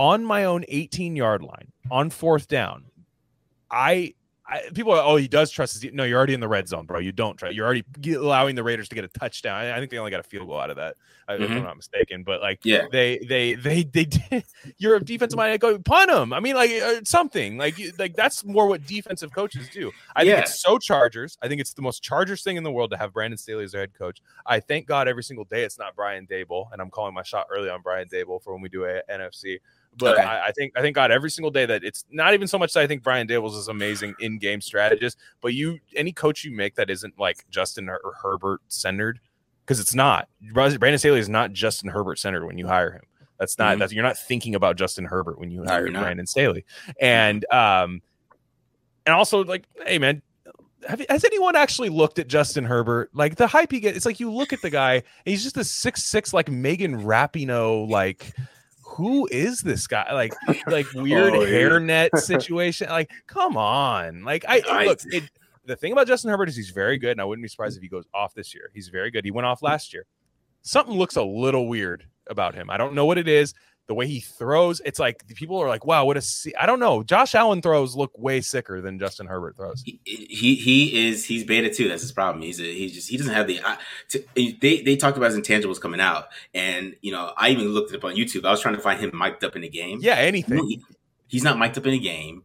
[0.00, 2.86] on my own 18 yard line on fourth down,
[3.70, 4.14] I.
[4.48, 5.92] I, people are, oh, he does trust his.
[5.92, 7.00] No, you're already in the red zone, bro.
[7.00, 7.54] You don't trust.
[7.54, 7.84] You're already
[8.14, 9.56] allowing the Raiders to get a touchdown.
[9.58, 10.94] I, I think they only got a field goal out of that,
[11.28, 12.22] uh, if I'm not mistaken.
[12.22, 12.86] But like, Yeah.
[12.92, 14.44] they they they they did
[14.78, 18.44] you're a defensive minded go punt him i mean like uh, something like like that's
[18.44, 20.34] more what defensive coaches do i Yeah.
[20.36, 22.96] think it's so chargers i think it's the most chargers thing in the world to
[22.96, 25.94] have brandon staley as their head coach i thank god every single day it's not
[25.96, 28.84] brian daboll and i'm calling my shot early on brian daboll for when we do
[28.84, 29.58] a nfc
[29.98, 30.22] but Okay.
[30.22, 32.72] I, I think I think God every single day that it's not even so much
[32.74, 36.50] that I think Brian Daboll's is an amazing in-game strategist, but you any coach you
[36.52, 39.20] make that isn't like Justin or Herbert centered,
[39.64, 40.28] because it's not.
[40.52, 43.02] Brandon Staley is not Justin Herbert centered when you hire him.
[43.38, 43.80] That's not Mhm.
[43.80, 45.90] that's you're not thinking about Justin Herbert when you No, hire.
[45.90, 46.64] Brandon Staley.
[47.00, 48.00] And um
[49.04, 50.22] and also like, hey man,
[50.88, 53.10] have, has anyone actually looked at Justin Herbert?
[53.12, 55.56] Like the hype he gets, it's like you look at the guy, and he's just
[55.56, 57.88] a six six like Megan Rapinoe.
[57.88, 58.32] Like,
[58.96, 60.12] who is this guy?
[60.12, 60.34] Like,
[60.66, 61.48] like weird Oh, yeah.
[61.58, 62.88] hairnet situation.
[62.88, 64.24] Like, come on.
[64.24, 65.00] Like, I, I- look.
[65.06, 65.24] It,
[65.64, 67.82] the thing about Justin Herbert is he's very good, and I wouldn't be surprised if
[67.82, 68.70] he goes off this year.
[68.72, 69.24] He's very good.
[69.24, 70.06] He went off last year.
[70.62, 72.70] Something looks a little weird about him.
[72.70, 73.52] I don't know what it is.
[73.88, 76.54] The way he throws, it's like people are like, "Wow, what a!" See-.
[76.56, 77.04] I don't know.
[77.04, 79.82] Josh Allen throws look way sicker than Justin Herbert throws.
[79.84, 81.88] he, he he is he's beta too.
[81.88, 82.42] That's his problem.
[82.42, 83.60] He's a, he just he doesn't have the.
[83.64, 87.68] I, to, they they talked about his intangibles coming out, and you know I even
[87.68, 88.44] looked it up on YouTube.
[88.44, 90.00] I was trying to find him mic'd up in a game.
[90.02, 90.66] Yeah, anything.
[90.66, 90.82] He-
[91.28, 92.42] he's not mic'd up in a game.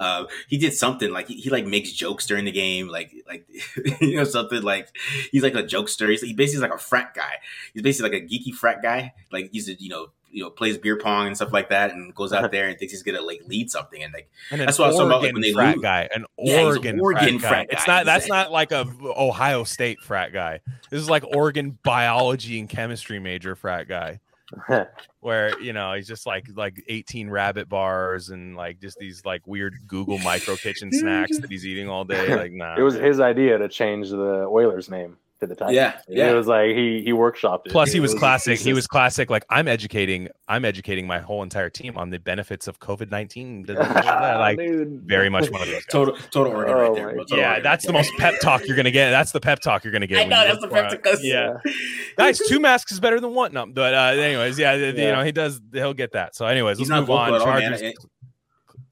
[0.00, 3.46] Uh, he did something like he, he like makes jokes during the game, like like
[4.00, 4.88] you know something like
[5.30, 6.10] he's like a jokester.
[6.10, 7.34] He's he basically like a frat guy.
[7.72, 9.14] He's basically like a geeky frat guy.
[9.30, 12.14] Like he's a, you know you know plays beer pong and stuff like that, and
[12.14, 12.48] goes out uh-huh.
[12.48, 14.02] there and thinks he's gonna like lead something.
[14.02, 15.82] And like And an That's what I was talking about, like, when they frat lose.
[15.82, 17.76] guy, an Yeah, an Oregon, Oregon frat, frat guy.
[17.76, 18.06] It's not.
[18.06, 20.60] That's not like a Ohio State frat guy.
[20.90, 24.20] This is like Oregon biology and chemistry major frat guy,
[25.20, 29.46] where you know he's just like like 18 rabbit bars and like just these like
[29.46, 32.22] weird Google micro kitchen snacks that he's eating all day.
[32.42, 32.76] Like, nah.
[32.76, 35.76] it was his idea to change the Oilers name to the Titans.
[35.76, 36.30] Yeah, yeah.
[36.30, 37.72] It was like he he workshopped it.
[37.72, 38.58] Plus, he It was his classic.
[38.58, 39.28] He was classic.
[39.30, 43.64] Like I'm educating, I'm educating my whole entire team on the benefits of COVID nineteen.
[43.68, 45.02] like Dude.
[45.04, 45.74] very much one of those.
[45.76, 45.86] Guys.
[45.90, 47.14] total total Oregon Oh right there.
[47.16, 49.10] Total Yeah, Oregon that's the most pep talk you're gonna get.
[49.10, 50.20] That's the pep talk you're gonna get.
[50.20, 51.18] I know that's the look for pep talk.
[51.22, 51.72] Yeah, Yeah.
[52.16, 53.52] guys, two masks is better than one.
[53.52, 55.60] No, but uh, anyways, yeah, th- you know he does.
[55.72, 56.34] He'll get that.
[56.36, 57.30] So, anyways, He's let's not move on.
[57.32, 57.70] vocal at all, man.
[57.70, 57.96] Chargers, It-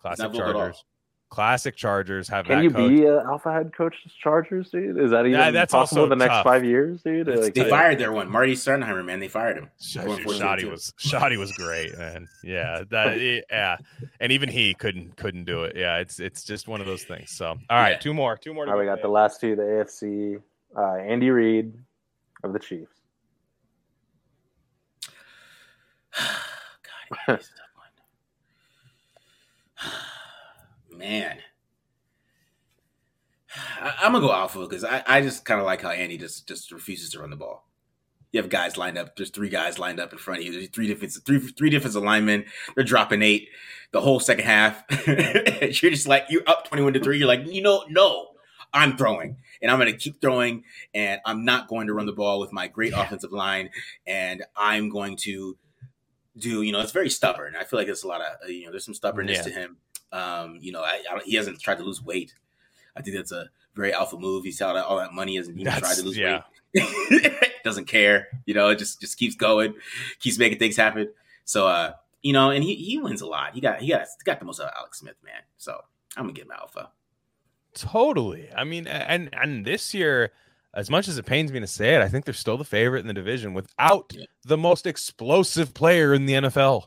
[0.00, 0.60] classic not vocal at all.
[0.62, 0.84] Chargers,
[1.30, 2.88] classic Chargers have Can that you coach.
[2.90, 4.98] be an alpha head coach to Chargers, dude?
[4.98, 6.44] Is that even Yeah, that's possible also the next tough.
[6.44, 7.28] five years, dude?
[7.28, 9.20] Like, They fired their one, Marty Schottenheimer, man.
[9.20, 9.70] They fired him.
[9.80, 12.28] Sh- Going for it, Schotty was Schotty was great, man.
[12.42, 13.20] Yeah, that
[13.50, 13.76] yeah,
[14.18, 15.76] and even he couldn't couldn't do it.
[15.76, 17.30] Yeah, it's it's just one of those things.
[17.30, 17.98] So, all right, Yeah.
[17.98, 18.64] two more, two more.
[18.66, 20.42] to All right, we go, got the last two, the AFC.
[20.76, 21.72] Uh, Andy Reid
[22.44, 22.92] of the Chiefs.
[26.18, 27.44] God, he's a tough
[30.89, 30.89] one.
[31.00, 31.38] Man.
[33.80, 36.46] I, I'm gonna go alpha because I, I just kind of like how Andy just
[36.46, 37.66] just refuses to run the ball.
[38.32, 39.16] You have guys lined up.
[39.16, 40.52] There's three guys lined up in front of you.
[40.52, 42.44] There's three defensive three three defensive linemen.
[42.76, 43.48] They're dropping eight
[43.90, 44.84] the whole second half.
[45.06, 47.18] you're just like you're up twenty one to three.
[47.18, 48.28] You're like you know no,
[48.72, 50.62] I'm throwing and I'm going to keep throwing
[50.94, 53.70] and I'm not going to run the ball with my great offensive line
[54.06, 55.56] and I'm going to
[56.38, 57.54] do you know it's very stubborn.
[57.58, 59.42] I feel like there's a lot of uh, you know there's some stubbornness Yeah.
[59.42, 59.76] to him.
[60.12, 62.34] Um, you know I, I he hasn't tried to lose weight.
[62.96, 64.44] I think that's a very alpha move.
[64.44, 66.42] He's out all that money, hasn't even tried to lose yeah.
[66.74, 67.32] weight.
[67.64, 68.68] Doesn't care, you know.
[68.68, 69.74] It just just keeps going,
[70.18, 71.08] keeps making things happen.
[71.44, 71.92] So uh,
[72.22, 73.54] you know, and he, he wins a lot.
[73.54, 75.42] He got he got got the most out of Alex Smith, man.
[75.56, 75.80] So
[76.16, 76.90] I'm gonna give him alpha.
[77.74, 78.48] Totally.
[78.54, 80.32] I mean, and and this year,
[80.74, 83.00] as much as it pains me to say it, I think they're still the favorite
[83.00, 84.26] in the division without Yeah.
[84.44, 86.86] the most explosive player in the NFL.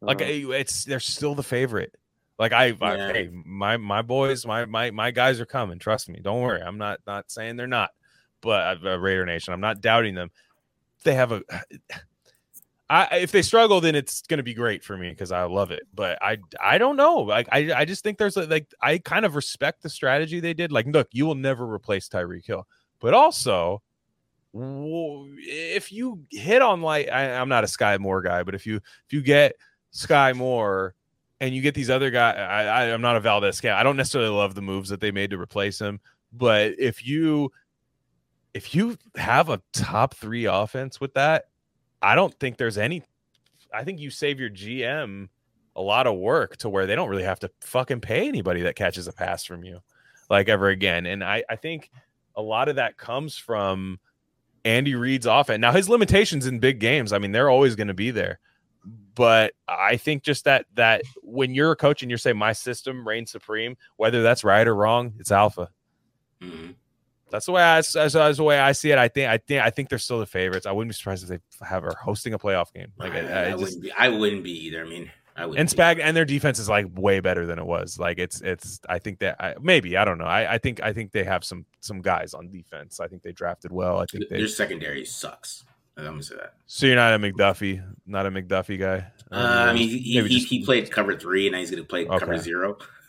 [0.00, 1.96] Like Uh, eh, it's they're still the favorite.
[2.38, 5.78] Like I, I hey, my my boys, my my my guys are coming.
[5.78, 6.18] Trust me.
[6.20, 6.60] Don't worry.
[6.60, 7.90] I'm not not saying they're not.
[8.40, 10.30] But uh, Raider Nation, I'm not doubting them.
[11.04, 11.42] They have a.
[12.90, 15.70] I if they struggle, then it's going to be great for me because I love
[15.70, 15.84] it.
[15.94, 17.20] But I I don't know.
[17.20, 20.52] Like I I just think there's a, like I kind of respect the strategy they
[20.52, 20.70] did.
[20.70, 22.66] Like, look, you will never replace Tyreek Hill,
[23.00, 23.80] but also
[24.54, 28.76] if you hit on like I, I'm not a Sky Moore guy, but if you
[28.76, 29.54] if you get
[29.90, 30.94] Sky Moore
[31.40, 33.78] and you get these other guys, I, I I'm not a Valdez guy.
[33.78, 36.00] I don't necessarily love the moves that they made to replace him,
[36.32, 37.52] but if you
[38.54, 41.46] if you have a top three offense with that,
[42.00, 43.02] I don't think there's any.
[43.72, 45.28] I think you save your GM
[45.76, 48.76] a lot of work to where they don't really have to fucking pay anybody that
[48.76, 49.80] catches a pass from you
[50.30, 51.06] like ever again.
[51.06, 51.90] And I, I think
[52.36, 53.98] a lot of that comes from
[54.64, 55.60] Andy Reid's offense.
[55.60, 58.38] Now his limitations in big games, I mean, they're always going to be there.
[59.14, 63.06] But I think just that that when you're a coach and you're saying my system
[63.06, 65.70] reigns supreme, whether that's right or wrong, it's alpha.
[66.42, 66.74] Mhm.
[67.30, 68.98] That's the way I that's, that's the way I see it.
[68.98, 70.66] I think I think I think they're still the favorites.
[70.66, 72.92] I wouldn't be surprised if they have are hosting a playoff game.
[72.96, 73.92] Like I, I, I I just wouldn't be.
[73.92, 74.84] I wouldn't be either.
[74.84, 75.58] I mean, I would.
[75.58, 77.98] and Spag and their defense is like way better than it was.
[77.98, 78.80] Like it's it's.
[78.88, 80.26] I think that I, maybe I don't know.
[80.26, 83.00] I, I think I think they have some some guys on defense.
[83.00, 83.98] I think they drafted well.
[83.98, 84.36] I think they.
[84.38, 85.64] Their secondary sucks.
[85.96, 86.54] I'm gonna say that.
[86.66, 89.06] So you're not a McDuffie, not a McDuffie guy.
[89.30, 92.04] Uh, I mean, he, he, just- he played cover three, and now he's gonna play
[92.04, 92.78] cover zero.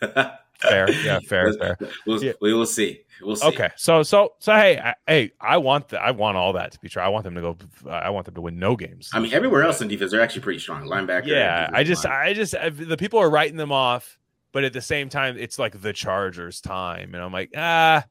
[0.60, 1.76] fair, yeah, fair, fair.
[2.06, 2.32] We'll, Yeah.
[2.40, 3.00] we will see.
[3.20, 3.46] We'll see.
[3.48, 6.80] Okay, so so so hey, I, hey, I want the, I want all that to
[6.80, 7.02] be true.
[7.02, 7.56] I want them to go.
[7.90, 9.10] I want them to win no games.
[9.12, 10.86] I mean, everywhere else in defense, they're actually pretty strong.
[10.86, 11.26] Linebacker.
[11.26, 12.04] Yeah, I just.
[12.06, 14.18] I just, I- the people are writing them off,
[14.52, 18.04] but at the same time, it's like the Chargers' time, and I'm like, ah,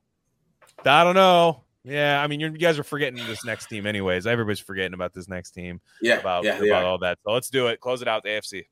[0.85, 1.64] I don't know.
[1.85, 4.25] Yeah, I mean, you're, you guys are forgetting this next team, anyways.
[4.25, 5.79] Everybody's forgetting about this next team.
[6.01, 7.19] Yeah, about, yeah, about all that.
[7.23, 7.79] So let's do it.
[7.79, 8.23] Close it out.
[8.23, 8.65] The AFC.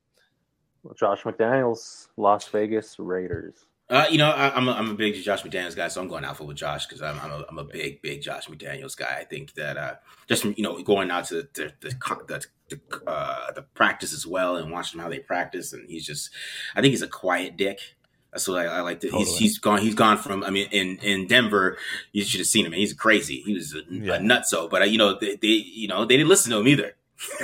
[0.96, 3.66] Josh McDaniels, Las Vegas Raiders.
[3.90, 6.24] Uh, you know, I, I'm a, I'm a big Josh McDaniels guy, so I'm going
[6.24, 9.18] alpha with Josh because I'm I'm a, I'm a big big Josh McDaniels guy.
[9.20, 9.96] I think that uh,
[10.28, 14.14] just from you know going out to the the co- the, the, uh, the practice
[14.14, 16.32] as well and watching how they practice, and he's just,
[16.76, 17.80] I think he's a quiet dick.
[18.34, 19.10] That's what I, I like to.
[19.12, 19.80] He's he's gone.
[19.80, 20.44] He's gone from.
[20.44, 21.78] I mean, in in Denver,
[22.12, 22.72] you should have seen him.
[22.74, 23.42] He's crazy.
[23.46, 24.16] He was a, Yeah.
[24.16, 24.70] a nutso.
[24.70, 26.96] But uh, you know, they, they you know they didn't listen to him either.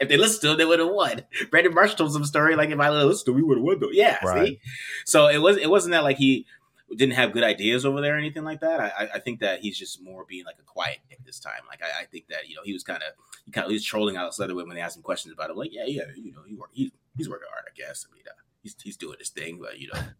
[0.00, 1.22] if they listened to him, they would have won.
[1.50, 3.80] Brandon Marshall told some story like if I listened to him, we would have won
[3.80, 3.88] though.
[3.90, 4.48] Yeah, Right.
[4.48, 4.60] see.
[5.06, 6.46] So it was it wasn't that like he
[6.94, 8.78] didn't have good ideas over there or anything like that.
[8.80, 11.60] I, I- I think that he's just more being like a quiet dick this time.
[11.68, 13.12] Like I, I think that you know he was kind of
[13.44, 15.56] he kind of he was trolling Alex Leatherwood when they asked him questions about him.
[15.56, 18.06] Like yeah yeah you know he work, he, he's working hard I guess.
[18.08, 18.32] I mean uh,
[18.66, 20.00] he's he's doing his thing, but you know.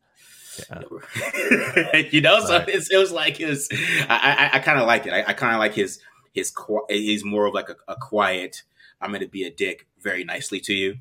[2.10, 2.68] you know, so Right.
[2.68, 3.68] it was like his.
[4.08, 5.12] I I, I kind of like it.
[5.12, 5.98] I, I kind of like his
[6.32, 6.52] his.
[6.88, 8.62] He's more of like a, a quiet.
[9.00, 10.96] I'm going to be a dick very nicely to you.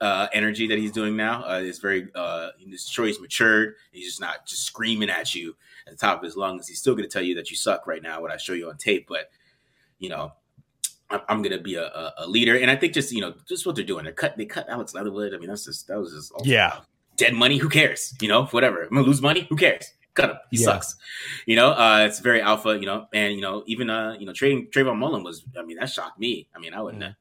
[0.00, 2.08] Uh, energy that he's doing now uh, is very.
[2.14, 3.74] Uh, sure he's matured.
[3.92, 5.54] He's just not just screaming at you
[5.86, 6.66] at the top of his lungs.
[6.66, 8.68] He's still going to tell you that you suck right now when I show you
[8.68, 9.30] on tape, but
[10.00, 10.32] you know.
[11.10, 13.64] I'm, I'm gonna be a, a, a leader, and I think just you know just
[13.66, 14.04] what they're doing.
[14.04, 15.34] They cut they cut Alex Leatherwood.
[15.34, 16.78] I mean that's just that was just Yeah.
[17.16, 17.58] dead money.
[17.58, 18.14] Who cares?
[18.20, 18.82] You know, whatever.
[18.82, 19.46] I'm gonna lose money.
[19.48, 19.92] Who cares?
[20.14, 20.36] Cut him.
[20.50, 20.64] He Yeah.
[20.64, 20.96] sucks.
[21.44, 22.78] You know, uh, it's very alpha.
[22.78, 25.44] You know, and you know, even uh, you know, trading Trayvon Mullen was.
[25.58, 26.48] I mean, that shocked me.
[26.54, 27.14] I mean, I wouldn't have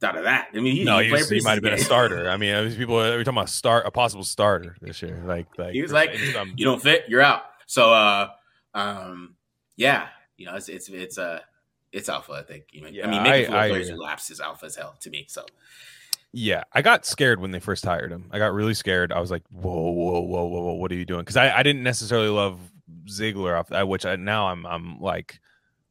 [0.00, 0.48] thought of that.
[0.52, 2.28] I mean, he, no, he, he, was- he might have been a starter.
[2.28, 5.22] I mean, people we're talking about start a possible starter this year.
[5.24, 6.18] Like, like He was like,
[6.56, 7.42] you don't fit, you're out.
[7.66, 8.28] So, uh,
[8.74, 9.36] um,
[9.76, 11.40] yeah, you know, it's it's it's uh,
[11.94, 12.32] it's alpha.
[12.32, 12.64] I think.
[12.72, 14.04] You know, Yeah, I mean, making I- I players agree.
[14.04, 15.24] who is alpha as hell to me.
[15.28, 15.46] So,
[16.32, 18.28] Yeah, I got scared when they first hired him.
[18.32, 19.12] I got really scared.
[19.12, 20.72] I was like, "Whoa, whoa, whoa, whoa, whoa!
[20.74, 22.58] What are you doing?" Because I, I didn't necessarily love
[23.08, 25.38] Ziegler, off, which I, now I'm I'm like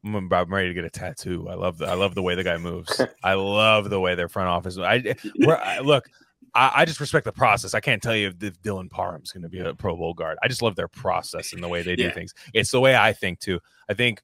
[0.04, 1.48] I'm, ready to get a tattoo.
[1.48, 3.00] I love the I love the way the guy moves.
[3.24, 4.76] I love the way their front office.
[4.76, 6.10] I, we're, I look.
[6.54, 7.72] I, I just respect the process.
[7.74, 10.36] I can't tell you if, if Dylan Parham's going to be a Pro Bowl guard.
[10.42, 12.12] I just love their process and the way they do Yeah.
[12.12, 12.34] things.
[12.52, 13.60] It's the way I think too.
[13.88, 14.20] I think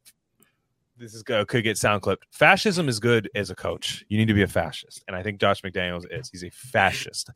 [1.01, 2.27] this is go could get sound clipped.
[2.31, 4.05] Fascism is good as a coach.
[4.09, 6.29] You need to be a fascist, and I think Josh McDaniels is.
[6.29, 7.31] He's a fascist.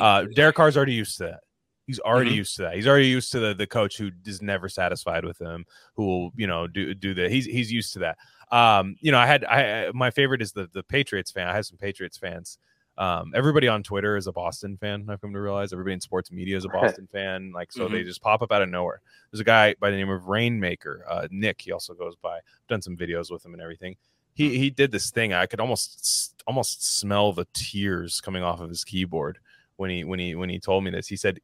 [0.00, 1.40] Uh, Derek Carr's already used to that.
[1.86, 2.36] He's already Mhm.
[2.36, 2.74] used to that.
[2.74, 6.32] He's already used to the the coach who is never satisfied with him, who will
[6.36, 7.28] you know do do the.
[7.28, 8.18] He's he's used to that.
[8.52, 11.48] Um, you know, I had I my favorite is the the Patriots fan.
[11.48, 12.58] I have some Patriots fans.
[12.98, 15.06] Um, everybody on Twitter is a Boston fan.
[15.08, 17.50] I've come to realize everybody in sports media is a Boston fan.
[17.54, 19.00] Like, so they just pop up out of nowhere.
[19.30, 21.62] There's a guy by the name of Rainmaker, uh, Nick.
[21.62, 22.36] He also goes by.
[22.36, 23.96] I've done some videos with him and everything.
[24.34, 25.32] He he did this thing.
[25.32, 29.38] I could almost almost smell the tears coming off of his keyboard
[29.76, 31.06] when he when he when he told me this.
[31.06, 31.38] He said,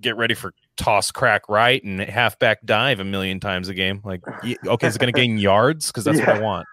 [0.00, 4.20] "Get ready for toss, crack, right, and halfback dive a million times a game." Like,
[4.66, 5.88] okay, is it going to gain yards?
[5.88, 6.66] Because that's what I want.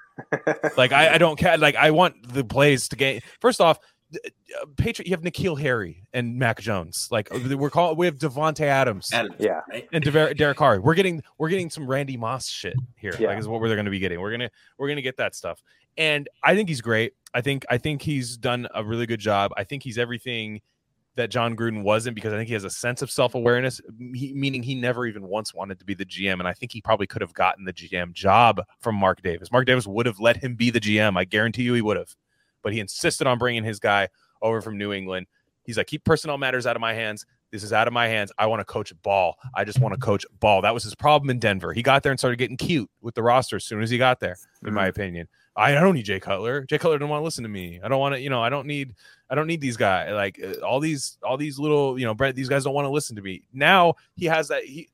[0.78, 1.58] Like, I, I don't care.
[1.58, 3.22] Like, I want the plays to gain.
[3.42, 3.80] First off,
[4.14, 7.08] uh, Patriot, you have N'Keal Harry and Mac Jones.
[7.12, 7.98] Like, uh, we're called.
[7.98, 9.62] We have Davante Adams Adams, Yeah.
[9.94, 10.80] and Dever- Derek Carr.
[10.82, 13.14] We're getting we're getting some Randy Moss shit here.
[13.20, 13.30] Yeah.
[13.30, 14.20] Like is what we're going to be getting.
[14.20, 15.62] We're gonna we're gonna get that stuff.
[15.98, 17.14] And I think he's great.
[17.34, 19.52] I think I think he's done a really good job.
[19.58, 20.62] I think he's everything
[21.16, 24.64] that Jon Gruden wasn't because I think he has a sense of self awareness, meaning
[24.64, 26.40] he never even once wanted to be the GM.
[26.40, 29.52] And I think he probably could have gotten the GM job from Mark Davis.
[29.52, 31.18] Mark Davis would have let him be the GM.
[31.18, 32.16] I guarantee you he would have.
[32.64, 34.10] But he insisted on bringing his guy
[34.42, 35.28] over from New England.
[35.64, 37.26] He's like, keep personnel matters out of my hands.
[37.52, 38.32] This is out of my hands.
[38.38, 39.38] I want to coach ball.
[39.56, 40.62] I just want to coach ball.
[40.62, 41.74] That was his problem in Denver.
[41.74, 44.20] He got there and started getting cute with the roster as soon as he got
[44.20, 45.28] there, in my opinion.
[45.56, 46.64] I don't need Jay Cutler.
[46.64, 47.80] Jay Cutler didn't want to listen to me.
[47.84, 48.94] I don't want to, you know, I don't need,
[49.30, 50.14] I don't need these guys.
[50.14, 52.92] Like uh, all these, all these little, you know, Brett, these guys don't want to
[52.92, 53.44] listen to me.
[53.52, 54.64] Now he has that.
[54.64, 54.90] He,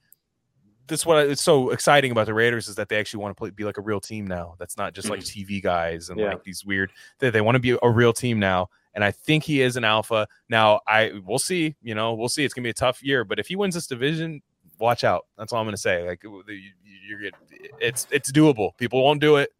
[0.87, 3.49] that's what it's so exciting about the Raiders is that they actually want to play,
[3.49, 4.55] be like a real team now.
[4.59, 6.29] That's not just like TV guys and Yeah.
[6.29, 6.91] like these weird.
[7.19, 9.83] They, they want to be a real team now, and I think he is an
[9.83, 10.27] alpha.
[10.49, 11.75] Now I we'll see.
[11.81, 12.43] You know, we'll see.
[12.45, 14.41] It's gonna be a tough year, but if he wins this division,
[14.79, 15.25] watch out.
[15.37, 16.07] That's all I'm gonna say.
[16.07, 16.43] Like you-
[17.07, 17.33] you're get
[17.79, 18.75] it's it's doable.
[18.77, 19.51] People won't do it,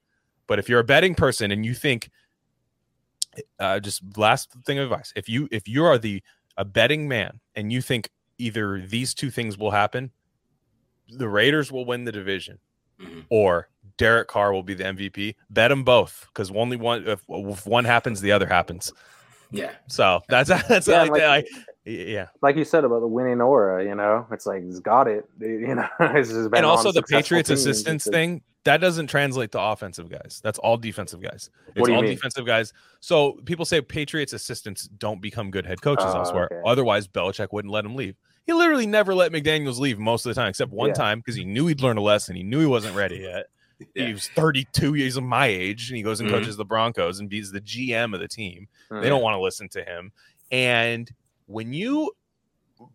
[0.48, 2.10] but if you're a betting person and you think,
[3.60, 6.22] uh, just last thing of advice: if you if you are the
[6.58, 10.12] a betting man and you think either these two things will happen,
[11.10, 12.60] the Raiders will win the division,
[13.00, 13.26] Mhm.
[13.30, 15.36] or Derek Carr will be the MVP.
[15.50, 18.92] Bet them both because only one if, if one happens, the other happens.
[19.52, 19.72] Yeah.
[19.88, 21.44] So that's that's Yeah, like, like- I-
[21.88, 22.28] yeah.
[22.42, 25.30] Like you said about the winning aura, you know, it's like he's got it.
[25.40, 27.60] You know, it's just been And also the Patriots teams.
[27.66, 30.42] assistants thing that doesn't translate to offensive guys.
[30.44, 31.52] That's all defensive guys.
[31.68, 32.16] It's What do you all mean?
[32.16, 32.74] defensive guys.
[33.02, 36.50] So people say Patriots assistants don't become good head coaches Oh, elsewhere.
[36.52, 36.62] okay.
[36.66, 38.16] Otherwise, Belichick wouldn't let him leave.
[38.46, 40.94] He literally never let McDaniels leave most of the time, except one Yeah.
[40.96, 42.36] time because he knew he'd learn a lesson.
[42.36, 43.48] He knew he wasn't ready yet.
[43.94, 44.08] Yeah.
[44.08, 46.34] He was 32 years of my age, and he goes and Mhm.
[46.34, 48.70] coaches the Broncos and he's the GM of the team.
[48.90, 49.02] Mm.
[49.02, 50.14] They don't want to listen to him.
[50.50, 51.12] And
[51.48, 52.14] when you,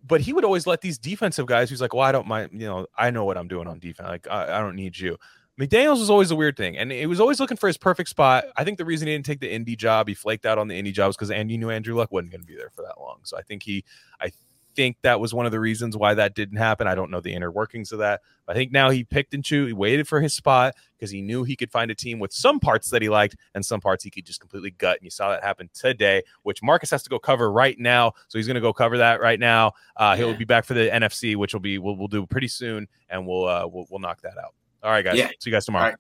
[0.07, 2.67] but he would always let these defensive guys who's like, well, I don't mind, you
[2.67, 4.09] know, I know what I'm doing on defense.
[4.09, 5.19] Like, I, I don't need you.
[5.61, 8.45] McDaniels was always a weird thing, and he was always looking for his perfect spot.
[8.57, 10.79] I think the reason he didn't take the Indy job, he flaked out on the
[10.79, 13.19] Indy jobs because Andy knew Andrew Luck wasn't going to be there for that long.
[13.25, 13.85] So I think he,
[14.19, 14.33] I
[14.75, 16.87] think that was one of the reasons why that didn't happen.
[16.87, 18.21] I don't know the inner workings of that.
[18.49, 21.45] I think now he picked and chose, he waited for his spot because he knew
[21.45, 24.11] he could find a team with some parts that he liked and some parts he
[24.11, 24.97] could just completely gut.
[24.97, 28.13] And you saw that happen today, which Marcus has to go cover right now.
[28.29, 29.73] So he's going to go cover that right now.
[29.97, 32.89] Uh, He'll be back for the NFC, which will be we'll, we'll do pretty soon,
[33.09, 34.55] and we'll uh, we'll, we'll knock that out.
[34.83, 35.17] All right, guys.
[35.17, 35.29] Yeah.
[35.39, 35.95] See you guys tomorrow.